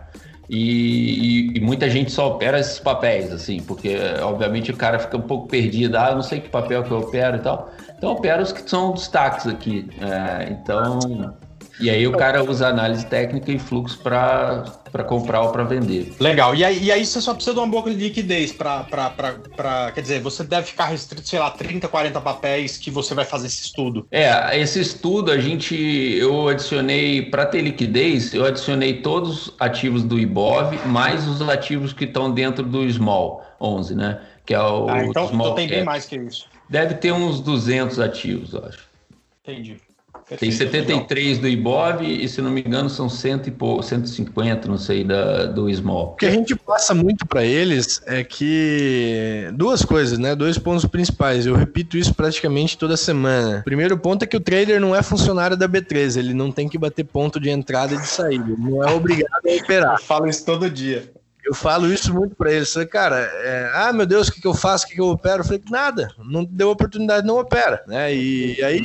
E, 0.54 1.54
e, 1.54 1.58
e, 1.58 1.60
muita 1.62 1.90
gente 1.90 2.12
só 2.12 2.28
opera 2.28 2.60
esses 2.60 2.78
papéis, 2.78 3.32
assim, 3.32 3.62
porque 3.62 3.96
obviamente 4.22 4.70
o 4.70 4.76
cara 4.76 5.00
fica 5.00 5.16
um 5.16 5.22
pouco 5.22 5.48
perdido, 5.48 5.96
ah, 5.96 6.14
não 6.14 6.22
sei 6.22 6.42
que 6.42 6.50
papel 6.50 6.84
que 6.84 6.92
eu 6.92 7.00
opero 7.00 7.38
e 7.38 7.40
tal. 7.40 7.72
Então 7.98 8.12
opero 8.12 8.44
os 8.44 8.52
que 8.52 8.70
são 8.70 8.92
destaques 8.92 9.48
aqui. 9.48 9.88
É, 10.02 10.52
então 10.52 11.00
E 11.82 11.89
aí 11.89 12.08
o 12.08 12.12
cara 12.12 12.44
usa 12.44 12.67
análise 12.67 13.06
técnica 13.06 13.52
e 13.52 13.58
fluxo 13.58 14.00
para 14.00 15.04
comprar 15.08 15.41
ou 15.41 15.52
para 15.52 15.63
vender. 15.63 16.13
Legal. 16.20 16.56
E 16.56 16.63
aí, 16.63 16.84
e 16.84 16.91
aí 16.91 17.06
você 17.06 17.20
só 17.20 17.34
precisa 17.34 17.54
de 17.54 17.60
uma 17.60 17.67
boa 17.67 17.89
liquidez 17.89 18.52
para. 18.52 18.86
Quer 19.94 20.02
dizer, 20.02 20.22
você 20.22 20.44
deve 20.44 20.67
ficar 20.67 20.86
restrito, 20.86 21.28
sei 21.28 21.39
lá, 21.39 21.50
30, 21.50 21.88
40 21.88 22.22
papéis 22.22 22.78
que 22.78 22.91
você 22.91 23.13
vai 23.13 23.26
fazer 23.26 23.48
esse 23.48 23.65
estudo. 23.65 24.08
É, 24.12 24.58
esse 24.60 24.80
estudo 24.80 25.32
a 25.32 25.39
gente. 25.39 25.76
Eu 25.76 26.48
adicionei, 26.48 27.24
para 27.24 27.46
ter 27.46 27.62
liquidez, 27.62 28.34
eu 28.34 28.46
adicionei 28.46 29.02
todos 29.02 29.48
os 29.48 29.56
ativos 29.60 30.04
do 30.04 30.20
IBOV, 30.20 30.78
mais 30.86 31.28
os 31.28 31.41
ativos 31.41 31.94
que 31.94 32.06
estão 32.06 32.32
dentro 32.32 32.63
do 32.63 32.88
Small 32.91 33.44
11, 33.60 33.96
né? 33.96 34.22
Que 34.46 34.54
é 34.54 34.60
o. 34.60 34.89
Ah, 34.89 35.06
então, 35.06 35.28
small 35.28 35.48
então 35.48 35.56
tem 35.56 35.67
bem 35.67 35.84
mais 35.84 36.06
que 36.06 36.15
isso. 36.15 36.46
Deve 36.70 36.96
ter 36.96 37.12
uns 37.12 37.41
200 37.41 38.00
ativos, 38.00 38.54
eu 38.54 38.65
acho. 38.65 38.88
Entendi. 39.44 39.78
Tem 40.38 40.52
73 40.52 41.39
do 41.39 41.48
Ibov 41.48 42.02
e, 42.04 42.28
se 42.28 42.41
não 42.41 42.52
me 42.52 42.62
engano, 42.62 42.89
são 42.89 43.10
100 43.10 43.41
e 43.48 43.52
pouco, 43.52 43.84
150, 43.84 44.67
não 44.67 44.78
sei, 44.78 45.04
da, 45.04 45.46
do 45.46 45.70
Small. 45.74 46.13
O 46.13 46.15
que 46.15 46.26
a 46.26 46.32
gente 46.32 46.56
passa 46.56 46.94
muito 46.94 47.26
para 47.26 47.44
eles 47.44 48.02
é 48.06 48.24
que 48.24 49.50
duas 49.54 49.84
coisas, 49.84 50.17
né? 50.17 50.36
Dois 50.36 50.58
pontos 50.58 50.86
principais. 50.86 51.46
Eu 51.46 51.56
repito 51.56 51.98
isso 51.98 52.13
praticamente 52.13 52.78
toda 52.78 52.96
semana. 52.96 53.60
O 53.60 53.63
primeiro 53.63 53.98
ponto 53.98 54.24
é 54.24 54.28
que 54.28 54.38
o 54.38 54.39
trader 54.39 54.80
não 54.80 54.96
é 54.96 55.02
funcionário 55.02 55.58
da 55.58 55.67
B3, 55.67 56.17
ele 56.17 56.34
não 56.34 56.52
tem 56.52 56.70
que 56.70 56.78
bater 56.78 57.04
ponto 57.04 57.39
de 57.39 57.50
entrada 57.50 57.94
e 57.94 57.98
de 57.98 58.08
saída. 58.08 58.56
Não 58.58 58.84
é 58.84 58.91
obrigado 58.91 59.30
a 59.34 59.63
operar. 59.63 59.96
Eu 59.96 60.06
falo 60.06 60.28
isso 60.28 60.46
todo 60.46 60.70
dia. 60.70 61.12
Eu 61.43 61.54
falo 61.54 61.91
isso 61.91 62.13
muito 62.13 62.36
para 62.36 62.51
eles. 62.51 62.71
Falei, 62.71 62.88
cara, 62.88 63.17
é, 63.17 63.71
ah, 63.73 63.91
meu 63.91 64.06
Deus, 64.06 64.27
o 64.27 64.32
que, 64.32 64.41
que 64.41 64.47
eu 64.47 64.54
faço? 64.54 64.86
O 64.86 64.88
que, 64.88 64.95
que 64.95 65.01
eu 65.01 65.10
opero? 65.10 65.39
Eu 65.39 65.43
falei, 65.43 65.62
nada, 65.69 66.13
não 66.17 66.43
deu 66.43 66.69
oportunidade, 66.69 67.25
não 67.25 67.38
opera. 67.38 67.84
Né? 67.88 68.13
E 68.13 68.63
aí, 68.63 68.82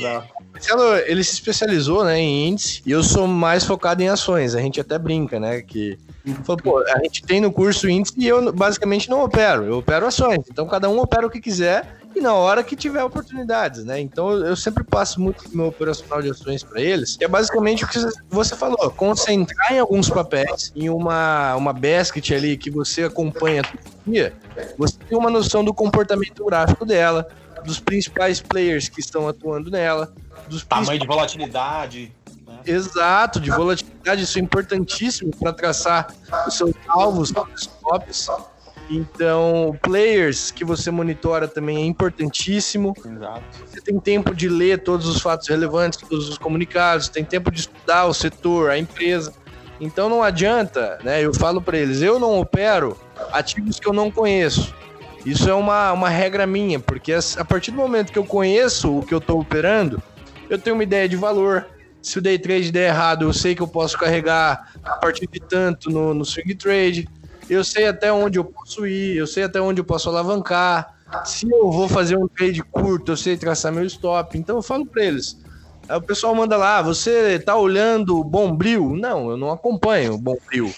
Marcelo, 0.51 0.95
ele 1.05 1.23
se 1.23 1.33
especializou 1.33 2.03
né, 2.03 2.19
em 2.19 2.47
índice 2.47 2.81
e 2.85 2.91
eu 2.91 3.03
sou 3.03 3.27
mais 3.27 3.63
focado 3.63 4.01
em 4.01 4.09
ações. 4.09 4.55
A 4.55 4.59
gente 4.59 4.81
até 4.81 4.97
brinca, 4.97 5.39
né? 5.39 5.61
Que 5.61 5.99
falou, 6.43 6.61
pô, 6.61 6.79
a 6.79 6.99
gente 7.03 7.23
tem 7.23 7.39
no 7.39 7.51
curso 7.51 7.87
índice 7.87 8.13
e 8.17 8.27
eu 8.27 8.51
basicamente 8.51 9.09
não 9.09 9.23
opero, 9.23 9.63
eu 9.65 9.77
opero 9.77 10.07
ações. 10.07 10.43
Então 10.49 10.67
cada 10.67 10.89
um 10.89 10.99
opera 10.99 11.27
o 11.27 11.29
que 11.29 11.39
quiser 11.39 11.99
e 12.17 12.21
na 12.21 12.33
hora 12.33 12.63
que 12.63 12.75
tiver 12.75 13.03
oportunidades, 13.03 13.83
né? 13.85 13.99
Então 13.99 14.31
eu 14.31 14.55
sempre 14.55 14.83
passo 14.83 15.21
muito 15.21 15.43
meu 15.55 15.67
operacional 15.67 16.21
de 16.21 16.31
ações 16.31 16.63
para 16.63 16.81
eles. 16.81 17.15
Que 17.15 17.25
é 17.25 17.27
basicamente 17.27 17.85
o 17.85 17.87
que 17.87 17.99
você 18.29 18.55
falou, 18.55 18.89
concentrar 18.91 19.71
em 19.71 19.79
alguns 19.79 20.09
papéis, 20.09 20.71
em 20.75 20.89
uma, 20.89 21.55
uma 21.55 21.71
basket 21.71 22.31
ali 22.31 22.57
que 22.57 22.71
você 22.71 23.03
acompanha 23.03 23.63
todo 23.63 23.79
dia, 24.05 24.33
você 24.77 24.97
tem 25.07 25.17
uma 25.17 25.29
noção 25.29 25.63
do 25.63 25.73
comportamento 25.73 26.43
gráfico 26.45 26.85
dela, 26.85 27.27
dos 27.63 27.79
principais 27.79 28.41
players 28.41 28.89
que 28.89 28.99
estão 28.99 29.27
atuando 29.27 29.69
nela, 29.69 30.11
dos 30.49 30.63
tamanho 30.63 30.99
de 30.99 31.05
volatilidade. 31.05 32.11
Né? 32.47 32.59
Exato, 32.65 33.39
de 33.39 33.51
volatilidade, 33.51 34.23
isso 34.23 34.39
é 34.39 34.41
importantíssimo 34.41 35.35
para 35.35 35.53
traçar 35.53 36.07
os 36.47 36.55
seus 36.55 36.73
alvos, 36.87 37.31
os 37.31 37.67
tops. 37.67 38.27
Então, 38.89 39.77
players 39.81 40.49
que 40.51 40.63
você 40.63 40.89
monitora 40.89 41.47
também 41.47 41.77
é 41.77 41.85
importantíssimo. 41.85 42.93
Exato. 43.05 43.43
Você 43.65 43.81
tem 43.81 43.99
tempo 43.99 44.33
de 44.33 44.47
ler 44.47 44.79
todos 44.79 45.07
os 45.07 45.21
fatos 45.21 45.47
relevantes, 45.47 45.99
todos 45.99 46.29
os 46.29 46.37
comunicados, 46.37 47.09
tem 47.09 47.23
tempo 47.23 47.51
de 47.51 47.61
estudar 47.61 48.05
o 48.05 48.13
setor, 48.13 48.69
a 48.69 48.77
empresa. 48.77 49.33
Então 49.79 50.09
não 50.09 50.23
adianta, 50.23 50.97
né? 51.03 51.23
Eu 51.23 51.33
falo 51.33 51.61
para 51.61 51.77
eles, 51.77 52.01
eu 52.01 52.17
não 52.17 52.39
opero 52.39 52.97
ativos 53.31 53.79
que 53.79 53.87
eu 53.87 53.93
não 53.93 54.09
conheço. 54.09 54.73
Isso 55.25 55.49
é 55.49 55.53
uma, 55.53 55.91
uma 55.91 56.09
regra 56.09 56.47
minha, 56.47 56.79
porque 56.79 57.13
a 57.13 57.45
partir 57.45 57.71
do 57.71 57.77
momento 57.77 58.11
que 58.11 58.19
eu 58.19 58.25
conheço 58.25 58.99
o 58.99 59.05
que 59.05 59.13
eu 59.13 59.17
estou 59.17 59.39
operando, 59.39 60.01
eu 60.49 60.57
tenho 60.57 60.75
uma 60.75 60.83
ideia 60.83 61.07
de 61.07 61.17
valor. 61.17 61.67
Se 62.01 62.19
o 62.19 62.21
day 62.21 62.39
trade 62.39 62.71
der 62.71 62.87
errado, 62.89 63.25
eu 63.25 63.33
sei 63.33 63.53
que 63.53 63.61
eu 63.61 63.67
posso 63.67 63.97
carregar 63.97 64.71
a 64.81 64.95
partir 64.95 65.27
de 65.27 65.39
tanto 65.41 65.89
no, 65.89 66.13
no 66.13 66.23
swing 66.23 66.55
trade. 66.55 67.09
Eu 67.49 67.63
sei 67.63 67.87
até 67.87 68.11
onde 68.11 68.37
eu 68.37 68.45
posso 68.45 68.85
ir, 68.85 69.17
eu 69.17 69.27
sei 69.27 69.43
até 69.43 69.61
onde 69.61 69.79
eu 69.79 69.85
posso 69.85 70.09
alavancar. 70.09 70.95
Se 71.23 71.49
eu 71.49 71.71
vou 71.71 71.87
fazer 71.87 72.17
um 72.17 72.27
trade 72.27 72.61
curto, 72.61 73.13
eu 73.13 73.17
sei 73.17 73.37
traçar 73.37 73.71
meu 73.71 73.85
stop. 73.85 74.37
Então 74.37 74.57
eu 74.57 74.61
falo 74.61 74.85
para 74.85 75.05
eles. 75.05 75.37
Aí 75.87 75.97
o 75.97 76.01
pessoal 76.01 76.35
manda 76.35 76.57
lá, 76.57 76.81
você 76.81 77.39
tá 77.39 77.55
olhando 77.55 78.23
Bombril? 78.23 78.95
Não, 78.95 79.29
eu 79.31 79.37
não 79.37 79.51
acompanho 79.51 80.15
o 80.15 80.17
Bombril. 80.17 80.73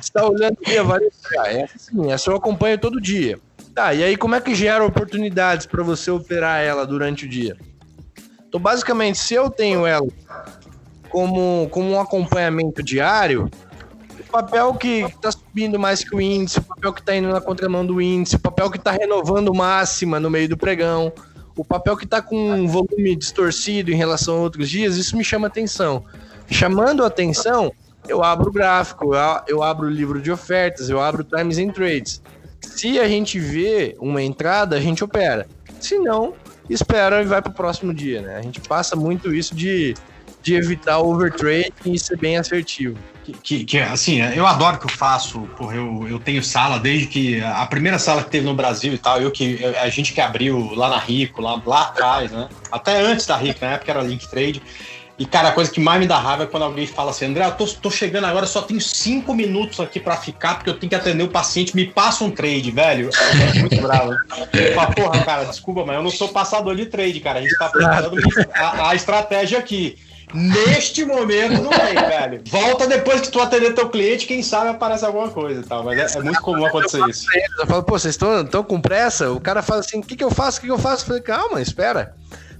Você 0.00 0.10
tá 0.12 0.26
olhando 0.26 0.56
Via 0.64 0.82
Varejo? 0.82 1.10
É 1.44 1.64
assim, 1.64 2.10
essa 2.10 2.30
eu 2.30 2.36
acompanho 2.36 2.78
todo 2.78 3.00
dia. 3.00 3.38
Tá, 3.74 3.92
e 3.92 4.02
aí 4.02 4.16
como 4.16 4.34
é 4.34 4.40
que 4.40 4.54
gera 4.54 4.84
oportunidades 4.84 5.66
para 5.66 5.82
você 5.82 6.10
operar 6.10 6.62
ela 6.62 6.86
durante 6.86 7.26
o 7.26 7.28
dia? 7.28 7.56
Então, 8.48 8.58
basicamente, 8.58 9.18
se 9.18 9.34
eu 9.34 9.48
tenho 9.48 9.86
ela 9.86 10.08
como, 11.08 11.68
como 11.70 11.90
um 11.90 12.00
acompanhamento 12.00 12.82
diário, 12.82 13.48
o 14.18 14.24
papel 14.24 14.74
que 14.74 15.02
está 15.02 15.30
subindo 15.50 15.78
mais 15.80 16.04
que 16.04 16.14
o 16.14 16.20
índice, 16.20 16.60
o 16.60 16.62
papel 16.62 16.92
que 16.92 17.00
está 17.00 17.16
indo 17.16 17.28
na 17.28 17.40
contramão 17.40 17.84
do 17.84 18.00
índice, 18.00 18.36
o 18.36 18.38
papel 18.38 18.70
que 18.70 18.78
está 18.78 18.92
renovando 18.92 19.52
máxima 19.52 20.20
no 20.20 20.30
meio 20.30 20.48
do 20.48 20.56
pregão, 20.56 21.12
o 21.56 21.64
papel 21.64 21.96
que 21.96 22.04
está 22.04 22.22
com 22.22 22.52
um 22.52 22.68
volume 22.68 23.16
distorcido 23.16 23.90
em 23.90 23.96
relação 23.96 24.36
a 24.36 24.38
outros 24.38 24.70
dias, 24.70 24.96
isso 24.96 25.16
me 25.16 25.24
chama 25.24 25.48
atenção. 25.48 26.04
Chamando 26.48 27.04
atenção, 27.04 27.72
eu 28.08 28.22
abro 28.22 28.48
o 28.48 28.52
gráfico, 28.52 29.12
eu 29.48 29.62
abro 29.62 29.88
o 29.88 29.90
livro 29.90 30.22
de 30.22 30.30
ofertas, 30.30 30.88
eu 30.88 31.00
abro 31.00 31.24
Times 31.24 31.58
and 31.58 31.70
Trades. 31.70 32.22
Se 32.60 33.00
a 33.00 33.08
gente 33.08 33.38
vê 33.38 33.96
uma 33.98 34.22
entrada, 34.22 34.76
a 34.76 34.80
gente 34.80 35.02
opera. 35.02 35.48
Se 35.80 35.98
não, 35.98 36.34
espera 36.68 37.22
e 37.22 37.24
vai 37.24 37.42
para 37.42 37.50
o 37.50 37.54
próximo 37.54 37.92
dia, 37.92 38.22
né? 38.22 38.36
A 38.36 38.42
gente 38.42 38.60
passa 38.60 38.94
muito 38.94 39.34
isso 39.34 39.54
de, 39.54 39.94
de 40.42 40.54
evitar 40.54 40.98
o 40.98 41.12
overtrade 41.12 41.72
e 41.84 41.98
ser 41.98 42.16
bem 42.16 42.38
assertivo. 42.38 42.96
Que, 43.24 43.32
que, 43.32 43.64
que, 43.64 43.78
assim, 43.78 44.20
eu 44.20 44.46
adoro 44.46 44.78
que 44.78 44.86
eu 44.86 44.90
faço, 44.90 45.40
porra, 45.56 45.76
eu, 45.76 46.08
eu 46.08 46.18
tenho 46.18 46.42
sala 46.42 46.78
desde 46.78 47.06
que 47.06 47.40
a 47.42 47.66
primeira 47.66 47.98
sala 47.98 48.24
que 48.24 48.30
teve 48.30 48.46
no 48.46 48.54
Brasil 48.54 48.94
e 48.94 48.98
tal, 48.98 49.20
eu 49.20 49.30
que 49.30 49.62
a 49.64 49.88
gente 49.90 50.12
que 50.12 50.20
abriu 50.20 50.74
lá 50.74 50.88
na 50.88 50.98
Rico, 50.98 51.42
lá, 51.42 51.60
lá 51.64 51.82
atrás, 51.82 52.30
né? 52.30 52.48
Até 52.72 53.00
antes 53.00 53.26
da 53.26 53.36
Rico, 53.36 53.58
na 53.62 53.72
época 53.72 53.90
era 53.90 54.02
Link 54.02 54.26
Trade. 54.28 54.62
E, 55.20 55.26
cara, 55.26 55.50
a 55.50 55.52
coisa 55.52 55.70
que 55.70 55.78
mais 55.78 56.00
me 56.00 56.06
dá 56.06 56.18
raiva 56.18 56.44
é 56.44 56.46
quando 56.46 56.62
alguém 56.62 56.86
fala 56.86 57.10
assim, 57.10 57.26
André, 57.26 57.44
eu 57.44 57.52
tô, 57.52 57.66
tô 57.66 57.90
chegando 57.90 58.24
agora, 58.24 58.46
só 58.46 58.62
tenho 58.62 58.80
cinco 58.80 59.34
minutos 59.34 59.78
aqui 59.78 60.00
para 60.00 60.16
ficar, 60.16 60.54
porque 60.54 60.70
eu 60.70 60.78
tenho 60.78 60.88
que 60.88 60.96
atender 60.96 61.22
o 61.22 61.28
paciente, 61.28 61.76
me 61.76 61.86
passa 61.86 62.24
um 62.24 62.30
trade, 62.30 62.70
velho. 62.70 63.10
É 63.54 63.58
muito 63.58 63.78
bravo. 63.82 64.16
Falo, 64.74 64.94
porra, 64.94 65.22
cara, 65.22 65.44
desculpa, 65.44 65.84
mas 65.84 65.96
eu 65.96 66.02
não 66.02 66.10
sou 66.10 66.28
passador 66.28 66.74
de 66.74 66.86
trade, 66.86 67.20
cara. 67.20 67.38
A 67.38 67.42
gente 67.42 67.54
tá 67.58 67.68
preparando 67.68 68.16
a, 68.54 68.88
a 68.88 68.94
estratégia 68.94 69.58
aqui. 69.58 69.98
Neste 70.34 71.04
momento 71.04 71.62
não 71.62 71.70
tem, 71.70 71.94
velho. 71.94 72.42
Volta 72.46 72.86
depois 72.86 73.20
que 73.20 73.30
tu 73.30 73.40
atender 73.40 73.74
teu 73.74 73.88
cliente, 73.88 74.26
quem 74.26 74.42
sabe 74.42 74.70
aparece 74.70 75.04
alguma 75.04 75.28
coisa 75.28 75.60
e 75.60 75.64
tal. 75.64 75.84
Mas 75.84 76.14
é, 76.14 76.18
é 76.18 76.22
muito 76.22 76.40
comum 76.40 76.64
acontecer 76.64 77.06
isso. 77.08 77.26
Eu 77.58 77.66
falo, 77.66 77.82
pô, 77.82 77.98
vocês 77.98 78.14
estão 78.14 78.62
com 78.62 78.80
pressa? 78.80 79.30
O 79.30 79.40
cara 79.40 79.62
fala 79.62 79.80
assim: 79.80 79.98
o 79.98 80.02
que, 80.02 80.16
que 80.16 80.24
eu 80.24 80.30
faço? 80.30 80.58
O 80.58 80.60
que, 80.60 80.66
que 80.68 80.72
eu 80.72 80.78
faço? 80.78 81.02
Eu 81.02 81.06
falei, 81.08 81.22
calma, 81.22 81.60
espera. 81.60 82.14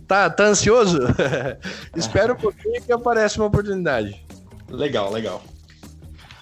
Tá, 0.06 0.28
tá 0.28 0.42
ansioso? 0.46 0.98
Espera 1.94 2.32
um 2.32 2.36
pouquinho 2.36 2.82
que 2.82 2.92
aparece 2.92 3.36
uma 3.38 3.46
oportunidade. 3.46 4.20
Legal, 4.68 5.12
legal. 5.12 5.40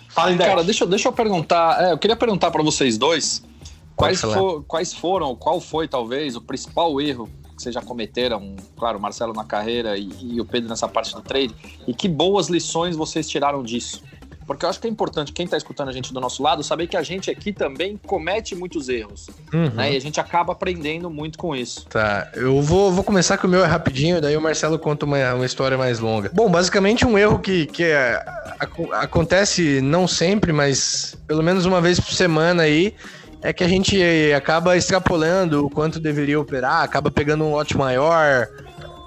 Fala, 0.09 0.35
Cara, 0.39 0.65
deixa, 0.65 0.87
deixa 0.87 1.09
eu 1.09 1.13
perguntar. 1.13 1.85
É, 1.85 1.93
eu 1.93 1.99
queria 1.99 2.17
perguntar 2.17 2.51
para 2.51 2.63
vocês 2.63 2.97
dois 2.97 3.43
quais, 3.95 4.23
for, 4.23 4.65
quais 4.65 4.95
foram, 4.95 5.37
qual 5.37 5.61
foi 5.61 5.87
talvez 5.87 6.35
o 6.35 6.41
principal 6.41 6.99
erro 6.99 7.29
que 7.59 7.63
vocês 7.65 7.75
já 7.75 7.83
cometeram, 7.83 8.55
claro, 8.77 8.99
o 8.99 9.01
Marcelo 9.01 9.33
na 9.33 9.45
carreira 9.45 9.99
e, 9.99 10.09
e, 10.23 10.41
o 10.41 10.45
Pedro 10.45 10.69
nessa 10.69 10.89
parte 10.89 11.13
do 11.13 11.21
trade, 11.21 11.55
e 11.87 11.93
que 11.93 12.09
boas 12.09 12.49
lições 12.49 12.97
vocês 12.97 13.29
tiraram 13.29 13.63
disso? 13.63 14.03
Porque 14.47 14.65
eu 14.65 14.71
acho 14.71 14.81
que 14.81 14.87
é 14.87 14.91
importante 14.91 15.31
quem 15.31 15.45
está 15.45 15.59
escutando 15.59 15.91
a 15.91 15.93
gente 15.93 16.11
do 16.11 16.19
nosso 16.21 16.43
lado 16.43 16.63
saber 16.63 16.87
que 16.87 16.97
a 16.97 17.03
gente 17.03 17.31
aqui 17.31 17.53
também 17.53 18.01
comete 18.07 18.55
muitos 18.55 18.89
erros. 18.89 19.29
Uhum. 19.53 19.69
Né? 19.75 19.93
E 19.93 19.97
a 19.97 20.01
gente 20.01 20.19
acaba 20.19 20.55
aprendendo 20.55 21.11
muito 21.11 21.37
com 21.37 21.55
isso. 21.55 21.85
Tá, 21.87 22.31
eu 22.35 22.63
vou, 22.63 22.91
vou 22.91 23.05
começar 23.05 23.37
com 23.37 23.47
o 23.47 23.51
meu 23.51 23.63
é 23.63 23.67
rapidinho, 23.67 24.23
daí 24.23 24.35
o 24.39 24.41
Marcelo 24.41 24.79
conta 24.79 25.05
uma, 25.05 25.35
uma 25.35 25.45
história 25.45 25.77
mais 25.77 25.99
longa. 25.99 26.31
Bom, 26.33 26.51
basicamente 26.51 27.05
um 27.05 27.19
erro 27.19 27.41
que, 27.41 27.67
que 27.67 27.85
é, 27.85 28.15
a, 28.59 29.03
acontece 29.03 29.83
não 29.83 30.09
sempre, 30.09 30.51
mas 30.51 31.15
pelo 31.27 31.43
menos 31.43 31.67
uma 31.67 31.83
vez 31.83 32.01
por 32.01 32.15
semana 32.15 32.63
aí, 32.63 32.95
é 33.43 33.53
que 33.53 33.63
a 33.63 33.69
gente 33.69 34.01
acaba 34.33 34.77
extrapolando 34.77 35.67
o 35.67 35.71
quanto 35.71 36.01
deveria 36.01 36.41
operar, 36.41 36.83
acaba 36.83 37.11
pegando 37.11 37.45
um 37.45 37.53
lote 37.53 37.77
maior, 37.77 38.49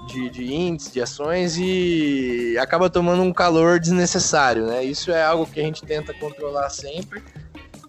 de, 0.06 0.30
de 0.30 0.52
índices, 0.52 0.92
de 0.92 1.00
ações 1.00 1.56
e 1.58 2.56
acaba 2.58 2.90
tomando 2.90 3.22
um 3.22 3.32
calor 3.32 3.78
desnecessário, 3.78 4.66
né? 4.66 4.84
Isso 4.84 5.10
é 5.10 5.22
algo 5.22 5.46
que 5.46 5.60
a 5.60 5.62
gente 5.62 5.84
tenta 5.84 6.12
controlar 6.12 6.68
sempre. 6.70 7.22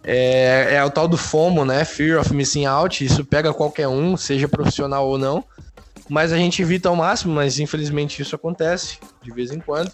É, 0.03 0.75
é 0.75 0.84
o 0.84 0.89
tal 0.89 1.08
do 1.08 1.17
FOMO, 1.17 1.65
né? 1.65 1.86
Fear 1.86 2.19
of 2.19 2.34
Missing 2.34 2.65
Out. 2.65 3.03
Isso 3.03 3.23
pega 3.25 3.53
qualquer 3.53 3.88
um, 3.88 4.15
seja 4.17 4.47
profissional 4.47 5.08
ou 5.08 5.17
não. 5.17 5.43
Mas 6.10 6.34
a 6.34 6.38
gente 6.38 6.62
evita 6.62 6.89
ao 6.89 6.95
máximo, 6.95 7.34
mas 7.34 7.60
infelizmente 7.60 8.21
isso 8.21 8.36
acontece 8.36 8.99
de 9.21 9.32
vez 9.32 9.51
em 9.51 9.60
quando. 9.60 9.91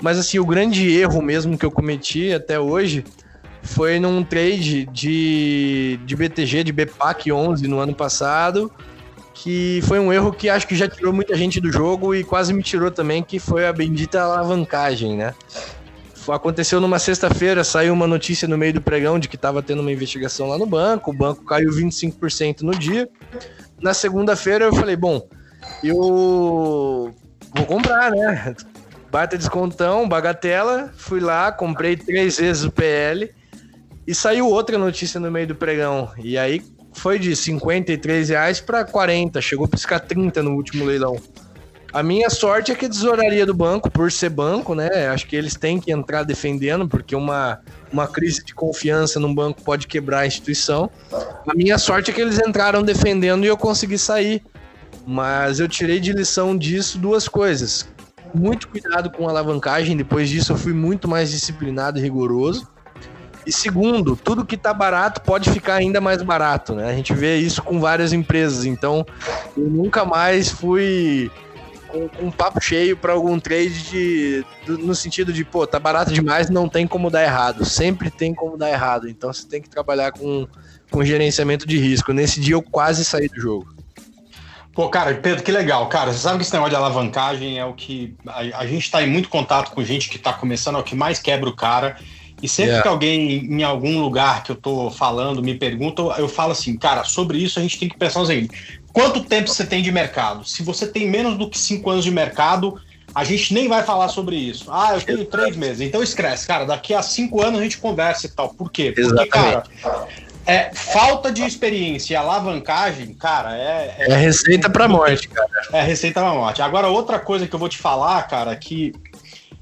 Mas 0.00 0.18
assim, 0.18 0.38
o 0.38 0.46
grande 0.46 0.88
erro 0.96 1.20
mesmo 1.22 1.58
que 1.58 1.66
eu 1.66 1.70
cometi 1.70 2.32
até 2.32 2.60
hoje 2.60 3.04
foi 3.68 4.00
num 4.00 4.24
trade 4.24 4.86
de, 4.86 6.00
de 6.04 6.16
BTG, 6.16 6.64
de 6.64 6.72
BPAC 6.72 7.30
11 7.30 7.68
no 7.68 7.78
ano 7.78 7.94
passado, 7.94 8.72
que 9.34 9.80
foi 9.84 10.00
um 10.00 10.12
erro 10.12 10.32
que 10.32 10.48
acho 10.48 10.66
que 10.66 10.74
já 10.74 10.88
tirou 10.88 11.12
muita 11.12 11.36
gente 11.36 11.60
do 11.60 11.70
jogo 11.70 12.14
e 12.14 12.24
quase 12.24 12.52
me 12.52 12.62
tirou 12.62 12.90
também, 12.90 13.22
que 13.22 13.38
foi 13.38 13.66
a 13.66 13.72
bendita 13.72 14.22
alavancagem, 14.22 15.16
né? 15.16 15.34
Aconteceu 16.28 16.80
numa 16.80 16.98
sexta-feira, 16.98 17.62
saiu 17.64 17.92
uma 17.94 18.06
notícia 18.06 18.48
no 18.48 18.58
meio 18.58 18.74
do 18.74 18.82
pregão 18.82 19.18
de 19.18 19.28
que 19.28 19.36
estava 19.36 19.62
tendo 19.62 19.80
uma 19.80 19.92
investigação 19.92 20.48
lá 20.48 20.58
no 20.58 20.66
banco, 20.66 21.10
o 21.10 21.14
banco 21.14 21.44
caiu 21.44 21.70
25% 21.70 22.62
no 22.62 22.72
dia. 22.72 23.08
Na 23.80 23.94
segunda-feira 23.94 24.66
eu 24.66 24.74
falei, 24.74 24.96
bom, 24.96 25.26
eu 25.82 27.14
vou 27.54 27.66
comprar, 27.66 28.10
né? 28.10 28.54
Bata 29.10 29.38
descontão, 29.38 30.08
bagatela, 30.08 30.92
fui 30.96 31.20
lá, 31.20 31.50
comprei 31.52 31.96
três 31.96 32.38
vezes 32.38 32.64
o 32.64 32.70
PL 32.70 33.37
e 34.08 34.14
saiu 34.14 34.48
outra 34.48 34.78
notícia 34.78 35.20
no 35.20 35.30
meio 35.30 35.48
do 35.48 35.54
pregão. 35.54 36.10
E 36.16 36.38
aí 36.38 36.62
foi 36.94 37.18
de 37.18 37.36
53 37.36 38.30
reais 38.30 38.58
para 38.58 38.82
40, 38.82 39.38
chegou 39.42 39.66
a 39.66 39.68
piscar 39.68 40.00
30 40.00 40.42
no 40.42 40.52
último 40.52 40.86
leilão. 40.86 41.20
A 41.92 42.02
minha 42.02 42.30
sorte 42.30 42.72
é 42.72 42.74
que 42.74 42.86
a 42.86 42.88
tesouraria 42.88 43.44
do 43.44 43.52
banco, 43.52 43.90
por 43.90 44.10
ser 44.10 44.30
banco, 44.30 44.74
né? 44.74 45.08
Acho 45.08 45.26
que 45.26 45.36
eles 45.36 45.56
têm 45.56 45.78
que 45.78 45.92
entrar 45.92 46.22
defendendo, 46.22 46.88
porque 46.88 47.14
uma, 47.14 47.60
uma 47.92 48.06
crise 48.06 48.42
de 48.42 48.54
confiança 48.54 49.20
num 49.20 49.34
banco 49.34 49.60
pode 49.62 49.86
quebrar 49.86 50.20
a 50.20 50.26
instituição. 50.26 50.90
A 51.46 51.54
minha 51.54 51.76
sorte 51.76 52.10
é 52.10 52.14
que 52.14 52.20
eles 52.22 52.38
entraram 52.38 52.82
defendendo 52.82 53.44
e 53.44 53.48
eu 53.48 53.58
consegui 53.58 53.98
sair. 53.98 54.42
Mas 55.06 55.60
eu 55.60 55.68
tirei 55.68 56.00
de 56.00 56.14
lição 56.14 56.56
disso 56.56 56.98
duas 56.98 57.28
coisas. 57.28 57.86
Muito 58.34 58.68
cuidado 58.68 59.10
com 59.10 59.26
a 59.26 59.30
alavancagem, 59.30 59.96
depois 59.98 60.30
disso 60.30 60.52
eu 60.52 60.56
fui 60.56 60.72
muito 60.72 61.06
mais 61.06 61.30
disciplinado 61.30 61.98
e 61.98 62.02
rigoroso. 62.02 62.68
E 63.48 63.52
segundo, 63.52 64.14
tudo 64.14 64.44
que 64.44 64.58
tá 64.58 64.74
barato 64.74 65.22
pode 65.22 65.48
ficar 65.48 65.76
ainda 65.76 66.02
mais 66.02 66.20
barato, 66.20 66.74
né? 66.74 66.90
A 66.90 66.94
gente 66.94 67.14
vê 67.14 67.38
isso 67.38 67.62
com 67.62 67.80
várias 67.80 68.12
empresas. 68.12 68.66
Então, 68.66 69.06
eu 69.56 69.64
nunca 69.64 70.04
mais 70.04 70.50
fui 70.50 71.30
com, 71.88 72.10
um 72.26 72.30
papo 72.30 72.60
cheio 72.60 72.94
para 72.94 73.14
algum 73.14 73.40
trade 73.40 73.84
de, 73.84 74.44
do, 74.66 74.76
no 74.76 74.94
sentido 74.94 75.32
de, 75.32 75.46
pô, 75.46 75.66
tá 75.66 75.80
barato 75.80 76.12
demais, 76.12 76.50
não 76.50 76.68
tem 76.68 76.86
como 76.86 77.08
dar 77.08 77.22
errado. 77.22 77.64
Sempre 77.64 78.10
tem 78.10 78.34
como 78.34 78.58
dar 78.58 78.68
errado. 78.68 79.08
Então, 79.08 79.32
você 79.32 79.48
tem 79.48 79.62
que 79.62 79.70
trabalhar 79.70 80.12
com, 80.12 80.46
com 80.90 81.02
gerenciamento 81.02 81.66
de 81.66 81.78
risco. 81.78 82.12
Nesse 82.12 82.42
dia, 82.42 82.54
eu 82.54 82.60
quase 82.60 83.02
saí 83.02 83.28
do 83.28 83.40
jogo. 83.40 83.74
Pô, 84.74 84.90
cara, 84.90 85.14
Pedro, 85.14 85.42
que 85.42 85.50
legal. 85.50 85.88
Cara, 85.88 86.12
você 86.12 86.18
sabe 86.18 86.36
que 86.36 86.42
esse 86.42 86.52
negócio 86.52 86.72
de 86.72 86.76
alavancagem 86.76 87.58
é 87.58 87.64
o 87.64 87.72
que. 87.72 88.14
A, 88.26 88.40
a 88.58 88.66
gente 88.66 88.82
está 88.82 89.02
em 89.02 89.08
muito 89.08 89.30
contato 89.30 89.70
com 89.70 89.82
gente 89.82 90.10
que 90.10 90.18
está 90.18 90.34
começando, 90.34 90.76
é 90.76 90.80
o 90.80 90.84
que 90.84 90.94
mais 90.94 91.18
quebra 91.18 91.48
o 91.48 91.56
cara. 91.56 91.96
E 92.42 92.48
sempre 92.48 92.70
yeah. 92.70 92.82
que 92.82 92.88
alguém 92.88 93.46
em 93.46 93.62
algum 93.62 94.00
lugar 94.00 94.44
que 94.44 94.52
eu 94.52 94.56
tô 94.56 94.90
falando 94.90 95.42
me 95.42 95.54
pergunta, 95.54 96.02
eu 96.18 96.28
falo 96.28 96.52
assim, 96.52 96.76
cara, 96.76 97.04
sobre 97.04 97.38
isso 97.38 97.58
a 97.58 97.62
gente 97.62 97.78
tem 97.78 97.88
que 97.88 97.96
pensar 97.96 98.20
o 98.20 98.26
seguinte: 98.26 98.80
quanto 98.92 99.24
tempo 99.24 99.48
você 99.48 99.64
tem 99.64 99.82
de 99.82 99.90
mercado? 99.90 100.46
Se 100.46 100.62
você 100.62 100.86
tem 100.86 101.08
menos 101.08 101.36
do 101.36 101.50
que 101.50 101.58
cinco 101.58 101.90
anos 101.90 102.04
de 102.04 102.10
mercado, 102.10 102.80
a 103.14 103.24
gente 103.24 103.52
nem 103.52 103.68
vai 103.68 103.82
falar 103.82 104.08
sobre 104.08 104.36
isso. 104.36 104.66
Ah, 104.70 104.94
eu 104.94 105.00
tenho 105.00 105.24
três 105.24 105.56
meses. 105.56 105.80
Então 105.80 106.02
escreve, 106.02 106.46
cara, 106.46 106.64
daqui 106.64 106.94
a 106.94 107.02
cinco 107.02 107.42
anos 107.42 107.58
a 107.60 107.62
gente 107.62 107.78
conversa 107.78 108.26
e 108.26 108.30
tal. 108.30 108.50
Por 108.50 108.70
quê? 108.70 108.92
Porque, 108.92 109.00
Exatamente. 109.00 109.30
cara, 109.30 109.64
é, 110.48 110.70
falta 110.72 111.30
de 111.30 111.42
experiência 111.42 112.14
e 112.14 112.16
alavancagem, 112.16 113.12
cara, 113.12 113.54
é. 113.54 113.96
É, 113.98 114.12
é 114.12 114.16
receita 114.16 114.70
pra 114.70 114.88
morte, 114.88 115.28
cara. 115.28 115.48
É 115.72 115.82
receita 115.82 116.20
pra 116.20 116.32
morte. 116.32 116.62
Agora, 116.62 116.88
outra 116.88 117.18
coisa 117.18 117.46
que 117.46 117.54
eu 117.54 117.58
vou 117.58 117.68
te 117.68 117.76
falar, 117.76 118.22
cara, 118.26 118.56
que 118.56 118.94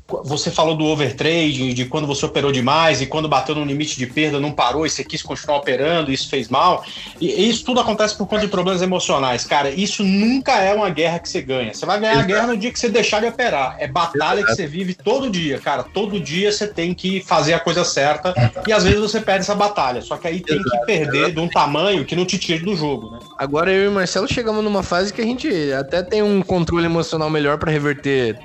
você 0.08 0.50
falou 0.50 0.76
do 0.76 0.84
overtrading, 0.84 1.74
de 1.74 1.84
quando 1.86 2.06
você 2.06 2.24
operou 2.24 2.52
demais 2.52 3.00
e 3.00 3.06
quando 3.06 3.28
bateu 3.28 3.54
no 3.54 3.64
limite 3.64 3.98
de 3.98 4.06
perda 4.06 4.38
não 4.38 4.52
parou 4.52 4.86
e 4.86 4.90
você 4.90 5.02
quis 5.02 5.20
continuar 5.20 5.58
operando, 5.58 6.12
isso 6.12 6.28
fez 6.28 6.48
mal. 6.48 6.84
E 7.20 7.48
isso 7.48 7.64
tudo 7.64 7.80
acontece 7.80 8.16
por 8.16 8.26
conta 8.26 8.42
de 8.42 8.48
problemas 8.48 8.82
emocionais. 8.82 9.44
Cara, 9.44 9.68
isso 9.70 10.04
nunca 10.04 10.52
é 10.60 10.72
uma 10.72 10.90
guerra 10.90 11.18
que 11.18 11.28
você 11.28 11.42
ganha. 11.42 11.74
Você 11.74 11.84
vai 11.84 11.98
ganhar 11.98 12.12
Exato. 12.12 12.24
a 12.24 12.34
guerra 12.34 12.46
no 12.46 12.56
dia 12.56 12.70
que 12.70 12.78
você 12.78 12.88
deixar 12.88 13.20
de 13.20 13.26
operar. 13.26 13.76
É 13.80 13.88
batalha 13.88 14.38
Exato. 14.38 14.46
que 14.46 14.56
você 14.56 14.66
vive 14.66 14.94
todo 14.94 15.28
dia, 15.28 15.58
cara. 15.58 15.82
Todo 15.82 16.20
dia 16.20 16.52
você 16.52 16.68
tem 16.68 16.94
que 16.94 17.20
fazer 17.20 17.54
a 17.54 17.60
coisa 17.60 17.84
certa 17.84 18.32
e 18.66 18.72
às 18.72 18.84
vezes 18.84 19.00
você 19.00 19.20
perde 19.20 19.40
essa 19.40 19.54
batalha. 19.56 20.02
Só 20.02 20.16
que 20.16 20.28
aí 20.28 20.40
tem 20.40 20.56
Exato. 20.56 20.70
que 20.70 20.86
perder 20.86 21.32
de 21.32 21.40
um 21.40 21.48
tamanho 21.48 22.04
que 22.04 22.14
não 22.14 22.24
te 22.24 22.38
tire 22.38 22.64
do 22.64 22.76
jogo, 22.76 23.10
né? 23.10 23.18
Agora 23.36 23.72
eu 23.72 23.84
e 23.84 23.88
o 23.88 23.92
Marcelo 23.92 24.28
chegamos 24.32 24.62
numa 24.62 24.84
fase 24.84 25.12
que 25.12 25.20
a 25.20 25.24
gente 25.24 25.48
até 25.72 26.00
tem 26.00 26.22
um 26.22 26.42
controle 26.42 26.84
emocional 26.84 27.28
melhor 27.28 27.58
para 27.58 27.72
reverter 27.72 28.38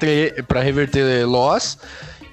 para 0.48 0.62
reverter 0.62 1.28
loss 1.28 1.51
loss. 1.52 1.78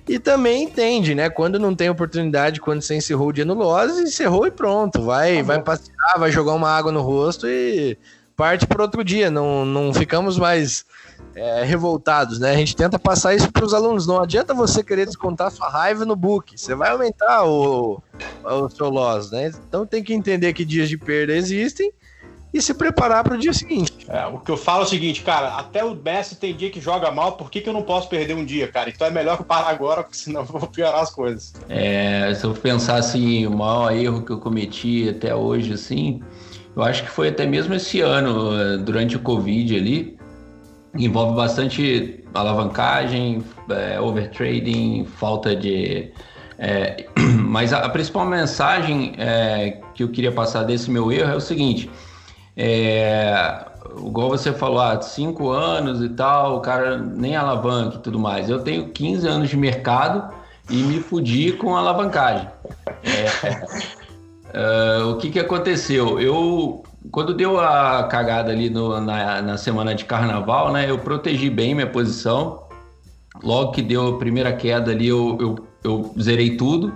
E 0.09 0.19
também 0.19 0.65
entende, 0.65 1.15
né? 1.15 1.29
Quando 1.29 1.59
não 1.59 1.75
tem 1.75 1.91
oportunidade, 1.91 2.61
quando 2.61 2.81
você 2.81 2.97
encerrou 2.97 3.29
o 3.29 3.33
dia 3.33 3.45
no 3.45 3.55
loss, 3.55 3.99
encerrou 3.99 4.47
e 4.47 4.51
pronto. 4.51 5.03
Vai, 5.03 5.39
tá 5.39 5.43
vai 5.43 5.63
passear, 5.63 6.19
vai 6.19 6.33
jogar 6.33 6.55
uma 6.55 6.71
água 6.71 6.91
no 6.91 7.03
rosto 7.03 7.47
e 7.47 7.99
parte 8.35 8.67
para 8.67 8.83
outro 8.83 9.05
dia. 9.05 9.31
Não, 9.31 9.67
não 9.67 9.93
ficamos 9.93 10.39
mais 10.39 10.87
é, 11.35 11.63
revoltados, 11.63 12.39
né? 12.39 12.53
A 12.53 12.57
gente 12.57 12.75
tenta 12.75 12.99
passar 12.99 13.35
isso 13.35 13.53
para 13.53 13.65
os 13.65 13.75
alunos. 13.75 14.07
Não 14.07 14.19
adianta 14.19 14.55
você 14.55 14.83
querer 14.83 15.05
descontar 15.05 15.51
sua 15.51 15.69
raiva 15.69 16.07
no 16.07 16.17
book. 16.17 16.59
Você 16.59 16.75
vai 16.75 16.91
aumentar 16.91 17.45
o, 17.45 18.03
o 18.45 18.69
seu 18.71 18.89
loss, 18.89 19.31
né? 19.31 19.53
Então 19.69 19.85
tem 19.85 20.03
que 20.03 20.15
entender 20.15 20.55
que 20.55 20.65
dias 20.65 20.89
de 20.89 20.97
perda 20.97 21.35
existem 21.35 21.93
e 22.53 22.63
se 22.63 22.73
preparar 22.73 23.23
para 23.25 23.35
o 23.35 23.39
dia 23.39 23.53
seguinte. 23.53 23.93
É, 24.09 24.27
o 24.27 24.39
que 24.39 24.51
eu 24.51 24.57
falo 24.57 24.83
é 24.83 24.85
o 24.85 24.89
seguinte, 24.89 25.23
cara, 25.23 25.57
até 25.57 25.85
o 25.85 25.95
Messi 25.95 26.37
tem 26.37 26.55
dia 26.55 26.71
que 26.71 26.81
joga 26.81 27.11
mal, 27.11 27.33
por 27.33 27.51
que, 27.51 27.61
que 27.61 27.69
eu 27.69 27.73
não 27.73 27.83
posso 27.83 28.09
perder 28.09 28.35
um 28.35 28.45
dia, 28.45 28.69
cara? 28.69 28.89
Então 28.89 29.07
é 29.07 29.11
melhor 29.11 29.43
parar 29.45 29.69
agora, 29.69 30.03
porque 30.03 30.17
senão 30.17 30.41
eu 30.41 30.47
vou 30.47 30.61
piorar 30.67 31.01
as 31.01 31.11
coisas. 31.11 31.53
É, 31.69 32.33
se 32.35 32.45
eu 32.45 32.55
pensar 32.55 32.97
assim, 32.97 33.47
o 33.47 33.51
maior 33.51 33.93
erro 33.93 34.23
que 34.23 34.33
eu 34.33 34.39
cometi 34.39 35.09
até 35.09 35.35
hoje, 35.35 35.73
assim, 35.73 36.23
eu 36.75 36.83
acho 36.83 37.03
que 37.03 37.11
foi 37.11 37.29
até 37.29 37.47
mesmo 37.47 37.75
esse 37.75 38.01
ano, 38.01 38.79
durante 38.79 39.17
o 39.17 39.21
Covid 39.21 39.77
ali, 39.77 40.19
envolve 40.95 41.37
bastante 41.37 42.25
alavancagem, 42.33 43.45
é, 43.71 44.01
overtrading, 44.01 45.07
falta 45.17 45.55
de... 45.55 46.11
É, 46.59 47.07
mas 47.39 47.73
a, 47.73 47.85
a, 47.85 47.89
principal 47.89 48.27
mensagem 48.27 49.15
é, 49.17 49.81
que 49.95 50.03
eu 50.03 50.09
queria 50.09 50.33
passar 50.33 50.65
desse 50.65 50.91
meu 50.91 51.13
erro 51.13 51.31
é 51.31 51.37
o 51.37 51.41
seguinte 51.41 51.89
é, 52.61 53.67
igual 53.97 54.31
você 54.31 54.53
falou, 54.53 54.81
há 54.81 54.95
ah, 54.95 55.01
cinco 55.01 55.49
anos 55.49 56.03
e 56.03 56.09
tal, 56.09 56.57
o 56.57 56.61
cara 56.61 56.99
nem 56.99 57.37
alavanca 57.37 57.97
e 57.97 58.01
tudo 58.01 58.19
mais. 58.19 58.51
Eu 58.51 58.59
tenho 58.65 58.89
15 58.89 59.29
anos 59.29 59.49
de 59.49 59.57
mercado 59.57 60.35
e 60.69 60.75
me 60.83 60.99
fudi 60.99 61.53
com 61.53 61.77
alavancagem. 61.77 62.49
É, 63.05 63.69
é, 64.99 65.05
o 65.05 65.17
que, 65.19 65.31
que 65.31 65.39
aconteceu? 65.39 66.19
Eu, 66.19 66.83
quando 67.13 67.33
deu 67.33 67.61
a 67.61 68.03
cagada 68.11 68.51
ali 68.51 68.69
no, 68.69 69.01
na, 69.01 69.41
na 69.41 69.57
semana 69.57 69.95
de 69.95 70.05
carnaval, 70.05 70.73
né, 70.73 70.91
eu 70.91 70.99
protegi 70.99 71.49
bem 71.49 71.77
minha 71.77 71.87
posição. 71.87 72.67
Logo 73.41 73.71
que 73.71 73.83
deu 73.83 74.17
a 74.17 74.19
primeira 74.19 74.53
queda 74.53 74.91
ali, 74.91 75.07
eu, 75.07 75.39
eu, 75.41 75.69
eu 75.85 76.15
zerei 76.21 76.57
tudo. 76.57 76.93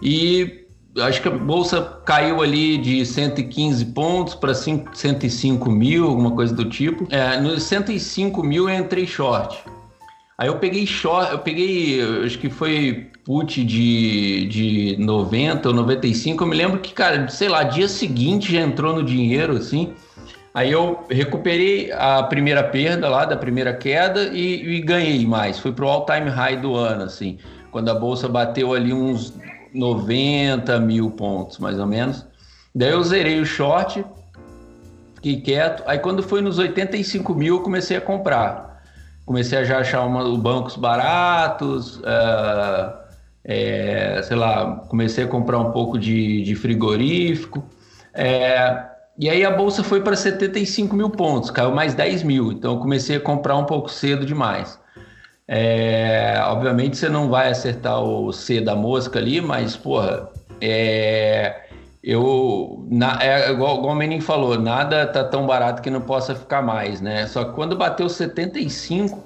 E 0.00 0.63
acho 1.02 1.20
que 1.20 1.28
a 1.28 1.30
bolsa 1.30 2.00
caiu 2.04 2.40
ali 2.42 2.78
de 2.78 3.04
115 3.04 3.84
pontos 3.86 4.34
para 4.34 4.54
105 4.54 5.70
mil, 5.70 6.06
alguma 6.06 6.30
coisa 6.30 6.54
do 6.54 6.64
tipo. 6.66 7.06
É, 7.10 7.40
nos 7.40 7.62
105 7.64 8.42
mil 8.42 8.68
eu 8.68 8.78
entrei 8.78 9.06
short. 9.06 9.58
Aí 10.36 10.48
eu 10.48 10.58
peguei 10.58 10.86
short, 10.86 11.32
eu 11.32 11.38
peguei, 11.38 12.00
acho 12.24 12.38
que 12.38 12.50
foi 12.50 13.10
put 13.24 13.64
de, 13.64 14.46
de 14.46 14.96
90 14.98 15.68
ou 15.68 15.74
95. 15.74 16.42
Eu 16.42 16.48
me 16.48 16.56
lembro 16.56 16.80
que, 16.80 16.92
cara, 16.92 17.28
sei 17.28 17.48
lá, 17.48 17.62
dia 17.62 17.88
seguinte 17.88 18.52
já 18.52 18.60
entrou 18.60 18.94
no 18.94 19.02
dinheiro, 19.02 19.56
assim. 19.56 19.94
Aí 20.52 20.70
eu 20.70 21.04
recuperei 21.10 21.90
a 21.92 22.22
primeira 22.22 22.62
perda 22.62 23.08
lá, 23.08 23.24
da 23.24 23.36
primeira 23.36 23.74
queda 23.74 24.30
e, 24.32 24.76
e 24.76 24.80
ganhei 24.80 25.26
mais. 25.26 25.58
Fui 25.58 25.72
pro 25.72 25.88
all-time 25.88 26.30
high 26.30 26.56
do 26.56 26.76
ano, 26.76 27.04
assim. 27.04 27.38
Quando 27.72 27.88
a 27.88 27.94
bolsa 27.94 28.28
bateu 28.28 28.72
ali 28.72 28.92
uns 28.92 29.34
90 29.74 30.78
mil 30.80 31.10
pontos, 31.10 31.58
mais 31.58 31.78
ou 31.78 31.86
menos. 31.86 32.24
Daí 32.74 32.90
eu 32.90 33.02
zerei 33.02 33.40
o 33.40 33.44
short, 33.44 34.04
fiquei 35.16 35.40
quieto. 35.40 35.82
Aí 35.86 35.98
quando 35.98 36.22
foi 36.22 36.40
nos 36.40 36.58
85 36.58 37.34
mil, 37.34 37.56
eu 37.56 37.62
comecei 37.62 37.96
a 37.96 38.00
comprar. 38.00 38.82
Comecei 39.26 39.58
a 39.58 39.64
já 39.64 39.78
achar 39.78 40.04
uma, 40.04 40.36
bancos 40.38 40.76
baratos, 40.76 41.96
uh, 41.98 43.04
é, 43.42 44.20
sei 44.22 44.36
lá, 44.36 44.76
comecei 44.88 45.24
a 45.24 45.26
comprar 45.26 45.58
um 45.58 45.72
pouco 45.72 45.98
de, 45.98 46.42
de 46.42 46.54
frigorífico. 46.54 47.64
É, 48.12 48.84
e 49.18 49.30
aí 49.30 49.44
a 49.44 49.50
bolsa 49.50 49.82
foi 49.82 50.00
para 50.02 50.14
75 50.14 50.94
mil 50.94 51.10
pontos, 51.10 51.50
caiu 51.50 51.74
mais 51.74 51.94
10 51.94 52.22
mil. 52.22 52.52
Então 52.52 52.74
eu 52.74 52.80
comecei 52.80 53.16
a 53.16 53.20
comprar 53.20 53.56
um 53.56 53.64
pouco 53.64 53.90
cedo 53.90 54.26
demais. 54.26 54.78
É, 55.46 56.40
obviamente 56.46 56.96
você 56.96 57.08
não 57.08 57.28
vai 57.28 57.50
acertar 57.50 58.02
o 58.02 58.32
C 58.32 58.60
da 58.60 58.74
mosca 58.74 59.18
ali, 59.18 59.40
mas, 59.40 59.76
porra, 59.76 60.28
é, 60.60 61.64
eu, 62.02 62.86
na, 62.90 63.18
é 63.22 63.50
igual, 63.50 63.78
igual 63.78 63.94
o 63.94 63.96
Menin 63.96 64.20
falou, 64.20 64.58
nada 64.58 65.06
tá 65.06 65.24
tão 65.24 65.46
barato 65.46 65.82
que 65.82 65.90
não 65.90 66.00
possa 66.00 66.34
ficar 66.34 66.62
mais, 66.62 67.00
né? 67.00 67.26
Só 67.26 67.44
que 67.44 67.52
quando 67.52 67.76
bateu 67.76 68.08
75, 68.08 69.22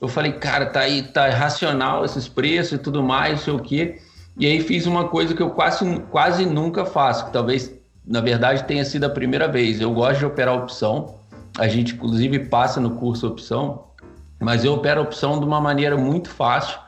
eu 0.00 0.08
falei, 0.08 0.32
cara, 0.32 0.66
tá 0.66 0.80
aí, 0.80 1.02
tá 1.02 1.28
racional 1.30 2.04
esses 2.04 2.28
preços 2.28 2.72
e 2.72 2.78
tudo 2.78 3.02
mais, 3.02 3.32
não 3.32 3.38
sei 3.38 3.54
o 3.54 3.58
quê. 3.58 3.98
E 4.38 4.46
aí 4.46 4.60
fiz 4.60 4.86
uma 4.86 5.08
coisa 5.08 5.34
que 5.34 5.42
eu 5.42 5.50
quase, 5.50 6.00
quase 6.10 6.46
nunca 6.46 6.84
faço, 6.84 7.26
que 7.26 7.32
talvez, 7.32 7.72
na 8.06 8.20
verdade, 8.20 8.64
tenha 8.64 8.84
sido 8.84 9.04
a 9.04 9.10
primeira 9.10 9.48
vez. 9.48 9.80
Eu 9.80 9.92
gosto 9.92 10.20
de 10.20 10.26
operar 10.26 10.54
opção. 10.54 11.16
a 11.58 11.66
gente 11.66 11.94
inclusive 11.94 12.38
passa 12.46 12.80
no 12.80 12.90
curso 12.92 13.26
opção, 13.26 13.87
mas 14.40 14.64
eu 14.64 14.74
opero 14.74 15.00
a 15.00 15.02
opção 15.02 15.38
de 15.38 15.44
uma 15.44 15.60
maneira 15.60 15.96
muito 15.96 16.30
fácil 16.30 16.78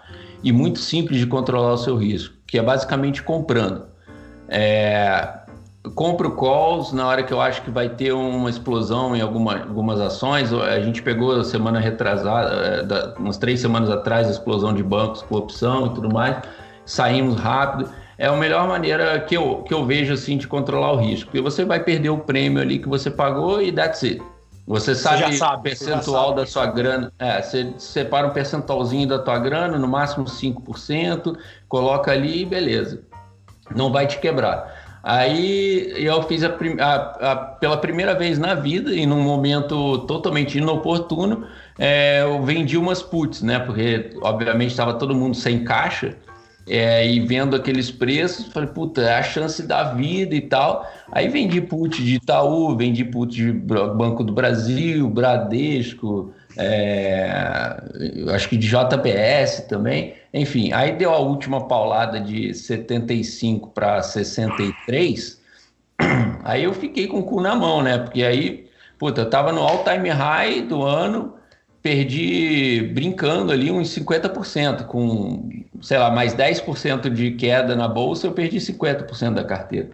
e 0.43 0.53
muito 0.53 0.79
simples 0.79 1.19
de 1.19 1.27
controlar 1.27 1.73
o 1.73 1.79
seu 1.79 1.97
risco, 1.97 2.35
que 2.47 2.59
é 2.59 2.63
basicamente 2.63 3.23
comprando. 3.23 3.87
É, 4.49 5.41
compro 5.95 6.37
calls 6.37 6.93
na 6.93 7.07
hora 7.07 7.23
que 7.23 7.33
eu 7.33 7.41
acho 7.41 7.63
que 7.63 7.71
vai 7.71 7.89
ter 7.89 8.13
uma 8.13 8.51
explosão 8.51 9.17
em 9.17 9.21
alguma, 9.21 9.63
algumas 9.63 10.01
ações. 10.01 10.53
A 10.53 10.81
gente 10.81 11.03
pegou 11.03 11.43
semana 11.45 11.81
retrasada, 11.81 12.51
é, 12.51 13.19
umas 13.19 13.39
três 13.39 13.61
semanas 13.61 13.91
atrás, 13.91 14.29
a 14.29 14.31
explosão 14.31 14.75
de 14.75 14.83
bancos 14.83 15.23
com 15.23 15.37
opção 15.37 15.87
e 15.87 15.91
tudo 15.91 16.13
mais. 16.13 16.37
Saímos 16.85 17.37
rápido. 17.37 17.91
É 18.19 18.27
a 18.27 18.37
melhor 18.37 18.69
maneira 18.69 19.19
que 19.21 19.35
eu, 19.35 19.63
que 19.63 19.73
eu 19.73 19.87
vejo 19.87 20.13
assim 20.13 20.37
de 20.37 20.47
controlar 20.47 20.93
o 20.93 20.97
risco. 20.97 21.31
Porque 21.31 21.41
você 21.41 21.65
vai 21.65 21.81
perder 21.81 22.11
o 22.11 22.19
prêmio 22.19 22.61
ali 22.61 22.79
que 22.79 22.89
você 22.89 23.11
pagou 23.11 23.63
e 23.63 23.73
that's 23.73 24.03
it. 24.03 24.23
Você 24.71 24.95
sabe, 24.95 25.25
você 25.25 25.33
sabe 25.33 25.57
o 25.57 25.63
percentual 25.63 26.29
sabe. 26.29 26.37
da 26.37 26.47
sua 26.47 26.67
grana. 26.67 27.13
É, 27.19 27.43
você 27.43 27.75
separa 27.77 28.29
um 28.29 28.31
percentualzinho 28.31 29.09
da 29.09 29.19
tua 29.19 29.37
grana, 29.37 29.77
no 29.77 29.89
máximo 29.89 30.27
5%, 30.27 31.37
coloca 31.69 32.13
ali 32.13 32.43
e 32.43 32.45
beleza. 32.47 33.03
Não 33.75 33.91
vai 33.91 34.07
te 34.07 34.21
quebrar. 34.21 35.01
Aí 35.03 35.93
eu 35.97 36.23
fiz 36.23 36.45
a, 36.45 36.57
a, 36.79 37.33
a, 37.33 37.37
pela 37.37 37.79
primeira 37.79 38.15
vez 38.15 38.39
na 38.39 38.55
vida, 38.55 38.95
e 38.95 39.05
num 39.07 39.21
momento 39.23 39.99
totalmente 40.07 40.59
inoportuno, 40.59 41.49
é, 41.77 42.23
eu 42.23 42.41
vendi 42.45 42.79
umas 42.79 43.03
puts, 43.03 43.43
né? 43.43 43.59
Porque, 43.59 44.11
obviamente, 44.23 44.71
estava 44.71 44.95
todo 44.95 45.13
mundo 45.17 45.35
sem 45.35 45.65
caixa. 45.65 46.17
É, 46.73 47.05
e 47.05 47.19
vendo 47.19 47.57
aqueles 47.57 47.91
preços, 47.91 48.47
falei, 48.47 48.69
puta, 48.69 49.03
é 49.03 49.15
a 49.19 49.23
chance 49.25 49.61
da 49.67 49.93
vida 49.93 50.37
e 50.37 50.41
tal. 50.41 50.89
Aí 51.11 51.27
vendi 51.27 51.61
put 51.61 52.01
de 52.01 52.15
Itaú, 52.15 52.77
vendi 52.77 53.05
put 53.05 53.35
de 53.35 53.51
Banco 53.51 54.23
do 54.23 54.33
Brasil, 54.33 55.11
Bradesco, 55.11 56.33
é, 56.57 57.29
acho 58.33 58.49
que 58.49 58.57
de 58.57 58.69
JBS 58.69 59.67
também. 59.69 60.15
Enfim, 60.33 60.73
aí 60.73 60.93
deu 60.93 61.11
a 61.13 61.19
última 61.19 61.67
paulada 61.67 62.21
de 62.21 62.55
75 62.55 63.71
para 63.71 64.01
63. 64.01 65.41
Aí 66.45 66.63
eu 66.63 66.73
fiquei 66.73 67.09
com 67.09 67.19
o 67.19 67.25
cu 67.25 67.41
na 67.41 67.57
mão, 67.57 67.83
né? 67.83 67.99
Porque 67.99 68.23
aí, 68.23 68.69
puta, 68.97 69.23
eu 69.23 69.29
tava 69.29 69.53
no 69.53 69.61
all-time 69.61 70.09
high 70.09 70.63
do 70.63 70.85
ano, 70.85 71.35
perdi 71.83 72.91
brincando 72.95 73.53
ali 73.53 73.71
uns 73.71 73.89
50%, 73.89 74.87
com, 74.87 75.49
sei 75.81 75.99
lá, 75.99 76.11
mais 76.11 76.35
10% 76.35 77.11
de 77.11 77.33
queda 77.33 77.75
na 77.75 77.89
bolsa, 77.89 78.27
eu 78.27 78.33
perdi 78.33 78.59
50% 78.59 79.35
da 79.35 79.45
carteira. 79.45 79.91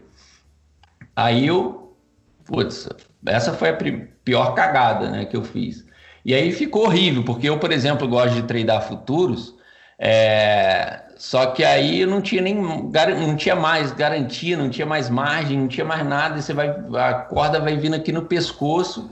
Aí 1.15 1.47
eu, 1.47 1.97
putz, 2.45 2.89
essa 3.27 3.53
foi 3.53 3.71
a 3.71 3.79
pior 4.25 4.55
cagada, 4.55 5.11
né, 5.11 5.25
que 5.25 5.37
eu 5.37 5.43
fiz. 5.43 5.85
E 6.25 6.35
aí 6.35 6.53
ficou 6.53 6.85
horrível, 6.87 7.25
porque 7.25 7.49
eu, 7.49 7.59
por 7.59 7.73
exemplo, 7.73 8.09
gosto 8.09 8.35
de 8.35 8.43
treinar 8.43 8.83
futuros, 8.83 9.55
é, 9.99 11.05
só 11.17 11.47
que 11.47 11.65
aí 11.65 12.05
não 12.05 12.21
tinha 12.21 12.43
nem 12.43 12.55
não 12.55 13.37
tinha 13.37 13.57
mais 13.57 13.93
garantia, 13.93 14.57
não 14.57 14.69
tinha 14.69 14.87
mais 14.87 15.09
margem, 15.09 15.59
não 15.59 15.69
tinha 15.69 15.87
mais 15.87 16.05
nada, 16.07 16.39
e 16.39 16.43
você 16.43 16.53
vai 16.53 16.69
a 16.69 17.15
corda 17.15 17.61
vai 17.61 17.77
vindo 17.77 17.95
aqui 17.95 18.13
no 18.13 18.23
pescoço, 18.23 19.11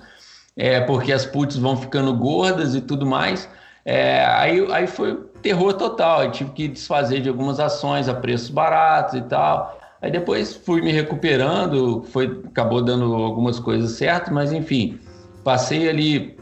é, 0.56 0.80
porque 0.80 1.12
as 1.12 1.24
puts 1.24 1.56
vão 1.56 1.76
ficando 1.76 2.12
gordas 2.14 2.74
e 2.74 2.80
tudo 2.80 3.06
mais. 3.06 3.48
É, 3.84 4.24
aí, 4.26 4.66
aí 4.72 4.86
foi 4.86 5.18
terror 5.44 5.74
total, 5.74 6.24
eu 6.24 6.30
tive 6.30 6.50
que 6.52 6.68
desfazer 6.68 7.20
de 7.20 7.28
algumas 7.28 7.60
ações 7.60 8.08
a 8.08 8.14
preços 8.14 8.48
baratos 8.48 9.12
e 9.14 9.20
tal. 9.20 9.78
Aí 10.00 10.10
depois 10.10 10.56
fui 10.56 10.80
me 10.80 10.90
recuperando, 10.90 12.02
foi 12.10 12.40
acabou 12.46 12.82
dando 12.82 13.14
algumas 13.14 13.60
coisas 13.60 13.90
certas, 13.92 14.32
mas 14.32 14.52
enfim, 14.54 14.98
passei 15.44 15.86
ali 15.86 16.38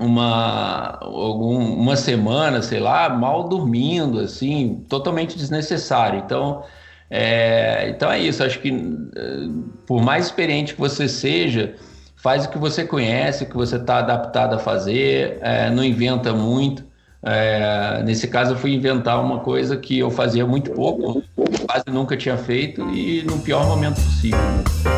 uma, 0.00 0.98
algum, 1.02 1.58
uma 1.58 1.96
semana, 1.96 2.62
sei 2.62 2.80
lá, 2.80 3.10
mal 3.10 3.46
dormindo, 3.46 4.20
assim, 4.20 4.82
totalmente 4.88 5.36
desnecessário. 5.36 6.18
Então, 6.24 6.62
é, 7.10 7.90
então 7.90 8.10
é 8.10 8.18
isso. 8.18 8.42
Acho 8.42 8.58
que 8.58 8.70
é, 8.70 9.48
por 9.86 10.02
mais 10.02 10.26
experiente 10.26 10.72
que 10.74 10.80
você 10.80 11.06
seja, 11.06 11.74
faz 12.16 12.46
o 12.46 12.48
que 12.48 12.58
você 12.58 12.86
conhece, 12.86 13.44
o 13.44 13.46
que 13.48 13.56
você 13.56 13.76
está 13.76 13.98
adaptado 13.98 14.54
a 14.54 14.58
fazer, 14.58 15.38
é, 15.42 15.68
não 15.70 15.84
inventa 15.84 16.32
muito. 16.32 16.86
É, 17.22 18.02
nesse 18.04 18.28
caso, 18.28 18.52
eu 18.52 18.56
fui 18.56 18.74
inventar 18.74 19.22
uma 19.22 19.40
coisa 19.40 19.76
que 19.76 19.98
eu 19.98 20.10
fazia 20.10 20.46
muito 20.46 20.70
pouco, 20.70 21.22
quase 21.66 21.84
nunca 21.88 22.16
tinha 22.16 22.36
feito 22.36 22.82
e 22.90 23.22
no 23.22 23.38
pior 23.40 23.66
momento 23.66 23.96
possível. 23.96 24.95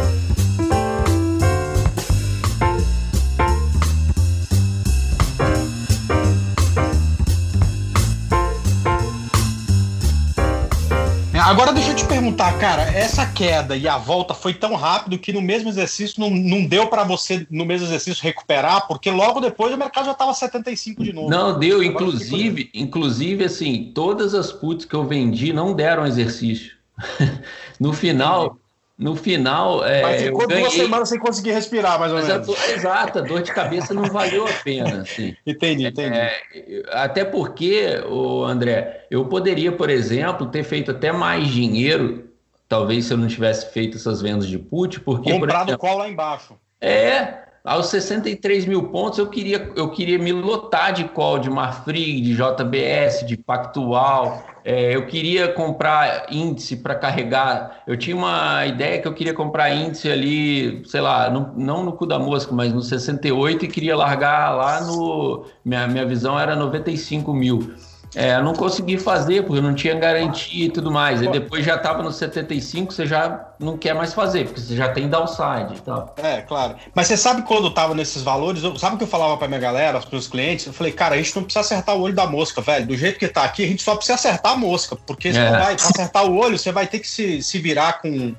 Agora 11.49 11.73
deixa 11.73 11.93
eu 11.93 11.97
te 11.97 12.05
perguntar, 12.07 12.59
cara, 12.59 12.83
essa 12.83 13.25
queda 13.25 13.75
e 13.75 13.89
a 13.89 13.97
volta 13.97 14.35
foi 14.35 14.53
tão 14.53 14.75
rápido 14.75 15.19
que 15.19 15.33
no 15.33 15.41
mesmo 15.41 15.71
exercício 15.71 16.21
não, 16.21 16.29
não 16.29 16.67
deu 16.67 16.89
para 16.89 17.05
você, 17.05 17.47
no 17.51 17.65
mesmo 17.65 17.87
exercício, 17.87 18.23
recuperar, 18.23 18.87
porque 18.87 19.11
logo 19.11 19.41
depois 19.41 19.73
o 19.73 19.79
mercado 19.79 20.05
já 20.05 20.13
estava 20.13 20.35
75 20.35 21.03
de 21.03 21.11
novo. 21.11 21.31
Não, 21.31 21.59
deu. 21.59 21.83
inclusive, 21.83 22.69
inclusive, 22.75 23.45
assim, 23.45 23.91
todas 23.95 24.35
as 24.35 24.53
puts 24.53 24.85
que 24.85 24.95
eu 24.95 25.07
vendi 25.07 25.51
não 25.51 25.73
deram 25.73 26.07
exercício. 26.07 26.77
no 27.81 27.95
final, 27.95 28.59
no 28.99 29.15
final. 29.15 29.85
É, 29.85 30.03
Mas 30.03 30.23
ficou 30.23 30.47
ganhei... 30.49 30.65
duas 30.65 30.75
semanas 30.75 31.09
sem 31.09 31.19
conseguir 31.19 31.53
respirar, 31.53 31.99
mais 32.01 32.11
ou 32.11 32.19
Mas 32.19 32.27
menos. 32.27 32.49
A, 32.49 32.73
exato, 32.73 33.19
a 33.21 33.23
dor 33.23 33.43
de 33.43 33.53
cabeça 33.53 33.95
não 33.95 34.05
valeu 34.07 34.47
a 34.47 34.53
pena. 34.65 35.03
Assim. 35.03 35.37
entendi, 35.47 35.87
entendi. 35.87 36.17
É, 36.17 36.83
até 36.91 37.25
porque, 37.25 38.03
o 38.09 38.43
André, 38.45 39.07
eu 39.11 39.25
poderia, 39.27 39.71
por 39.71 39.89
exemplo, 39.89 40.49
ter 40.49 40.65
feito 40.65 40.91
até 40.91 41.13
mais 41.13 41.47
dinheiro, 41.47 42.29
talvez 42.69 43.05
se 43.05 43.15
eu 43.15 43.17
não 43.17 43.29
tivesse 43.29 43.73
feito 43.73 43.97
essas 43.97 44.21
vendas 44.21 44.49
de 44.49 44.59
put, 44.59 44.99
porque. 45.01 45.31
Comprado 45.31 45.67
por 45.67 45.69
exemplo, 45.69 45.79
qual 45.79 45.99
lá 45.99 46.09
embaixo? 46.09 46.55
É, 46.81 47.48
aos 47.65 47.87
63 47.87 48.67
mil 48.67 48.85
pontos, 48.85 49.19
eu 49.19 49.27
queria, 49.29 49.71
eu 49.77 49.91
queria 49.91 50.19
me 50.19 50.33
lotar 50.33 50.93
de 50.93 51.05
call, 51.05 51.39
de 51.39 51.51
Marfrig, 51.51 52.21
de 52.21 52.35
JBS, 52.35 53.27
de 53.27 53.37
Pactual. 53.37 54.43
É, 54.65 54.95
eu 54.95 55.07
queria 55.07 55.53
comprar 55.53 56.27
índice 56.31 56.77
para 56.77 56.95
carregar. 56.95 57.83
Eu 57.87 57.97
tinha 57.97 58.17
uma 58.17 58.67
ideia 58.67 59.01
que 59.01 59.09
eu 59.09 59.15
queria 59.15 59.35
comprar 59.35 59.71
índice 59.71 60.11
ali, 60.11 60.83
sei 60.87 61.01
lá, 61.01 61.31
no, 61.31 61.53
não 61.57 61.83
no 61.83 61.93
cu 61.93 62.07
da 62.07 62.19
mosca, 62.19 62.55
mas 62.55 62.73
no 62.73 62.83
68 62.83 63.65
e 63.65 63.69
queria 63.69 63.97
largar 63.97 64.51
lá 64.55 64.81
no. 64.83 65.45
Minha, 65.65 65.87
minha 65.89 66.07
visão 66.07 66.39
era 66.39 66.55
95 66.55 67.33
mil. 67.33 67.75
É, 68.15 68.41
não 68.41 68.55
consegui 68.55 68.99
fazer, 68.99 69.45
porque 69.45 69.61
não 69.61 69.75
tinha 69.75 69.95
garantia 69.95 70.67
e 70.67 70.71
tudo 70.71 70.91
mais. 70.91 71.21
E 71.21 71.29
depois 71.29 71.65
já 71.65 71.77
estava 71.77 72.03
no 72.03 72.11
75, 72.11 72.93
você 72.93 73.07
já 73.07 73.49
não 73.59 73.77
quer 73.77 73.95
mais 73.95 74.15
fazer, 74.15 74.47
porque 74.47 74.61
você 74.61 74.77
já 74.77 74.89
tem 74.89 75.09
downside 75.09 75.75
e 75.77 75.81
tal. 75.81 76.15
É, 76.17 76.41
claro. 76.43 76.77
Mas 76.95 77.07
você 77.07 77.17
sabe 77.17 77.43
quando 77.43 77.69
estava 77.69 77.95
nesses 77.95 78.23
valores, 78.23 78.63
eu, 78.63 78.77
sabe 78.79 78.95
o 78.95 78.99
que 78.99 79.05
eu 79.05 79.09
falava 79.09 79.37
para 79.37 79.49
minha 79.49 79.61
galera, 79.61 80.01
para 80.01 80.17
os 80.17 80.29
clientes? 80.29 80.67
Eu 80.67 80.73
falei, 80.73 80.93
cara, 80.93 81.15
a 81.15 81.19
gente 81.19 81.35
não 81.37 81.43
precisa 81.43 81.61
acertar 81.61 81.97
o 81.97 82.01
olho 82.01 82.15
da 82.15 82.27
mosca, 82.27 82.61
velho. 82.61 82.87
Do 82.87 82.97
jeito 82.97 83.19
que 83.19 83.27
está 83.27 83.45
aqui, 83.45 83.65
a 83.65 83.67
gente 83.67 83.83
só 83.83 83.95
precisa 83.95 84.15
acertar 84.15 84.53
a 84.53 84.57
mosca, 84.57 84.97
porque 85.07 85.33
você 85.33 85.39
é. 85.39 85.51
vai 85.51 85.75
acertar 85.75 86.25
o 86.25 86.37
olho, 86.37 86.59
você 86.59 86.73
vai 86.73 86.87
ter 86.87 87.01
que 87.01 87.09
se, 87.09 87.43
se 87.43 87.59
virar 87.59 88.01
com 88.01 88.35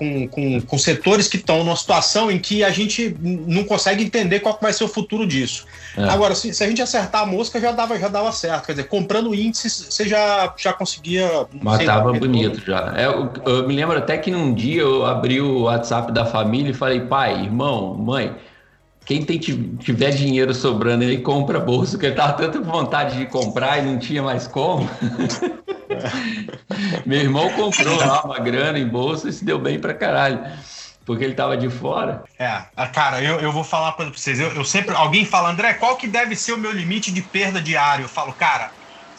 com, 0.00 0.26
com, 0.28 0.60
com 0.62 0.78
setores 0.78 1.28
que 1.28 1.36
estão 1.36 1.62
numa 1.62 1.76
situação 1.76 2.30
em 2.30 2.38
que 2.38 2.64
a 2.64 2.70
gente 2.70 3.14
não 3.20 3.64
consegue 3.64 4.02
entender 4.02 4.40
qual 4.40 4.58
vai 4.60 4.72
ser 4.72 4.84
o 4.84 4.88
futuro 4.88 5.26
disso. 5.26 5.66
É. 5.94 6.04
Agora, 6.04 6.34
se, 6.34 6.54
se, 6.54 6.64
a 6.64 6.66
gente 6.66 6.80
acertar 6.80 7.22
a 7.22 7.26
mosca, 7.26 7.60
já 7.60 7.70
dava, 7.70 7.98
já 7.98 8.08
dava 8.08 8.32
certo. 8.32 8.64
Quer 8.64 8.72
dizer, 8.72 8.84
comprando 8.84 9.34
índices, 9.34 9.88
você 9.90 10.08
já, 10.08 10.54
já 10.56 10.72
conseguia. 10.72 11.28
Matava 11.60 12.14
bonito 12.14 12.64
já. 12.64 12.94
É, 12.96 13.06
eu, 13.06 13.30
eu, 13.44 13.68
me 13.68 13.76
lembro 13.76 13.98
até 13.98 14.16
que 14.16 14.30
num 14.30 14.54
dia 14.54 14.80
eu 14.80 15.04
abri 15.04 15.38
o 15.38 15.64
WhatsApp 15.64 16.10
da 16.12 16.24
família 16.24 16.70
e 16.70 16.74
falei, 16.74 17.00
pai, 17.00 17.42
irmão, 17.42 17.94
mãe. 17.94 18.34
Quem 19.10 19.24
tem, 19.24 19.40
tiver 19.40 20.10
dinheiro 20.10 20.54
sobrando 20.54 21.02
aí, 21.02 21.18
compra 21.20 21.58
bolsa, 21.58 21.94
porque 21.94 22.06
ele 22.06 22.14
tava 22.14 22.34
tanta 22.34 22.60
vontade 22.60 23.18
de 23.18 23.26
comprar 23.26 23.78
e 23.78 23.82
não 23.82 23.98
tinha 23.98 24.22
mais 24.22 24.46
como. 24.46 24.88
Meu 27.04 27.18
irmão 27.18 27.50
comprou 27.54 27.96
lá 27.96 28.22
uma 28.22 28.38
grana 28.38 28.78
em 28.78 28.86
bolsa 28.86 29.28
e 29.28 29.32
se 29.32 29.44
deu 29.44 29.58
bem 29.58 29.80
pra 29.80 29.94
caralho. 29.94 30.38
Porque 31.04 31.24
ele 31.24 31.34
tava 31.34 31.56
de 31.56 31.68
fora. 31.68 32.22
É, 32.38 32.62
cara, 32.94 33.20
eu, 33.20 33.40
eu 33.40 33.50
vou 33.50 33.64
falar 33.64 33.90
pra 33.94 34.06
vocês. 34.06 34.38
Eu, 34.38 34.54
eu 34.54 34.64
sempre. 34.64 34.94
Alguém 34.94 35.24
fala, 35.24 35.50
André, 35.50 35.74
qual 35.74 35.96
que 35.96 36.06
deve 36.06 36.36
ser 36.36 36.52
o 36.52 36.58
meu 36.58 36.70
limite 36.70 37.10
de 37.10 37.20
perda 37.20 37.60
diário? 37.60 38.04
Eu 38.04 38.08
falo, 38.08 38.32
cara, 38.32 38.70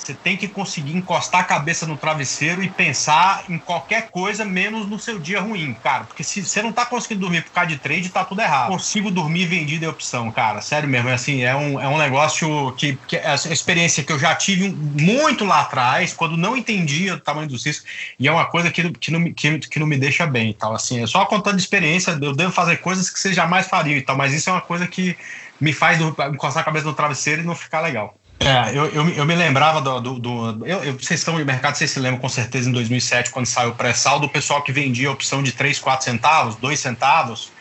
você 0.01 0.15
tem 0.15 0.35
que 0.35 0.47
conseguir 0.47 0.95
encostar 0.95 1.41
a 1.41 1.43
cabeça 1.43 1.85
no 1.85 1.97
travesseiro 1.97 2.63
e 2.63 2.69
pensar 2.69 3.43
em 3.47 3.57
qualquer 3.59 4.09
coisa 4.09 4.43
menos 4.43 4.87
no 4.87 4.99
seu 4.99 5.19
dia 5.19 5.39
ruim, 5.39 5.73
cara. 5.75 6.05
Porque 6.05 6.23
se 6.23 6.43
você 6.43 6.61
não 6.61 6.71
tá 6.71 6.85
conseguindo 6.85 7.21
dormir 7.21 7.43
por 7.43 7.51
causa 7.51 7.69
de 7.69 7.77
trade, 7.77 8.09
tá 8.09 8.25
tudo 8.25 8.41
errado. 8.41 8.69
Consigo 8.69 9.11
dormir 9.11 9.45
vendido 9.45 9.85
é 9.85 9.89
opção, 9.89 10.31
cara. 10.31 10.61
Sério 10.61 10.89
mesmo. 10.89 11.09
É 11.09 11.13
assim, 11.13 11.43
é 11.43 11.55
um, 11.55 11.79
é 11.79 11.87
um 11.87 11.97
negócio 11.97 12.73
que, 12.73 12.97
que 13.07 13.15
é 13.15 13.27
a 13.27 13.35
experiência 13.35 14.03
que 14.03 14.11
eu 14.11 14.19
já 14.19 14.33
tive 14.35 14.69
muito 14.69 15.45
lá 15.45 15.61
atrás, 15.61 16.13
quando 16.13 16.35
não 16.35 16.57
entendia 16.57 17.15
o 17.15 17.19
tamanho 17.19 17.47
do 17.47 17.57
cisco. 17.57 17.85
E 18.19 18.27
é 18.27 18.31
uma 18.31 18.45
coisa 18.45 18.71
que, 18.71 18.91
que, 18.91 19.11
não, 19.11 19.31
que, 19.33 19.59
que 19.59 19.79
não 19.79 19.87
me 19.87 19.97
deixa 19.97 20.25
bem 20.25 20.49
e 20.49 20.53
tal. 20.53 20.73
Assim, 20.73 21.03
é 21.03 21.07
só 21.07 21.25
contando 21.25 21.59
experiência, 21.59 22.17
eu 22.21 22.35
devo 22.35 22.51
fazer 22.51 22.77
coisas 22.77 23.09
que 23.09 23.19
você 23.19 23.33
jamais 23.33 23.67
faria 23.67 23.97
e 23.97 24.01
tal, 24.01 24.17
mas 24.17 24.33
isso 24.33 24.49
é 24.49 24.53
uma 24.53 24.61
coisa 24.61 24.87
que 24.87 25.15
me 25.59 25.73
faz 25.73 25.99
encostar 26.01 26.63
a 26.63 26.65
cabeça 26.65 26.85
no 26.85 26.93
travesseiro 26.95 27.43
e 27.43 27.45
não 27.45 27.53
ficar 27.53 27.81
legal. 27.81 28.15
É, 28.43 28.75
eu, 28.75 28.87
eu, 28.87 29.09
eu 29.09 29.25
me 29.25 29.35
lembrava 29.35 29.79
do. 29.79 30.01
do, 30.01 30.19
do 30.19 30.65
eu, 30.65 30.83
eu, 30.83 30.93
vocês 30.93 31.19
estão 31.19 31.37
no 31.37 31.45
mercado, 31.45 31.75
vocês 31.75 31.91
se 31.91 31.99
lembram 31.99 32.19
com 32.19 32.29
certeza 32.29 32.67
em 32.67 32.71
2007, 32.71 33.29
quando 33.29 33.45
saiu 33.45 33.69
o 33.69 33.75
pré-sal, 33.75 34.19
do 34.19 34.27
pessoal 34.27 34.63
que 34.63 34.71
vendia 34.71 35.09
a 35.09 35.11
opção 35.11 35.43
de 35.43 35.51
3, 35.51 35.79
4 35.79 36.03
centavos, 36.03 36.55
2 36.55 36.79
centavos, 36.79 37.51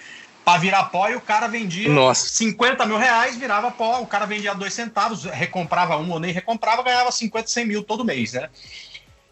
para 0.43 0.59
virar 0.59 0.85
pó 0.85 1.09
e 1.09 1.17
o 1.17 1.21
cara 1.21 1.47
vendia 1.49 1.89
Nossa. 1.91 2.29
50 2.31 2.87
mil 2.87 2.97
reais, 2.97 3.37
virava 3.37 3.71
pó, 3.71 4.01
o 4.01 4.07
cara 4.07 4.25
vendia 4.25 4.55
2 4.55 4.73
centavos, 4.73 5.25
recomprava 5.25 5.99
um 5.99 6.11
ou 6.11 6.19
nem 6.19 6.33
recomprava, 6.33 6.83
ganhava 6.83 7.13
50, 7.13 7.47
100 7.47 7.67
mil 7.67 7.83
todo 7.83 8.05
mês, 8.05 8.33
né? 8.33 8.49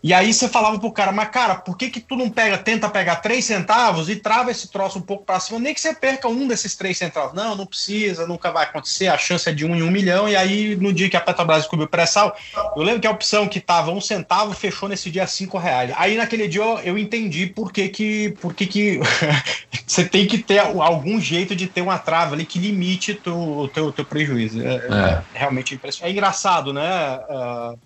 E 0.03 0.14
aí 0.14 0.32
você 0.32 0.49
falava 0.49 0.78
pro 0.78 0.92
cara, 0.92 1.11
mas 1.11 1.28
cara, 1.28 1.57
por 1.57 1.76
que 1.76 1.90
que 1.90 2.01
tu 2.01 2.14
não 2.14 2.30
pega, 2.30 2.57
tenta 2.57 2.88
pegar 2.88 3.16
três 3.16 3.44
centavos 3.44 4.09
e 4.09 4.14
trava 4.14 4.51
esse 4.51 4.68
troço 4.68 4.99
um 4.99 5.03
pouco 5.03 5.24
para 5.24 5.40
cima, 5.40 5.59
nem 5.59 5.74
que 5.74 5.80
você 5.80 5.92
perca 5.92 6.28
um 6.28 6.46
desses 6.46 6.76
três 6.76 6.96
centavos. 6.96 7.34
Não, 7.34 7.57
não 7.57 7.66
precisa, 7.66 8.26
nunca 8.26 8.53
vai 8.53 8.64
acontecer, 8.64 9.09
a 9.09 9.18
chance 9.18 9.49
é 9.49 9.53
de 9.53 9.64
um 9.64 9.74
em 9.74 9.82
um 9.82 9.90
milhão, 9.90 10.28
e 10.28 10.36
aí 10.36 10.76
no 10.76 10.92
dia 10.92 11.11
que 11.11 11.16
a 11.16 11.20
Petrobras 11.20 11.62
descobriu 11.62 11.86
o 11.86 11.90
pré-sal, 11.90 12.36
eu 12.76 12.82
lembro 12.82 13.01
que 13.01 13.07
a 13.07 13.11
opção 13.11 13.49
que 13.49 13.61
tava 13.61 13.90
um 13.90 14.01
centavo 14.01 14.53
fechou 14.53 14.88
nesse 14.88 15.11
dia 15.11 15.26
cinco 15.26 15.59
reais. 15.59 15.92
Aí 15.96 16.16
naquele 16.16 16.46
dia 16.46 16.62
eu, 16.62 16.78
eu 16.78 16.99
entendi 16.99 17.46
por 17.46 17.72
que 17.72 17.88
que, 17.88 18.36
por 18.40 18.55
que, 18.55 18.66
que 18.66 19.01
você 19.84 20.05
tem 20.05 20.26
que 20.26 20.38
ter 20.38 20.59
algum 20.61 21.20
jeito 21.20 21.57
de 21.57 21.66
ter 21.66 21.80
uma 21.80 21.99
trava 21.99 22.34
ali 22.34 22.44
que 22.44 22.59
limite 22.59 23.14
tu, 23.14 23.34
o 23.34 23.68
teu, 23.68 23.90
teu 23.90 24.05
prejuízo. 24.05 24.62
É, 24.62 24.74
é. 24.74 24.78
é 24.78 25.22
realmente 25.34 25.74
impressionante. 25.74 26.09
É 26.09 26.12
engraçado, 26.12 26.72
né? 26.72 27.18
Uh, 27.28 27.78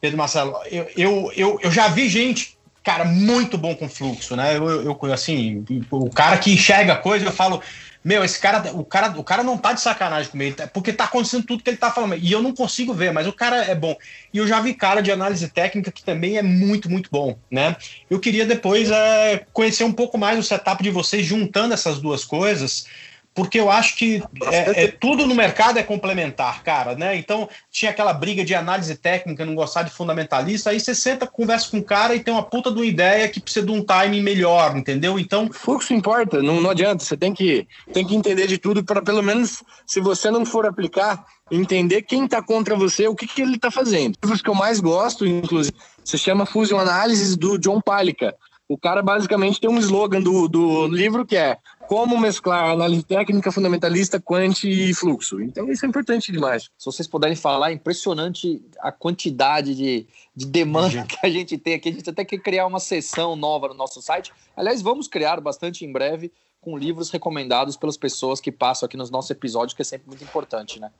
Pedro 0.00 0.18
Marcelo, 0.18 0.56
eu, 0.70 0.88
eu, 0.96 1.32
eu, 1.36 1.60
eu 1.62 1.70
já 1.70 1.88
vi 1.88 2.08
gente, 2.08 2.56
cara, 2.82 3.04
muito 3.04 3.58
bom 3.58 3.74
com 3.74 3.88
fluxo, 3.88 4.34
né? 4.34 4.56
Eu, 4.56 4.82
eu, 4.82 5.12
assim, 5.12 5.64
o 5.90 6.10
cara 6.10 6.38
que 6.38 6.52
enxerga 6.52 6.96
coisa, 6.96 7.26
eu 7.26 7.32
falo, 7.32 7.62
meu, 8.02 8.24
esse 8.24 8.40
cara, 8.40 8.72
o 8.74 8.82
cara, 8.82 9.10
o 9.18 9.22
cara 9.22 9.42
não 9.42 9.58
tá 9.58 9.74
de 9.74 9.82
sacanagem 9.82 10.30
comigo, 10.30 10.56
tá, 10.56 10.66
porque 10.66 10.90
tá 10.90 11.04
acontecendo 11.04 11.44
tudo 11.44 11.62
que 11.62 11.68
ele 11.68 11.76
tá 11.76 11.90
falando. 11.90 12.16
E 12.16 12.32
eu 12.32 12.42
não 12.42 12.54
consigo 12.54 12.94
ver, 12.94 13.12
mas 13.12 13.26
o 13.26 13.32
cara 13.32 13.64
é 13.64 13.74
bom. 13.74 13.94
E 14.32 14.38
eu 14.38 14.46
já 14.46 14.58
vi 14.60 14.72
cara 14.72 15.02
de 15.02 15.12
análise 15.12 15.46
técnica 15.48 15.92
que 15.92 16.02
também 16.02 16.38
é 16.38 16.42
muito, 16.42 16.90
muito 16.90 17.10
bom, 17.12 17.36
né? 17.50 17.76
Eu 18.08 18.18
queria 18.18 18.46
depois 18.46 18.90
é, 18.90 19.44
conhecer 19.52 19.84
um 19.84 19.92
pouco 19.92 20.16
mais 20.16 20.38
o 20.38 20.42
setup 20.42 20.82
de 20.82 20.90
vocês, 20.90 21.26
juntando 21.26 21.74
essas 21.74 21.98
duas 21.98 22.24
coisas 22.24 22.86
porque 23.34 23.60
eu 23.60 23.70
acho 23.70 23.96
que 23.96 24.22
é, 24.44 24.84
é, 24.84 24.86
tudo 24.88 25.26
no 25.26 25.34
mercado 25.34 25.78
é 25.78 25.82
complementar, 25.82 26.62
cara, 26.62 26.94
né? 26.94 27.16
Então 27.16 27.48
tinha 27.70 27.90
aquela 27.90 28.12
briga 28.12 28.44
de 28.44 28.54
análise 28.54 28.96
técnica, 28.96 29.46
não 29.46 29.54
gostar 29.54 29.82
de 29.82 29.90
fundamentalista, 29.90 30.70
aí 30.70 30.80
você 30.80 30.94
senta, 30.94 31.26
conversa 31.26 31.70
com 31.70 31.78
o 31.78 31.84
cara 31.84 32.14
e 32.14 32.20
tem 32.20 32.34
uma 32.34 32.42
puta 32.42 32.70
de 32.70 32.76
uma 32.76 32.86
ideia 32.86 33.28
que 33.28 33.40
precisa 33.40 33.64
de 33.64 33.72
um 33.72 33.82
timing 33.82 34.20
melhor, 34.20 34.76
entendeu? 34.76 35.18
Então. 35.18 35.48
Fluxo 35.52 35.94
importa, 35.94 36.42
não, 36.42 36.60
não 36.60 36.70
adianta, 36.70 37.04
você 37.04 37.16
tem 37.16 37.32
que, 37.32 37.66
tem 37.92 38.06
que 38.06 38.14
entender 38.14 38.46
de 38.46 38.58
tudo 38.58 38.84
para 38.84 39.00
pelo 39.00 39.22
menos, 39.22 39.62
se 39.86 40.00
você 40.00 40.30
não 40.30 40.44
for 40.44 40.66
aplicar, 40.66 41.24
entender 41.50 42.02
quem 42.02 42.24
está 42.24 42.42
contra 42.42 42.76
você, 42.76 43.06
o 43.08 43.14
que, 43.14 43.26
que 43.26 43.42
ele 43.42 43.56
está 43.56 43.70
fazendo. 43.70 44.16
Os 44.24 44.42
que 44.42 44.50
eu 44.50 44.54
mais 44.54 44.80
gosto, 44.80 45.26
inclusive, 45.26 45.74
se 46.04 46.18
chama 46.18 46.46
Fusion 46.46 46.78
Analysis 46.78 47.36
do 47.36 47.58
John 47.58 47.80
Palica. 47.80 48.34
O 48.70 48.78
cara 48.78 49.02
basicamente 49.02 49.60
tem 49.60 49.68
um 49.68 49.80
slogan 49.80 50.22
do, 50.22 50.46
do 50.46 50.86
livro 50.86 51.26
que 51.26 51.36
é 51.36 51.58
como 51.88 52.16
mesclar 52.16 52.70
análise 52.70 53.02
técnica, 53.02 53.50
fundamentalista, 53.50 54.20
quant 54.20 54.62
e 54.62 54.94
fluxo. 54.94 55.40
Então 55.40 55.68
isso 55.72 55.84
é 55.84 55.88
importante 55.88 56.30
demais. 56.30 56.70
Se 56.78 56.86
vocês 56.86 57.08
puderem 57.08 57.34
falar, 57.34 57.70
é 57.70 57.74
impressionante 57.74 58.62
a 58.78 58.92
quantidade 58.92 59.74
de, 59.74 60.06
de 60.36 60.46
demanda 60.46 61.02
que 61.02 61.18
a 61.20 61.28
gente 61.28 61.58
tem 61.58 61.74
aqui. 61.74 61.88
A 61.88 61.92
gente 61.92 62.10
até 62.10 62.24
quer 62.24 62.38
criar 62.38 62.64
uma 62.64 62.78
sessão 62.78 63.34
nova 63.34 63.66
no 63.66 63.74
nosso 63.74 64.00
site. 64.00 64.32
Aliás, 64.56 64.80
vamos 64.80 65.08
criar 65.08 65.40
bastante 65.40 65.84
em 65.84 65.90
breve 65.90 66.30
com 66.60 66.78
livros 66.78 67.10
recomendados 67.10 67.76
pelas 67.76 67.96
pessoas 67.96 68.40
que 68.40 68.52
passam 68.52 68.86
aqui 68.86 68.96
nos 68.96 69.10
nossos 69.10 69.32
episódios, 69.32 69.74
que 69.74 69.82
é 69.82 69.84
sempre 69.84 70.06
muito 70.06 70.22
importante, 70.22 70.78
né? 70.78 70.92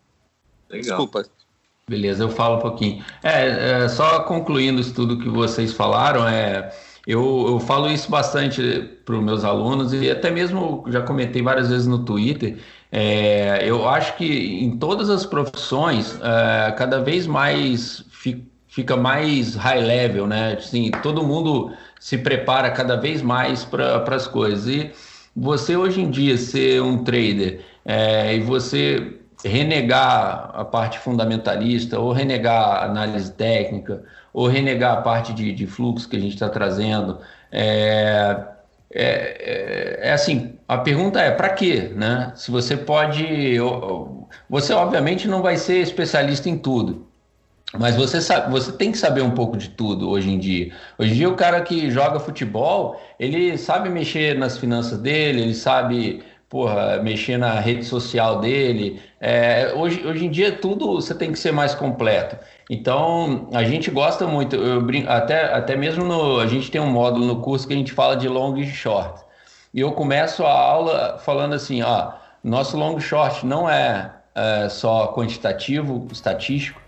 Legal. 0.69 0.99
Desculpa. 0.99 1.25
Beleza, 1.89 2.25
eu 2.25 2.31
falo 2.31 2.57
um 2.57 2.61
pouquinho. 2.61 3.05
É, 3.23 3.85
é 3.85 3.89
só 3.89 4.25
concluindo 4.25 4.81
isso 4.81 4.93
tudo 4.93 5.21
que 5.21 5.29
vocês 5.29 5.73
falaram, 5.73 6.27
é 6.27 6.73
eu, 7.07 7.47
eu 7.49 7.61
falo 7.61 7.91
isso 7.91 8.11
bastante 8.11 8.63
para 9.05 9.17
os 9.17 9.23
meus 9.23 9.45
alunos 9.45 9.93
e 9.93 10.11
até 10.11 10.31
mesmo 10.31 10.85
já 10.89 11.01
comentei 11.01 11.43
várias 11.43 11.71
vezes 11.71 11.87
no 11.87 12.05
Twitter. 12.05 12.59
É, 12.93 13.69
eu 13.69 13.89
acho 13.89 14.17
que 14.17 14.63
em 14.63 14.77
todas 14.77 15.09
as 15.09 15.25
profissões, 15.25 16.19
é, 16.23 16.73
cada 16.73 17.01
vez 17.01 17.27
mais 17.27 18.05
fi, 18.11 18.45
fica 18.69 18.97
mais 18.97 19.55
high 19.55 19.81
level, 19.81 20.27
né? 20.27 20.55
Assim, 20.59 20.91
todo 21.03 21.23
mundo 21.23 21.73
se 21.99 22.19
prepara 22.19 22.71
cada 22.71 22.97
vez 22.97 23.23
mais 23.23 23.65
para 23.65 24.05
as 24.15 24.27
coisas. 24.27 24.67
E 24.67 24.91
você 25.35 25.77
hoje 25.77 26.01
em 26.01 26.11
dia 26.11 26.37
ser 26.37 26.83
um 26.83 27.03
trader 27.03 27.61
é, 27.85 28.37
e 28.37 28.41
você 28.41 29.17
renegar 29.45 30.51
a 30.53 30.65
parte 30.65 30.99
fundamentalista 30.99 31.99
ou 31.99 32.13
renegar 32.13 32.63
a 32.63 32.85
análise 32.85 33.33
técnica 33.33 34.05
ou 34.33 34.47
renegar 34.47 34.99
a 34.99 35.03
parte 35.03 35.33
de, 35.33 35.53
de 35.53 35.67
fluxo 35.67 36.09
que 36.09 36.17
a 36.17 36.21
gente 36.21 36.35
está 36.35 36.49
trazendo. 36.49 37.19
É, 37.51 38.37
é, 38.93 39.99
é, 40.03 40.09
é, 40.09 40.13
assim, 40.13 40.59
a 40.67 40.79
pergunta 40.79 41.21
é 41.21 41.31
para 41.31 41.51
quê, 41.51 41.93
né? 41.95 42.33
Se 42.35 42.51
você 42.51 42.77
pode, 42.77 43.57
você 44.49 44.73
obviamente 44.73 45.29
não 45.29 45.43
vai 45.43 45.57
ser 45.57 45.79
especialista 45.79 46.49
em 46.49 46.59
tudo, 46.59 47.07
mas 47.79 47.95
você 47.95 48.21
sabe, 48.21 48.51
você 48.51 48.73
tem 48.73 48.91
que 48.91 48.99
saber 48.99 49.23
um 49.23 49.31
pouco 49.31 49.57
de 49.57 49.69
tudo 49.71 50.11
hoje 50.11 50.31
em 50.31 50.39
dia. 50.41 50.73
Hoje 50.99 51.13
em 51.13 51.15
dia 51.15 51.29
o 51.29 51.37
cara 51.37 51.61
que 51.61 51.89
joga 51.89 52.19
futebol, 52.19 53.01
ele 53.19 53.57
sabe 53.57 53.89
mexer 53.89 54.37
nas 54.37 54.59
finanças 54.59 54.99
dele, 54.99 55.43
ele 55.43 55.55
sabe 55.55 56.25
porra, 56.51 56.99
mexer 57.01 57.39
na 57.39 57.61
rede 57.61 57.85
social 57.85 58.41
dele. 58.41 59.01
É, 59.21 59.73
hoje, 59.77 60.05
hoje 60.05 60.27
em 60.27 60.31
dia 60.31 60.51
tudo 60.51 60.95
você 60.95 61.15
tem 61.15 61.31
que 61.31 61.39
ser 61.39 61.53
mais 61.53 61.77
completo. 61.77 62.37
Então, 62.69 63.49
a 63.53 63.63
gente 63.63 63.89
gosta 63.91 64.27
muito, 64.27 64.57
eu 64.57 64.83
brinco, 64.83 65.09
até, 65.09 65.45
até 65.55 65.77
mesmo 65.77 66.05
no, 66.05 66.41
a 66.41 66.49
gente 66.49 66.69
tem 66.69 66.81
um 66.81 66.91
módulo 66.91 67.25
no 67.25 67.41
curso 67.41 67.69
que 67.69 67.73
a 67.73 67.77
gente 67.77 67.93
fala 67.93 68.17
de 68.17 68.29
long 68.29 68.57
e 68.57 68.67
short. 68.67 69.21
E 69.73 69.81
eu 69.81 69.93
começo 69.93 70.45
a 70.45 70.53
aula 70.53 71.19
falando 71.25 71.55
assim, 71.55 71.83
ó, 71.83 72.13
nosso 72.43 72.77
long 72.77 72.99
short 72.99 73.47
não 73.47 73.71
é, 73.71 74.11
é 74.35 74.69
só 74.69 75.07
quantitativo, 75.15 76.09
estatístico, 76.11 76.81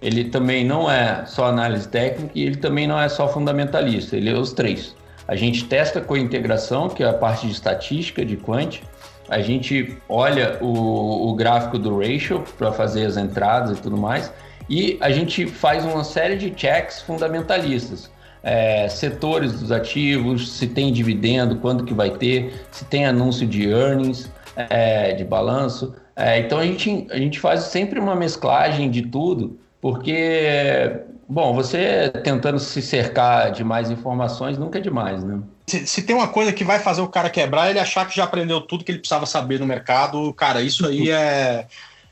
ele 0.00 0.26
também 0.26 0.64
não 0.64 0.88
é 0.88 1.26
só 1.26 1.46
análise 1.46 1.88
técnica 1.88 2.30
e 2.36 2.44
ele 2.44 2.56
também 2.56 2.86
não 2.86 3.00
é 3.00 3.08
só 3.08 3.26
fundamentalista, 3.26 4.16
ele 4.16 4.30
é 4.30 4.34
os 4.34 4.52
três. 4.52 4.94
A 5.26 5.34
gente 5.34 5.64
testa 5.64 6.00
com 6.00 6.16
integração, 6.16 6.88
que 6.88 7.02
é 7.02 7.08
a 7.08 7.12
parte 7.12 7.46
de 7.46 7.52
estatística, 7.52 8.24
de 8.24 8.36
quant, 8.36 8.80
a 9.28 9.40
gente 9.40 9.96
olha 10.08 10.58
o, 10.60 11.30
o 11.30 11.34
gráfico 11.34 11.78
do 11.78 11.98
ratio 11.98 12.42
para 12.56 12.72
fazer 12.72 13.06
as 13.06 13.16
entradas 13.16 13.78
e 13.78 13.80
tudo 13.80 13.96
mais, 13.96 14.32
e 14.68 14.98
a 15.00 15.10
gente 15.10 15.46
faz 15.46 15.84
uma 15.84 16.04
série 16.04 16.36
de 16.36 16.52
checks 16.54 17.00
fundamentalistas. 17.02 18.10
É, 18.42 18.88
setores 18.88 19.60
dos 19.60 19.72
ativos, 19.72 20.52
se 20.52 20.66
tem 20.68 20.92
dividendo, 20.92 21.56
quando 21.56 21.84
que 21.84 21.92
vai 21.92 22.10
ter, 22.10 22.54
se 22.70 22.84
tem 22.84 23.04
anúncio 23.04 23.46
de 23.46 23.68
earnings, 23.68 24.30
é, 24.56 25.12
de 25.12 25.24
balanço. 25.24 25.94
É, 26.14 26.38
então 26.38 26.58
a 26.58 26.64
gente, 26.64 27.06
a 27.10 27.16
gente 27.16 27.38
faz 27.40 27.62
sempre 27.62 27.98
uma 27.98 28.14
mesclagem 28.14 28.90
de 28.90 29.02
tudo, 29.02 29.58
porque, 29.80 31.00
bom, 31.28 31.52
você 31.52 32.10
tentando 32.22 32.58
se 32.58 32.80
cercar 32.80 33.52
de 33.52 33.64
mais 33.64 33.90
informações 33.90 34.56
nunca 34.56 34.78
é 34.78 34.82
demais, 34.82 35.22
né? 35.24 35.40
Se, 35.68 35.86
se, 35.86 36.02
tem 36.02 36.16
uma 36.16 36.28
coisa 36.28 36.52
que 36.52 36.64
vai 36.64 36.78
fazer 36.80 37.02
o 37.02 37.08
cara 37.08 37.28
quebrar, 37.28 37.68
ele 37.68 37.78
achar 37.78 38.08
que 38.08 38.16
já 38.16 38.24
aprendeu 38.24 38.60
tudo 38.60 38.82
que 38.82 38.90
ele 38.90 39.00
precisava 39.00 39.26
saber 39.26 39.60
no 39.60 39.66
mercado, 39.66 40.32
cara, 40.32 40.62
isso 40.62 40.86
aí 40.86 41.10
é. 41.10 41.66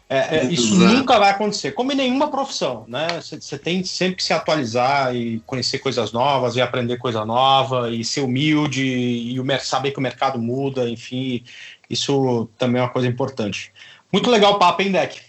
É, 0.08 0.36
é, 0.36 0.44
isso 0.44 0.76
nunca 0.76 1.18
vai 1.18 1.30
acontecer, 1.30 1.72
como 1.72 1.90
em 1.90 1.96
nenhuma 1.96 2.30
profissão, 2.30 2.84
né? 2.86 3.08
Você 3.20 3.58
tem 3.58 3.82
sempre 3.82 4.14
que 4.16 4.22
se 4.22 4.32
atualizar 4.32 5.12
e 5.16 5.40
conhecer 5.44 5.80
coisas 5.80 6.12
novas 6.12 6.54
e 6.54 6.60
aprender 6.60 6.96
coisa 6.96 7.24
nova 7.24 7.90
e 7.90 8.04
ser 8.04 8.20
humilde 8.20 8.84
e 8.84 9.40
o, 9.40 9.44
saber 9.58 9.90
que 9.90 9.98
o 9.98 10.02
mercado 10.02 10.38
muda, 10.38 10.88
enfim, 10.88 11.42
isso 11.90 12.48
também 12.56 12.80
é 12.80 12.84
uma 12.84 12.92
coisa 12.92 13.08
importante. 13.08 13.72
Muito 14.12 14.30
legal 14.30 14.52
o 14.52 14.58
papo, 14.60 14.80
hein, 14.80 14.92
Deck? 14.92 15.20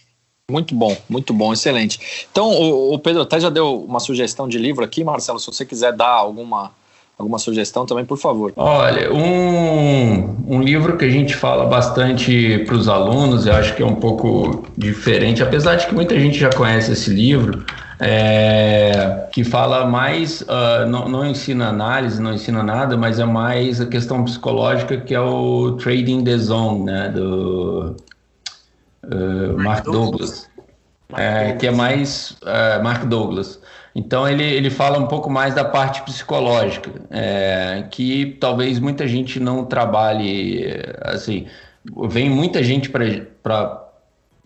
Muito 0.48 0.76
bom, 0.76 0.96
muito 1.08 1.34
bom, 1.34 1.52
excelente. 1.52 2.26
Então, 2.30 2.48
o, 2.48 2.94
o 2.94 2.98
Pedro 3.00 3.22
até 3.22 3.40
já 3.40 3.50
deu 3.50 3.82
uma 3.82 3.98
sugestão 3.98 4.46
de 4.46 4.58
livro 4.58 4.84
aqui, 4.84 5.02
Marcelo, 5.02 5.40
se 5.40 5.46
você 5.46 5.66
quiser 5.66 5.92
dar 5.92 6.08
alguma 6.08 6.72
alguma 7.18 7.38
sugestão 7.38 7.84
também, 7.84 8.04
por 8.04 8.16
favor. 8.16 8.52
Olha, 8.56 9.12
um, 9.12 10.36
um 10.46 10.62
livro 10.62 10.96
que 10.96 11.04
a 11.04 11.10
gente 11.10 11.34
fala 11.34 11.66
bastante 11.66 12.58
para 12.64 12.76
os 12.76 12.88
alunos, 12.88 13.44
eu 13.44 13.54
acho 13.54 13.74
que 13.74 13.82
é 13.82 13.86
um 13.86 13.96
pouco 13.96 14.64
diferente, 14.76 15.42
apesar 15.42 15.74
de 15.74 15.88
que 15.88 15.94
muita 15.94 16.18
gente 16.18 16.38
já 16.38 16.50
conhece 16.50 16.92
esse 16.92 17.10
livro, 17.10 17.64
é, 17.98 19.26
que 19.32 19.42
fala 19.42 19.84
mais, 19.86 20.42
uh, 20.42 20.86
não, 20.88 21.08
não, 21.08 21.26
ensina 21.26 21.68
análise, 21.68 22.22
não 22.22 22.32
ensina 22.32 22.62
nada, 22.62 22.96
mas 22.96 23.18
é 23.18 23.24
mais 23.24 23.80
a 23.80 23.86
questão 23.86 24.24
psicológica, 24.24 24.96
que 24.98 25.12
é 25.12 25.20
o 25.20 25.72
Trading 25.72 26.22
the 26.22 26.38
Zone, 26.38 26.84
né, 26.84 27.08
do 27.08 27.96
uh, 29.04 29.58
Mark 29.58 29.84
Douglas, 29.84 30.48
é, 31.16 31.54
que 31.54 31.66
é 31.66 31.72
mais 31.72 32.36
uh, 32.42 32.82
Mark 32.84 33.04
Douglas. 33.06 33.57
Então 33.98 34.28
ele, 34.28 34.44
ele 34.44 34.70
fala 34.70 34.96
um 34.96 35.08
pouco 35.08 35.28
mais 35.28 35.56
da 35.56 35.64
parte 35.64 36.02
psicológica, 36.02 36.88
é, 37.10 37.84
que 37.90 38.36
talvez 38.40 38.78
muita 38.78 39.08
gente 39.08 39.40
não 39.40 39.64
trabalhe 39.64 40.64
assim. 41.02 41.46
Vem 42.08 42.30
muita 42.30 42.62
gente 42.62 42.88
para 42.88 43.84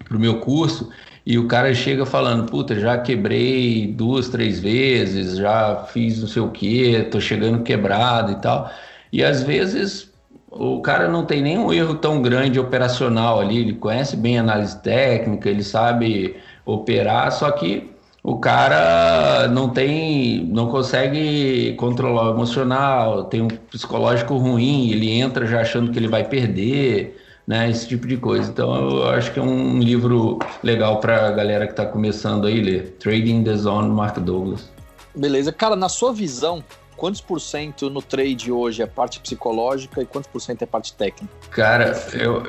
pro 0.05 0.19
meu 0.19 0.41
curso 0.41 0.91
e 1.25 1.39
o 1.39 1.47
cara 1.47 1.75
chega 1.75 2.07
falando, 2.07 2.51
puta, 2.51 2.81
já 2.81 2.97
quebrei 2.97 3.87
duas, 3.87 4.31
três 4.31 4.59
vezes, 4.59 5.37
já 5.37 5.85
fiz 5.93 6.19
não 6.19 6.29
sei 6.29 6.41
o 6.41 6.51
que, 6.51 7.03
tô 7.11 7.21
chegando 7.21 7.63
quebrado 7.63 8.33
e 8.33 8.37
tal. 8.37 8.71
E 9.13 9.23
às 9.23 9.43
vezes 9.43 10.11
o 10.51 10.81
cara 10.81 11.09
não 11.09 11.27
tem 11.27 11.43
nenhum 11.43 11.71
erro 11.71 11.97
tão 11.97 12.23
grande 12.23 12.59
operacional 12.59 13.39
ali, 13.39 13.59
ele 13.59 13.75
conhece 13.75 14.17
bem 14.17 14.39
análise 14.39 14.81
técnica, 14.83 15.51
ele 15.51 15.63
sabe 15.63 16.37
operar, 16.65 17.31
só 17.33 17.51
que 17.51 17.92
o 18.23 18.39
cara 18.39 19.49
não 19.49 19.69
tem, 19.69 20.45
não 20.45 20.69
consegue 20.69 21.75
controlar 21.75 22.31
o 22.31 22.35
emocional, 22.35 23.25
tem 23.25 23.43
um 23.43 23.49
psicológico 23.49 24.37
ruim, 24.37 24.91
ele 24.91 25.11
entra 25.11 25.45
já 25.45 25.61
achando 25.61 25.91
que 25.91 25.99
ele 25.99 26.07
vai 26.07 26.23
perder, 26.23 27.21
né? 27.45 27.69
Esse 27.69 27.89
tipo 27.89 28.07
de 28.07 28.17
coisa. 28.17 28.49
Então 28.49 28.75
eu 28.75 29.09
acho 29.09 29.33
que 29.33 29.41
é 29.41 29.43
um 29.43 29.81
livro 29.81 30.39
legal 30.63 31.01
para 31.01 31.27
a 31.27 31.31
galera 31.33 31.67
que 31.67 31.73
está 31.73 31.85
começando 31.85 32.47
aí 32.47 32.61
ler. 32.61 32.97
Trading 33.01 33.43
the 33.43 33.57
Zone, 33.57 33.89
Mark 33.91 34.19
Douglas. 34.21 34.71
Beleza, 35.15 35.53
cara, 35.53 35.75
na 35.75 35.89
sua 35.89 36.13
visão, 36.13 36.63
quantos 37.03 37.21
por 37.21 37.41
cento 37.41 37.91
no 37.91 38.01
trade 38.01 38.53
hoje 38.53 38.81
é 38.81 38.87
parte 38.87 39.19
psicológica 39.19 40.01
e 40.01 40.07
quantos 40.07 40.31
por 40.31 40.41
cento 40.41 40.63
é 40.63 40.67
parte 40.67 40.93
técnica? 40.93 41.35
Cara, 41.51 42.01
eu, 42.13 42.45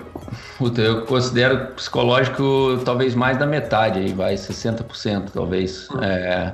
puta, 0.59 0.79
eu 0.79 1.07
considero 1.07 1.73
psicológico 1.73 2.79
talvez 2.85 3.15
mais 3.15 3.35
da 3.39 3.47
metade 3.47 3.97
aí, 3.97 4.13
vai 4.13 4.35
60% 4.35 5.31
talvez. 5.33 5.87
É, 6.03 6.53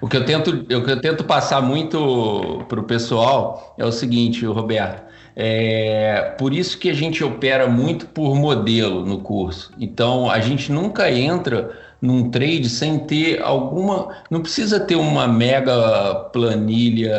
o 0.00 0.06
que 0.06 0.16
eu 0.16 0.24
tento, 0.24 0.50
o 0.52 0.84
que 0.84 0.90
eu 0.92 1.00
tento 1.00 1.24
passar 1.24 1.60
muito 1.60 2.64
pro 2.68 2.84
pessoal 2.84 3.74
é 3.76 3.84
o 3.84 3.90
seguinte, 3.90 4.46
Roberto. 4.46 5.02
É, 5.34 6.36
por 6.38 6.54
isso 6.54 6.78
que 6.78 6.88
a 6.88 6.94
gente 6.94 7.24
opera 7.24 7.66
muito 7.66 8.06
por 8.06 8.36
modelo 8.36 9.04
no 9.04 9.22
curso. 9.22 9.72
Então, 9.76 10.30
a 10.30 10.38
gente 10.38 10.70
nunca 10.70 11.10
entra 11.10 11.76
num 12.00 12.30
trade 12.30 12.68
sem 12.68 12.98
ter 13.00 13.42
alguma. 13.42 14.14
Não 14.30 14.40
precisa 14.40 14.80
ter 14.80 14.96
uma 14.96 15.28
mega 15.28 16.14
planilha, 16.32 17.14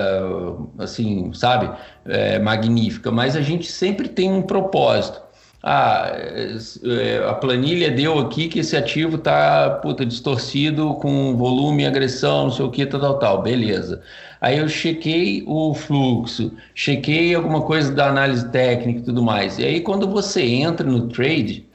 assim, 0.77 1.31
sabe? 1.33 1.69
É, 2.05 2.39
magnífica, 2.39 3.11
mas 3.11 3.35
a 3.35 3.41
gente 3.41 3.71
sempre 3.71 4.09
tem 4.09 4.31
um 4.31 4.41
propósito. 4.41 5.21
Ah, 5.63 6.11
é, 6.15 7.23
a 7.29 7.35
planilha 7.35 7.91
deu 7.91 8.17
aqui 8.17 8.47
que 8.47 8.59
esse 8.59 8.75
ativo 8.75 9.17
tá 9.19 9.79
distorcido 10.07 10.95
com 10.95 11.35
volume, 11.37 11.85
agressão, 11.85 12.45
não 12.45 12.51
sei 12.51 12.65
o 12.65 12.71
que, 12.71 12.83
tal, 12.85 12.99
tal, 12.99 13.19
tal. 13.19 13.41
Beleza. 13.43 14.01
Aí 14.39 14.57
eu 14.57 14.67
chequei 14.67 15.43
o 15.45 15.75
fluxo, 15.75 16.51
chequei 16.73 17.35
alguma 17.35 17.61
coisa 17.61 17.93
da 17.93 18.09
análise 18.09 18.49
técnica 18.49 19.01
e 19.01 19.03
tudo 19.03 19.21
mais. 19.21 19.59
E 19.59 19.63
aí 19.63 19.81
quando 19.81 20.07
você 20.07 20.41
entra 20.43 20.87
no 20.89 21.07
trade, 21.09 21.69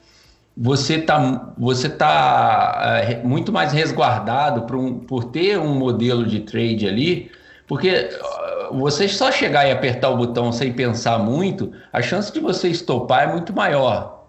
você 0.56 0.94
está 0.94 1.52
você 1.58 1.88
tá, 1.88 3.02
é, 3.04 3.22
muito 3.22 3.52
mais 3.52 3.72
resguardado 3.72 4.62
por, 4.62 4.76
um, 4.76 4.98
por 5.00 5.24
ter 5.24 5.58
um 5.58 5.74
modelo 5.74 6.24
de 6.24 6.40
trade 6.40 6.88
ali, 6.88 7.30
porque 7.66 8.08
você 8.72 9.06
só 9.06 9.30
chegar 9.30 9.66
e 9.66 9.72
apertar 9.72 10.08
o 10.10 10.16
botão 10.16 10.50
sem 10.50 10.72
pensar 10.72 11.18
muito, 11.18 11.72
a 11.92 12.00
chance 12.00 12.32
de 12.32 12.40
você 12.40 12.68
estopar 12.68 13.24
é 13.24 13.32
muito 13.32 13.52
maior. 13.52 14.24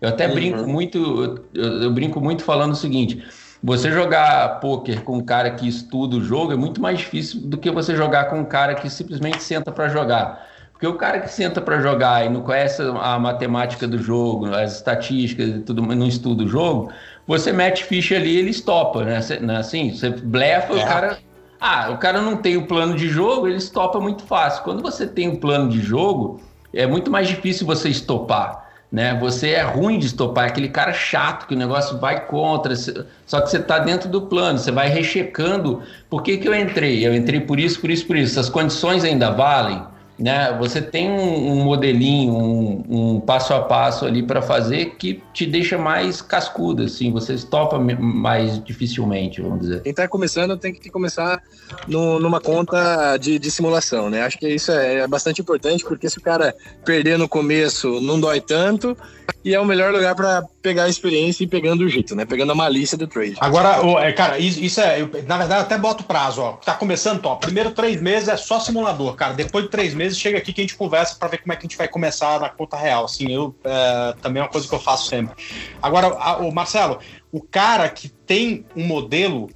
Eu 0.00 0.08
até 0.08 0.26
uhum. 0.26 0.34
brinco 0.34 0.66
muito, 0.66 1.44
eu, 1.54 1.82
eu, 1.82 1.90
brinco 1.90 2.20
muito 2.20 2.44
falando 2.44 2.72
o 2.72 2.76
seguinte: 2.76 3.24
você 3.62 3.90
jogar 3.90 4.60
poker 4.60 5.02
com 5.02 5.18
um 5.18 5.24
cara 5.24 5.50
que 5.52 5.66
estuda 5.66 6.16
o 6.16 6.24
jogo 6.24 6.52
é 6.52 6.56
muito 6.56 6.80
mais 6.80 6.98
difícil 6.98 7.40
do 7.40 7.56
que 7.56 7.70
você 7.70 7.96
jogar 7.96 8.26
com 8.26 8.38
um 8.38 8.44
cara 8.44 8.74
que 8.74 8.88
simplesmente 8.88 9.42
senta 9.42 9.72
para 9.72 9.88
jogar. 9.88 10.51
Porque 10.82 10.96
o 10.96 10.98
cara 10.98 11.20
que 11.20 11.30
senta 11.30 11.60
para 11.60 11.80
jogar 11.80 12.26
e 12.26 12.28
não 12.28 12.40
conhece 12.40 12.82
a 12.82 13.16
matemática 13.16 13.86
do 13.86 13.98
jogo, 13.98 14.52
as 14.52 14.74
estatísticas 14.74 15.46
e 15.46 15.60
tudo, 15.60 15.80
não 15.80 16.08
estuda 16.08 16.42
o 16.42 16.48
jogo, 16.48 16.90
você 17.24 17.52
mete 17.52 17.84
ficha 17.84 18.16
ali 18.16 18.36
ele 18.36 18.50
estopa, 18.50 19.04
né? 19.04 19.20
né? 19.42 19.58
Assim, 19.58 19.92
você 19.92 20.10
blefa, 20.10 20.72
é. 20.72 20.82
o 20.82 20.84
cara. 20.84 21.18
Ah, 21.60 21.90
o 21.92 21.98
cara 21.98 22.20
não 22.20 22.36
tem 22.36 22.56
o 22.56 22.66
plano 22.66 22.96
de 22.96 23.08
jogo, 23.08 23.46
ele 23.46 23.58
estopa 23.58 24.00
muito 24.00 24.24
fácil. 24.24 24.64
Quando 24.64 24.82
você 24.82 25.06
tem 25.06 25.28
o 25.28 25.34
um 25.34 25.36
plano 25.36 25.70
de 25.70 25.80
jogo, 25.80 26.40
é 26.74 26.84
muito 26.84 27.12
mais 27.12 27.28
difícil 27.28 27.64
você 27.64 27.88
estopar. 27.88 28.68
Né? 28.90 29.16
Você 29.20 29.50
é 29.50 29.62
ruim 29.62 30.00
de 30.00 30.06
estopar, 30.06 30.46
é 30.46 30.48
aquele 30.48 30.68
cara 30.68 30.92
chato 30.92 31.46
que 31.46 31.54
o 31.54 31.56
negócio 31.56 31.96
vai 32.00 32.26
contra, 32.26 32.74
só 32.74 33.40
que 33.40 33.48
você 33.48 33.58
está 33.58 33.78
dentro 33.78 34.08
do 34.08 34.22
plano, 34.22 34.58
você 34.58 34.72
vai 34.72 34.88
rechecando. 34.88 35.80
Por 36.10 36.24
que, 36.24 36.38
que 36.38 36.48
eu 36.48 36.54
entrei? 36.56 37.06
Eu 37.06 37.14
entrei 37.14 37.38
por 37.38 37.60
isso, 37.60 37.80
por 37.80 37.88
isso, 37.88 38.04
por 38.04 38.16
isso. 38.16 38.40
As 38.40 38.48
condições 38.48 39.04
ainda 39.04 39.30
valem 39.30 39.91
né? 40.22 40.56
Você 40.56 40.80
tem 40.80 41.10
um, 41.10 41.52
um 41.52 41.64
modelinho, 41.64 42.32
um, 42.32 42.84
um, 42.88 43.20
passo 43.20 43.52
a 43.52 43.60
passo 43.62 44.06
ali 44.06 44.22
para 44.22 44.40
fazer 44.40 44.94
que 44.96 45.20
te 45.34 45.44
deixa 45.44 45.76
mais 45.76 46.22
cascudo, 46.22 46.84
assim, 46.84 47.10
você 47.10 47.36
topa 47.38 47.76
mais 47.78 48.62
dificilmente, 48.62 49.42
vamos 49.42 49.60
dizer. 49.62 49.82
Quem 49.82 49.90
está 49.90 50.06
começando 50.06 50.56
tem 50.56 50.72
que 50.72 50.88
começar 50.90 51.42
no, 51.88 52.20
numa 52.20 52.40
conta 52.40 53.16
de, 53.16 53.36
de, 53.36 53.50
simulação, 53.50 54.08
né? 54.08 54.22
Acho 54.22 54.38
que 54.38 54.48
isso 54.48 54.70
é, 54.70 55.00
é 55.00 55.06
bastante 55.08 55.40
importante, 55.40 55.82
porque 55.84 56.08
se 56.08 56.18
o 56.18 56.22
cara 56.22 56.54
perder 56.84 57.18
no 57.18 57.28
começo, 57.28 58.00
não 58.00 58.20
dói 58.20 58.40
tanto, 58.40 58.96
e 59.44 59.52
é 59.52 59.60
o 59.60 59.64
melhor 59.64 59.92
lugar 59.92 60.14
para 60.14 60.44
pegar 60.62 60.84
a 60.84 60.88
experiência 60.88 61.44
e 61.44 61.46
pegando 61.46 61.82
o 61.82 61.88
jeito, 61.88 62.14
né? 62.14 62.24
Pegando 62.24 62.52
a 62.52 62.54
malícia 62.54 62.96
do 62.96 63.06
trade. 63.06 63.34
Agora, 63.40 63.80
é, 64.06 64.12
cara, 64.12 64.38
isso 64.38 64.80
é. 64.80 65.00
Eu, 65.00 65.10
na 65.26 65.36
verdade, 65.36 65.60
eu 65.60 65.66
até 65.66 65.76
boto 65.76 66.04
prazo, 66.04 66.40
ó. 66.40 66.52
Tá 66.52 66.74
começando, 66.74 67.20
top. 67.20 67.44
Primeiro 67.44 67.72
três 67.72 68.00
meses 68.00 68.28
é 68.28 68.36
só 68.36 68.60
simulador, 68.60 69.14
cara. 69.16 69.34
Depois 69.34 69.64
de 69.64 69.70
três 69.70 69.92
meses, 69.92 70.16
chega 70.18 70.38
aqui 70.38 70.52
que 70.52 70.60
a 70.60 70.64
gente 70.64 70.76
conversa 70.76 71.16
para 71.16 71.28
ver 71.28 71.38
como 71.38 71.52
é 71.52 71.56
que 71.56 71.66
a 71.66 71.68
gente 71.68 71.76
vai 71.76 71.88
começar 71.88 72.40
na 72.40 72.48
conta 72.48 72.76
real. 72.76 73.04
Assim, 73.04 73.32
eu 73.32 73.54
é, 73.64 74.14
também 74.22 74.40
é 74.40 74.44
uma 74.44 74.50
coisa 74.50 74.68
que 74.68 74.74
eu 74.74 74.80
faço 74.80 75.08
sempre. 75.08 75.34
Agora, 75.82 76.38
o 76.38 76.52
Marcelo, 76.52 76.98
o 77.32 77.40
cara 77.40 77.88
que 77.88 78.08
tem 78.08 78.64
um 78.76 78.86
modelo, 78.86 79.50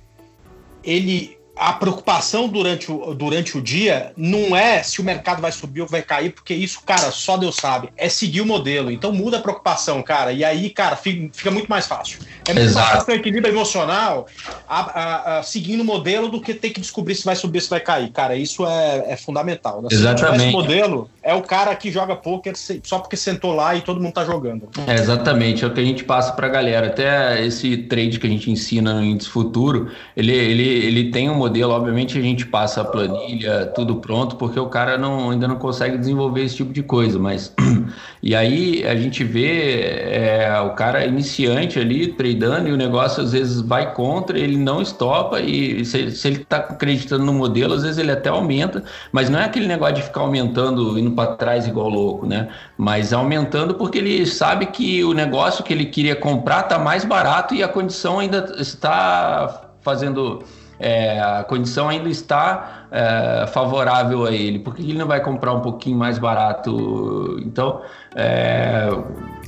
ele 0.82 1.38
a 1.57 1.72
preocupação 1.72 2.48
durante 2.48 2.92
o, 2.92 3.14
durante 3.14 3.57
o 3.57 3.62
dia 3.62 4.12
não 4.14 4.54
é 4.54 4.82
se 4.82 5.00
o 5.00 5.04
mercado 5.04 5.40
vai 5.40 5.50
subir 5.50 5.80
ou 5.80 5.86
vai 5.86 6.02
cair, 6.02 6.30
porque 6.30 6.52
isso, 6.52 6.82
cara, 6.84 7.11
só 7.11 7.38
Deus 7.38 7.57
sabe. 7.57 7.88
É 7.96 8.11
seguir 8.11 8.42
o 8.42 8.46
modelo. 8.46 8.90
Então 8.90 9.11
muda 9.11 9.38
a 9.38 9.40
preocupação, 9.40 10.02
cara. 10.02 10.32
E 10.32 10.44
aí, 10.44 10.68
cara, 10.68 10.96
fica, 10.96 11.30
fica 11.32 11.50
muito 11.50 11.68
mais 11.68 11.86
fácil. 11.86 12.18
É 12.46 12.52
muito 12.52 12.66
Exato. 12.66 12.74
mais 12.74 12.90
fácil 12.90 13.07
ter 13.07 13.12
um 13.12 13.16
equilíbrio 13.16 13.54
emocional 13.54 14.26
a, 14.68 14.80
a, 14.80 15.38
a, 15.38 15.42
seguindo 15.42 15.80
o 15.80 15.84
modelo 15.84 16.28
do 16.28 16.40
que 16.40 16.52
ter 16.52 16.70
que 16.70 16.80
descobrir 16.80 17.14
se 17.14 17.24
vai 17.24 17.34
subir, 17.34 17.62
se 17.62 17.70
vai 17.70 17.80
cair. 17.80 18.11
Cara, 18.11 18.36
isso 18.36 18.66
é, 18.66 19.12
é 19.12 19.16
fundamental. 19.16 19.80
Né? 19.80 19.88
Exatamente. 19.90 20.44
Esse 20.44 20.52
modelo 20.52 21.11
é 21.22 21.32
o 21.32 21.42
cara 21.42 21.74
que 21.74 21.90
joga 21.90 22.14
poker 22.14 22.52
só 22.82 22.98
porque 22.98 23.16
sentou 23.16 23.54
lá 23.54 23.74
e 23.74 23.80
todo 23.80 23.98
mundo 24.00 24.12
tá 24.12 24.24
jogando. 24.24 24.68
É, 24.86 24.94
exatamente. 24.94 25.64
É 25.64 25.66
o 25.66 25.72
que 25.72 25.80
a 25.80 25.84
gente 25.84 26.04
passa 26.04 26.32
pra 26.32 26.48
galera. 26.48 26.88
Até 26.88 27.44
esse 27.44 27.78
trade 27.78 28.20
que 28.20 28.26
a 28.26 28.30
gente 28.30 28.50
ensina 28.50 28.92
no 28.92 29.02
Índice 29.02 29.30
Futuro, 29.30 29.90
ele, 30.14 30.32
ele, 30.32 30.62
ele 30.62 31.11
tem 31.11 31.30
um 31.30 31.45
modelo, 31.47 31.72
obviamente 31.72 32.18
a 32.18 32.22
gente 32.22 32.44
passa 32.47 32.80
a 32.80 32.84
planilha, 32.84 33.66
tudo 33.66 33.97
pronto, 33.97 34.36
porque 34.36 34.59
o 34.59 34.66
cara 34.66 34.99
não, 34.99 35.30
ainda 35.30 35.47
não 35.47 35.57
consegue 35.57 35.97
desenvolver 35.97 36.42
esse 36.42 36.57
tipo 36.57 36.72
de 36.72 36.82
coisa, 36.82 37.18
mas 37.18 37.55
e 38.22 38.34
aí 38.34 38.84
a 38.84 38.97
gente 38.97 39.22
vê 39.22 39.80
é, 39.80 40.61
o 40.61 40.70
cara 40.70 41.07
iniciante 41.07 41.78
ali 41.78 42.09
tradando 42.09 42.68
e 42.68 42.72
o 42.72 42.76
negócio 42.76 43.22
às 43.22 43.32
vezes 43.32 43.61
vai 43.61 43.94
contra, 43.94 44.38
ele 44.38 44.57
não 44.57 44.82
estopa 44.82 45.40
e 45.40 45.84
se, 45.84 46.11
se 46.11 46.28
ele 46.28 46.42
está 46.42 46.57
acreditando 46.57 47.24
no 47.24 47.32
modelo, 47.32 47.74
às 47.74 47.82
vezes 47.82 47.99
ele 47.99 48.11
até 48.11 48.28
aumenta, 48.28 48.82
mas 49.12 49.30
não 49.30 49.38
é 49.38 49.44
aquele 49.44 49.68
negócio 49.68 49.94
de 49.94 50.03
ficar 50.03 50.22
aumentando, 50.22 50.99
indo 50.99 51.12
para 51.12 51.36
trás 51.36 51.66
igual 51.66 51.88
louco, 51.88 52.26
né? 52.26 52.49
Mas 52.76 53.12
aumentando 53.12 53.74
porque 53.74 53.99
ele 53.99 54.26
sabe 54.26 54.66
que 54.66 55.05
o 55.05 55.12
negócio 55.12 55.62
que 55.62 55.72
ele 55.72 55.86
queria 55.86 56.16
comprar 56.16 56.62
está 56.62 56.78
mais 56.78 57.05
barato 57.05 57.55
e 57.55 57.62
a 57.62 57.68
condição 57.68 58.18
ainda 58.18 58.53
está 58.59 59.70
fazendo 59.80 60.42
é, 60.78 61.20
a 61.20 61.44
condição 61.44 61.88
ainda 61.88 62.08
está 62.08 62.86
é, 62.90 63.46
favorável 63.48 64.26
a 64.26 64.32
ele, 64.32 64.58
por 64.58 64.74
que 64.74 64.82
ele 64.82 64.98
não 64.98 65.06
vai 65.06 65.20
comprar 65.20 65.52
um 65.52 65.60
pouquinho 65.60 65.98
mais 65.98 66.18
barato? 66.18 67.38
Então, 67.42 67.82
é, 68.14 68.88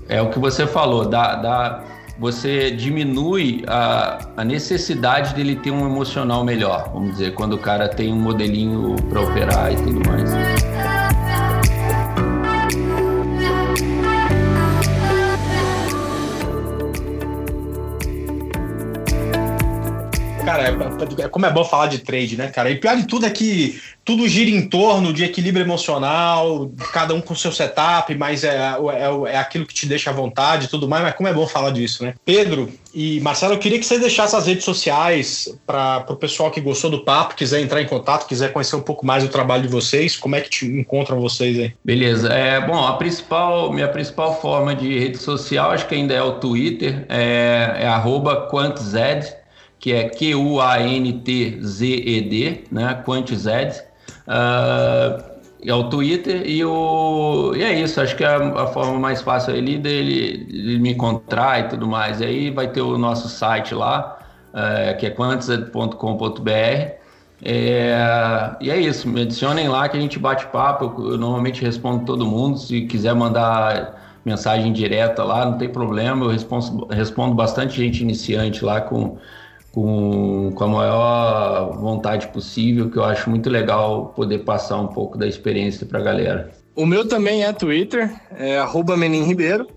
é 0.09 0.23
o 0.23 0.31
que 0.31 0.39
você 0.39 0.67
falou, 0.67 1.07
dá, 1.07 1.37
dá, 1.37 1.85
você 2.19 2.71
diminui 2.71 3.65
a, 3.67 4.19
a 4.37 4.45
necessidade 4.45 5.35
dele 5.35 5.57
ter 5.57 5.71
um 5.71 5.87
emocional 5.87 6.45
melhor, 6.45 6.91
vamos 6.93 7.13
dizer, 7.13 7.35
quando 7.35 7.53
o 7.55 7.59
cara 7.59 7.89
tem 7.89 8.13
um 8.13 8.21
modelinho 8.21 8.97
para 9.09 9.21
operar 9.21 9.73
e 9.73 9.77
tudo 9.77 10.09
mais. 10.09 10.98
Cara, 20.49 20.63
é, 20.63 21.25
é, 21.25 21.29
como 21.29 21.45
é 21.45 21.53
bom 21.53 21.63
falar 21.63 21.89
de 21.89 21.99
trade, 21.99 22.39
né, 22.39 22.49
cara? 22.49 22.71
E 22.71 22.77
pior 22.77 22.97
de 22.97 23.07
tudo 23.07 23.27
é 23.27 23.31
que 23.31 23.79
tudo 24.03 24.27
gira 24.27 24.51
em 24.51 24.67
torno 24.67 25.13
de 25.13 25.23
equilíbrio 25.23 25.63
emocional, 25.63 26.73
cada 26.91 27.13
um 27.13 27.21
com 27.21 27.35
seu 27.35 27.53
setup, 27.53 28.15
mas 28.15 28.45
é, 28.45 28.57
é, 28.57 29.33
é 29.33 29.37
aquilo 29.37 29.67
que 29.67 29.75
te 29.75 29.85
deixa 29.85 30.09
à 30.09 30.13
vontade 30.15 30.65
e 30.65 30.69
tudo 30.69 30.89
mais, 30.89 31.03
mas 31.03 31.15
como 31.15 31.29
é 31.29 31.35
bom 31.35 31.47
falar 31.47 31.71
disso, 31.71 32.03
né? 32.03 32.15
Pedro 32.25 32.73
e 32.95 33.21
Marcelo, 33.21 33.53
eu 33.53 33.59
queria 33.59 33.79
que 33.79 33.85
você 33.85 33.99
deixasse 33.99 34.35
as 34.35 34.47
redes 34.47 34.65
sociais 34.65 35.55
para 35.67 36.07
o 36.09 36.17
pessoal 36.17 36.51
que 36.51 36.63
gostou 36.63 36.89
do 36.89 37.05
papo, 37.05 37.35
quiser 37.35 37.61
entrar 37.61 37.83
em 37.83 37.87
contato, 37.87 38.27
quiser 38.27 38.51
conhecer 38.51 38.77
um 38.77 38.81
pouco 38.81 39.05
mais 39.05 39.23
do 39.23 39.29
trabalho 39.29 39.65
de 39.65 39.69
vocês, 39.69 40.17
como 40.17 40.35
é 40.35 40.41
que 40.41 40.49
te 40.49 40.65
encontram 40.67 41.21
vocês 41.21 41.59
aí? 41.59 41.75
Beleza. 41.85 42.33
É, 42.33 42.59
bom, 42.59 42.87
a 42.87 42.97
principal, 42.97 43.71
minha 43.71 43.89
principal 43.89 44.41
forma 44.41 44.75
de 44.75 44.99
rede 44.99 45.19
social, 45.19 45.73
acho 45.73 45.87
que 45.87 45.95
ainda 45.95 46.15
é 46.15 46.23
o 46.23 46.37
Twitter, 46.37 47.05
é, 47.11 47.81
é 47.81 47.87
arroba 47.87 48.49
QuantZed, 48.51 49.37
que 49.79 49.93
é 49.93 50.09
Q-U-A-N-T-Z-E-D, 50.09 50.55
né? 52.71 53.03
QuantZed. 53.05 53.83
Uh, 54.27 55.39
é 55.65 55.75
o 55.75 55.85
Twitter 55.85 56.49
e 56.49 56.65
o 56.65 57.53
e 57.57 57.63
é 57.63 57.81
isso. 57.81 58.01
Acho 58.01 58.17
que 58.17 58.25
é 58.25 58.29
a, 58.29 58.67
forma 58.69 58.99
mais 58.99 59.23
fácil 59.23 59.55
ali 59.55 59.77
dele, 59.79 60.45
de 60.45 60.79
me 60.79 60.93
encontrar 60.93 61.61
e 61.61 61.69
tudo 61.69 61.87
mais. 61.87 62.21
E 62.21 62.25
aí 62.25 62.51
vai 62.51 62.69
ter 62.69 62.81
o 62.81 62.97
nosso 62.97 63.29
site 63.29 63.75
lá 63.75 64.19
é, 64.55 64.95
que 64.95 65.07
é 65.07 65.11
quantzed.com.br 65.11 66.99
é, 67.45 68.57
e 68.61 68.71
é 68.71 68.77
isso. 68.77 69.09
Me 69.09 69.23
adicionem 69.23 69.69
lá 69.69 69.89
que 69.89 69.97
a 69.97 70.01
gente 70.01 70.19
bate 70.19 70.47
papo. 70.47 71.03
Eu, 71.03 71.13
eu, 71.13 71.19
normalmente 71.19 71.63
respondo 71.63 72.05
todo 72.05 72.27
mundo. 72.27 72.59
Se 72.59 72.83
quiser 72.83 73.15
mandar 73.15 74.21
mensagem 74.25 74.73
direta 74.73 75.23
lá 75.25 75.45
não 75.45 75.59
tem 75.59 75.69
problema. 75.69 76.25
Eu 76.25 76.31
respondo, 76.31 76.87
respondo 76.87 77.35
bastante 77.35 77.77
gente 77.77 78.03
iniciante 78.03 78.65
lá 78.65 78.81
com 78.81 79.19
com, 79.81 80.51
com 80.55 80.65
a 80.65 80.69
maior 80.69 81.79
vontade 81.79 82.27
possível, 82.29 82.91
que 82.91 82.97
eu 82.97 83.05
acho 83.05 83.31
muito 83.31 83.49
legal 83.49 84.13
poder 84.17 84.41
passar 84.41 84.77
um 84.81 84.89
pouco 84.89 85.17
da 85.17 85.27
experiência 85.27 85.87
para 85.87 86.01
a 86.01 86.03
galera. 86.03 86.51
O 86.75 86.85
meu 86.85 87.07
também 87.07 87.45
é 87.45 87.53
Twitter, 87.53 88.13
é 88.37 88.59
@meninribeiro. 88.97 89.69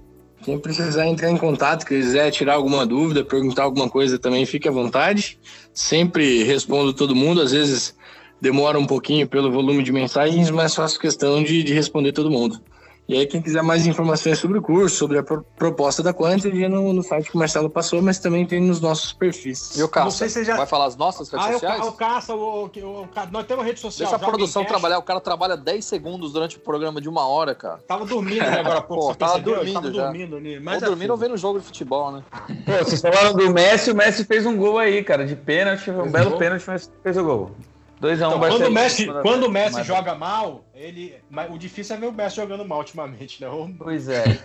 Quem 0.43 0.57
precisar 0.57 1.05
entrar 1.05 1.29
em 1.29 1.37
contato, 1.37 1.85
quiser 1.85 2.31
tirar 2.31 2.55
alguma 2.55 2.83
dúvida, 2.83 3.23
perguntar 3.23 3.63
alguma 3.63 3.87
coisa 3.87 4.17
também, 4.17 4.43
fique 4.43 4.67
à 4.67 4.71
vontade. 4.71 5.37
Sempre 5.71 6.43
respondo 6.43 6.93
todo 6.93 7.15
mundo, 7.15 7.41
às 7.41 7.51
vezes 7.51 7.95
demora 8.41 8.79
um 8.79 8.87
pouquinho 8.87 9.27
pelo 9.27 9.51
volume 9.51 9.83
de 9.83 9.91
mensagens, 9.91 10.49
mas 10.49 10.73
faço 10.73 10.99
questão 10.99 11.43
de, 11.43 11.61
de 11.61 11.73
responder 11.73 12.11
todo 12.11 12.31
mundo. 12.31 12.59
E 13.07 13.15
aí, 13.15 13.25
quem 13.25 13.41
quiser 13.41 13.61
mais 13.61 13.85
informações 13.85 14.39
sobre 14.39 14.57
o 14.57 14.61
curso, 14.61 14.95
sobre 14.95 15.17
a 15.17 15.23
pro 15.23 15.43
proposta 15.57 16.01
da 16.01 16.13
Quant, 16.13 16.45
é 16.45 16.69
no, 16.69 16.93
no 16.93 17.03
site 17.03 17.29
que 17.29 17.35
o 17.35 17.39
Marcelo 17.39 17.69
passou, 17.69 18.01
mas 18.01 18.19
também 18.19 18.45
tem 18.45 18.61
nos 18.61 18.79
nossos 18.79 19.11
perfis. 19.11 19.75
E 19.75 19.83
o 19.83 19.89
Caça? 19.89 20.29
Já... 20.43 20.55
Vai 20.55 20.65
falar 20.65 20.85
as 20.85 20.95
nossas 20.95 21.29
redes 21.29 21.45
ah, 21.45 21.51
sociais? 21.53 21.87
O 21.87 21.91
Caça, 21.91 22.33
o, 22.33 22.65
o, 22.65 22.65
o, 22.65 23.09
nós 23.31 23.45
temos 23.45 23.65
rede 23.65 23.79
social. 23.79 24.09
Deixa 24.09 24.23
a 24.23 24.29
produção 24.29 24.63
trabalhar, 24.63 24.97
o 24.97 25.03
cara 25.03 25.19
trabalha 25.19 25.57
10 25.57 25.83
segundos 25.83 26.31
durante 26.31 26.57
o 26.57 26.59
programa 26.61 27.01
de 27.01 27.09
uma 27.09 27.27
hora, 27.27 27.53
cara. 27.53 27.79
Tava 27.87 28.05
dormindo 28.05 28.45
né, 28.45 28.59
agora 28.59 28.79
há 28.79 28.81
pouco. 28.81 29.07
Pô, 29.07 29.15
tava 29.15 29.39
dormindo 29.39 29.73
tava 29.73 29.93
já. 29.93 30.03
dormindo. 30.03 30.39
Mas 30.61 30.81
ou 30.81 30.89
dormindo 30.89 31.01
assim. 31.01 31.11
ou 31.11 31.17
vendo 31.17 31.37
jogo 31.37 31.59
de 31.59 31.65
futebol, 31.65 32.11
né? 32.11 32.23
Pô, 32.47 32.85
vocês 32.85 33.01
falaram 33.01 33.33
do 33.33 33.51
Messi, 33.51 33.91
o 33.91 33.95
Messi 33.95 34.23
fez 34.23 34.45
um 34.45 34.55
gol 34.55 34.77
aí, 34.77 35.03
cara, 35.03 35.25
de 35.25 35.35
pênalti, 35.35 35.91
um 35.91 36.09
belo 36.09 36.37
pênalti, 36.37 36.63
mas 36.67 36.89
fez 37.03 37.17
o 37.17 37.23
gol. 37.23 37.51
2x1 38.01 38.15
então, 38.15 38.39
quando 38.39 38.65
o 38.65 38.71
Messi, 38.71 39.05
quando 39.21 39.43
o 39.45 39.51
Messi 39.51 39.83
joga 39.83 40.15
mal, 40.15 40.65
ele, 40.73 41.15
o 41.51 41.57
difícil 41.57 41.95
é 41.95 41.99
ver 41.99 42.07
o 42.07 42.11
Messi 42.11 42.37
jogando 42.37 42.65
mal 42.65 42.79
ultimamente, 42.79 43.39
né? 43.43 43.47
Pois 43.77 44.09
é. 44.09 44.23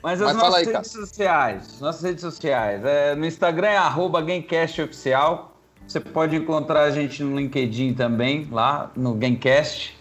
Mas 0.00 0.22
as 0.22 0.28
Mas 0.28 0.36
nossas 0.36 0.54
aí, 0.54 0.64
redes 0.64 0.72
cara. 0.72 0.84
sociais, 0.84 1.80
nossas 1.80 2.02
redes 2.02 2.20
sociais, 2.20 2.84
é, 2.84 3.14
no 3.16 3.26
Instagram 3.26 3.68
é 3.68 3.76
arroba 3.76 4.20
GameCastOficial. 4.20 5.56
Você 5.86 5.98
pode 5.98 6.36
encontrar 6.36 6.84
a 6.84 6.90
gente 6.90 7.22
no 7.22 7.36
LinkedIn 7.36 7.94
também, 7.94 8.48
lá 8.50 8.92
no 8.96 9.14
Gamecast. 9.14 9.98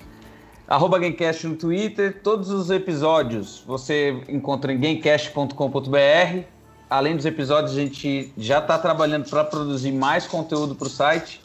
Arroba 0.68 1.00
Gamecast 1.00 1.48
no 1.48 1.56
Twitter. 1.56 2.22
Todos 2.24 2.50
os 2.52 2.70
episódios 2.70 3.64
você 3.66 4.24
encontra 4.30 4.72
em 4.72 4.80
gamecast.com.br. 4.80 6.46
Além 6.92 7.16
dos 7.16 7.26
episódios, 7.26 7.72
a 7.72 7.80
gente 7.80 8.34
já 8.38 8.60
está 8.60 8.78
trabalhando 8.78 9.30
para 9.30 9.46
produzir 9.46 9.94
mais 9.94 10.28
conteúdo 10.28 10.76
para 10.76 10.88
o 10.88 10.90
site. 10.90 11.40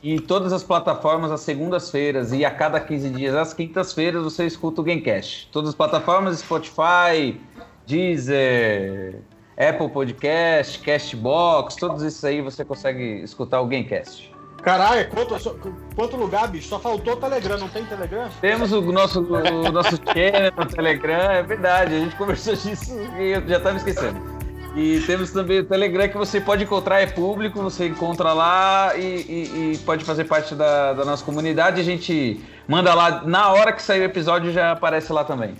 Em 0.00 0.20
todas 0.20 0.52
as 0.52 0.62
plataformas, 0.62 1.32
às 1.32 1.40
segundas-feiras 1.40 2.32
e 2.32 2.44
a 2.44 2.50
cada 2.52 2.78
15 2.78 3.10
dias, 3.10 3.34
às 3.34 3.52
quintas-feiras, 3.52 4.22
você 4.22 4.46
escuta 4.46 4.80
o 4.80 4.84
Gamecast. 4.84 5.48
Todas 5.50 5.70
as 5.70 5.74
plataformas, 5.74 6.38
Spotify, 6.38 7.40
Deezer, 7.88 9.16
Apple 9.56 9.88
Podcast, 9.88 10.78
Castbox, 10.78 11.74
todos 11.74 12.04
esses 12.04 12.24
aí 12.24 12.40
você 12.40 12.64
consegue 12.64 13.24
escutar 13.24 13.60
o 13.60 13.66
Gamecast. 13.66 14.32
Caralho, 14.62 15.08
quanto, 15.08 15.58
quanto 15.96 16.16
lugar, 16.16 16.46
bicho? 16.46 16.68
Só 16.68 16.78
faltou 16.78 17.14
o 17.14 17.16
Telegram, 17.16 17.58
não 17.58 17.68
tem 17.68 17.84
Telegram? 17.84 18.28
Temos 18.40 18.70
o 18.70 18.80
nosso, 18.80 19.22
o 19.22 19.72
nosso 19.72 19.96
channel 20.06 20.52
no 20.56 20.66
Telegram, 20.66 21.32
é 21.32 21.42
verdade, 21.42 21.96
a 21.96 21.98
gente 21.98 22.14
conversou 22.14 22.54
disso 22.54 22.92
e 23.18 23.30
eu 23.30 23.44
já 23.48 23.56
estava 23.56 23.76
esquecendo. 23.76 24.37
E 24.76 25.00
temos 25.06 25.30
também 25.32 25.60
o 25.60 25.64
Telegram 25.64 26.08
que 26.08 26.16
você 26.16 26.40
pode 26.40 26.64
encontrar, 26.64 27.00
é 27.00 27.06
público, 27.06 27.60
você 27.60 27.88
encontra 27.88 28.32
lá 28.32 28.96
e, 28.96 29.00
e, 29.02 29.72
e, 29.72 29.78
pode 29.78 30.04
fazer 30.04 30.24
parte 30.24 30.54
da, 30.54 30.92
da 30.92 31.04
nossa 31.04 31.24
comunidade. 31.24 31.80
A 31.80 31.84
gente 31.84 32.40
manda 32.68 32.94
lá, 32.94 33.22
na 33.22 33.50
hora 33.50 33.72
que 33.72 33.82
sair 33.82 34.00
o 34.00 34.04
episódio, 34.04 34.52
já 34.52 34.72
aparece 34.72 35.12
lá 35.12 35.24
também. 35.24 35.56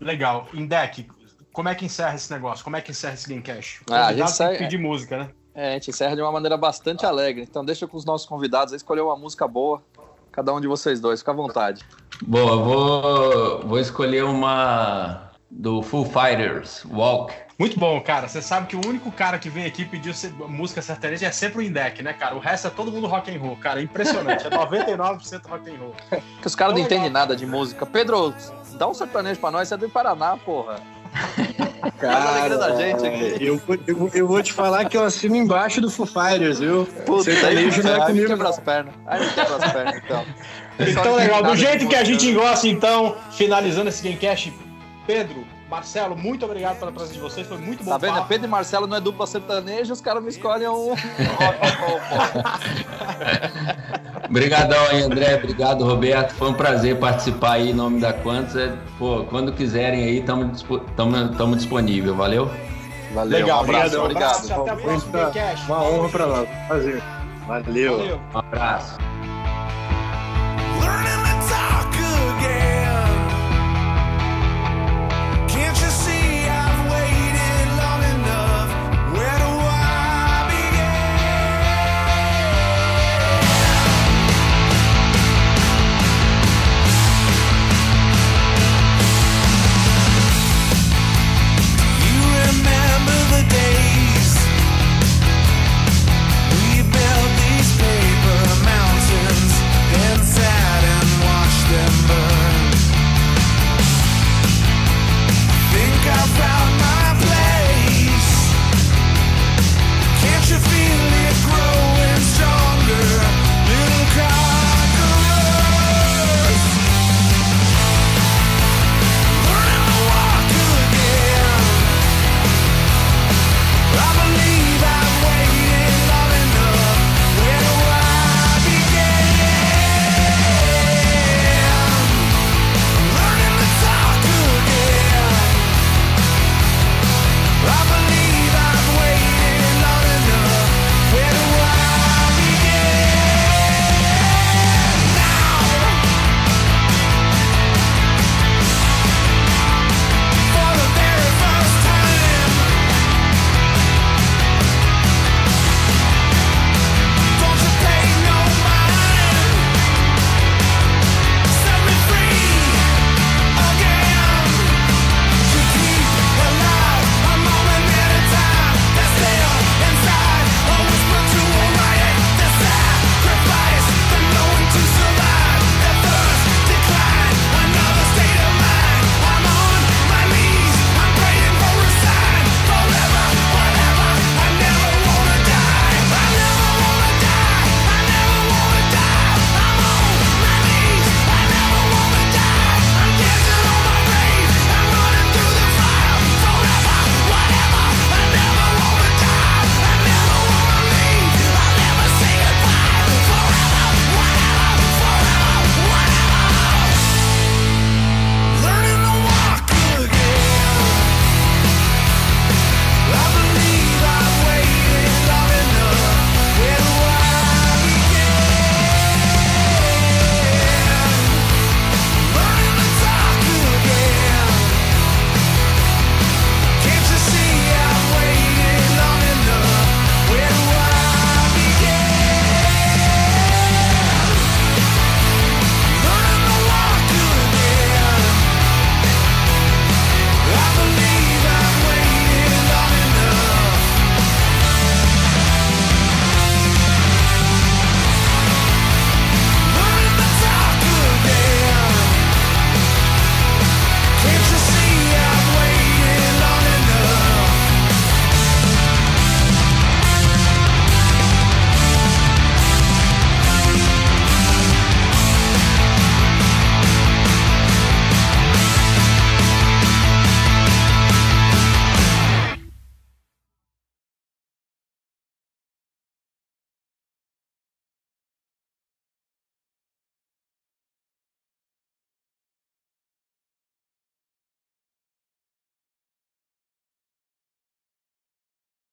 Legal. 0.00 0.46
Indec, 0.52 1.08
como 1.52 1.68
é 1.68 1.74
que 1.74 1.84
encerra 1.84 2.14
esse 2.14 2.32
negócio? 2.32 2.64
Como 2.64 2.76
é 2.76 2.80
que 2.80 2.90
encerra 2.90 3.14
esse 3.14 3.28
Gamecast? 3.28 3.82
Ah, 3.90 4.08
a 4.08 4.12
gente 4.12 4.30
sai... 4.30 4.56
pedir 4.58 4.78
música, 4.78 5.18
né? 5.18 5.28
É, 5.54 5.70
a 5.70 5.72
gente 5.72 5.90
encerra 5.90 6.16
de 6.16 6.22
uma 6.22 6.32
maneira 6.32 6.56
bastante 6.56 7.04
alegre. 7.04 7.42
Então 7.42 7.64
deixa 7.64 7.86
com 7.86 7.96
os 7.96 8.04
nossos 8.04 8.26
convidados 8.26 8.72
escolher 8.72 9.02
uma 9.02 9.16
música 9.16 9.46
boa, 9.46 9.82
cada 10.30 10.52
um 10.54 10.60
de 10.60 10.66
vocês 10.66 11.00
dois, 11.00 11.20
fica 11.20 11.30
à 11.30 11.34
vontade. 11.34 11.84
Boa, 12.26 12.56
vou, 12.56 13.60
vou 13.66 13.78
escolher 13.78 14.24
uma 14.24 15.30
do 15.50 15.82
Full 15.82 16.06
Fighters, 16.06 16.84
Walk. 16.86 17.34
Muito 17.62 17.78
bom, 17.78 18.00
cara. 18.00 18.26
Você 18.26 18.42
sabe 18.42 18.66
que 18.66 18.74
o 18.74 18.80
único 18.84 19.12
cara 19.12 19.38
que 19.38 19.48
vem 19.48 19.64
aqui 19.64 19.84
pedir 19.84 20.12
música 20.48 20.82
sertaneja 20.82 21.26
é 21.26 21.30
sempre 21.30 21.60
o 21.60 21.62
Indec, 21.62 22.02
né, 22.02 22.12
cara? 22.12 22.34
O 22.34 22.40
resto 22.40 22.66
é 22.66 22.70
todo 22.70 22.90
mundo 22.90 23.06
rock 23.06 23.32
and 23.32 23.38
roll, 23.38 23.54
cara. 23.54 23.78
É 23.78 23.84
impressionante. 23.84 24.44
É 24.44 24.50
99% 24.50 25.46
rock 25.46 25.70
and 25.70 25.78
roll. 25.78 25.94
Que 26.40 26.46
os 26.48 26.56
caras 26.56 26.74
não 26.74 26.82
entendem 26.82 27.08
nada 27.08 27.36
de 27.36 27.46
música. 27.46 27.86
Pedro, 27.86 28.34
dá 28.72 28.88
um 28.88 28.92
sertanejo 28.92 29.38
pra 29.38 29.52
nós. 29.52 29.68
Você 29.68 29.74
é 29.74 29.76
do 29.76 29.88
Paraná, 29.88 30.36
porra. 30.38 30.80
Cara, 32.00 32.58
da 32.58 32.74
gente 32.74 33.06
aqui. 33.06 33.36
Eu, 33.46 33.60
eu, 33.86 34.10
eu, 34.12 34.26
vou 34.26 34.42
te 34.42 34.52
falar 34.52 34.88
que 34.88 34.96
eu 34.96 35.04
assino 35.04 35.36
embaixo 35.36 35.80
do 35.80 35.88
Foo 35.88 36.04
Fighters, 36.04 36.58
viu? 36.58 36.84
Puta, 37.06 37.30
sertanejo 37.30 37.80
não 37.84 37.94
é 37.94 38.06
comigo. 38.06 38.26
Quebra 38.26 38.48
as 38.48 38.58
pernas. 38.58 38.94
Aí 39.06 39.30
quebra 39.30 39.56
as 39.56 39.72
pernas, 39.72 39.96
então. 40.04 40.26
Então, 40.80 41.14
legal. 41.14 41.44
Do 41.44 41.54
jeito 41.54 41.86
que 41.86 41.94
a 41.94 42.02
gente 42.02 42.32
gosta, 42.32 42.66
então, 42.66 43.14
finalizando 43.30 43.88
esse 43.88 44.02
Gamecast, 44.02 44.52
Pedro, 45.06 45.44
Marcelo, 45.72 46.14
muito 46.14 46.44
obrigado 46.44 46.78
pela 46.78 46.92
presença 46.92 47.14
de 47.14 47.20
vocês, 47.20 47.46
foi 47.46 47.56
muito 47.56 47.82
bom. 47.82 47.92
Tá 47.92 47.96
vendo? 47.96 48.12
Papo. 48.16 48.28
Pedro 48.28 48.46
e 48.46 48.50
Marcelo 48.50 48.86
não 48.86 48.98
é 48.98 49.00
dupla 49.00 49.26
sertaneja, 49.26 49.90
os 49.94 50.02
caras 50.02 50.22
me 50.22 50.28
escolhem 50.28 50.68
um. 50.68 50.92
Obrigadão 54.28 54.86
aí, 54.88 55.02
André. 55.02 55.36
Obrigado, 55.36 55.82
Roberto. 55.82 56.34
Foi 56.34 56.50
um 56.50 56.54
prazer 56.54 56.98
participar 56.98 57.52
aí 57.52 57.70
em 57.70 57.74
nome 57.74 58.00
da 58.00 58.12
Quantos. 58.12 58.54
É, 58.54 58.70
pô, 58.98 59.24
quando 59.24 59.50
quiserem 59.50 60.04
aí, 60.04 60.18
estamos 60.18 61.56
disponível. 61.56 62.14
Valeu? 62.14 62.50
Valeu. 63.14 63.38
Legal, 63.38 63.60
um 63.60 63.64
abraço, 63.64 63.98
obrigado. 63.98 64.36
obrigado. 64.36 64.60
Até 64.60 64.74
o 64.74 64.76
próximo 64.76 65.12
Uma 65.68 65.82
honra 65.84 66.08
para 66.10 66.26
nós. 66.26 66.48
Prazer. 66.68 67.02
Valeu. 67.46 67.96
Valeu. 67.96 68.20
Um 68.34 68.38
abraço. 68.38 69.11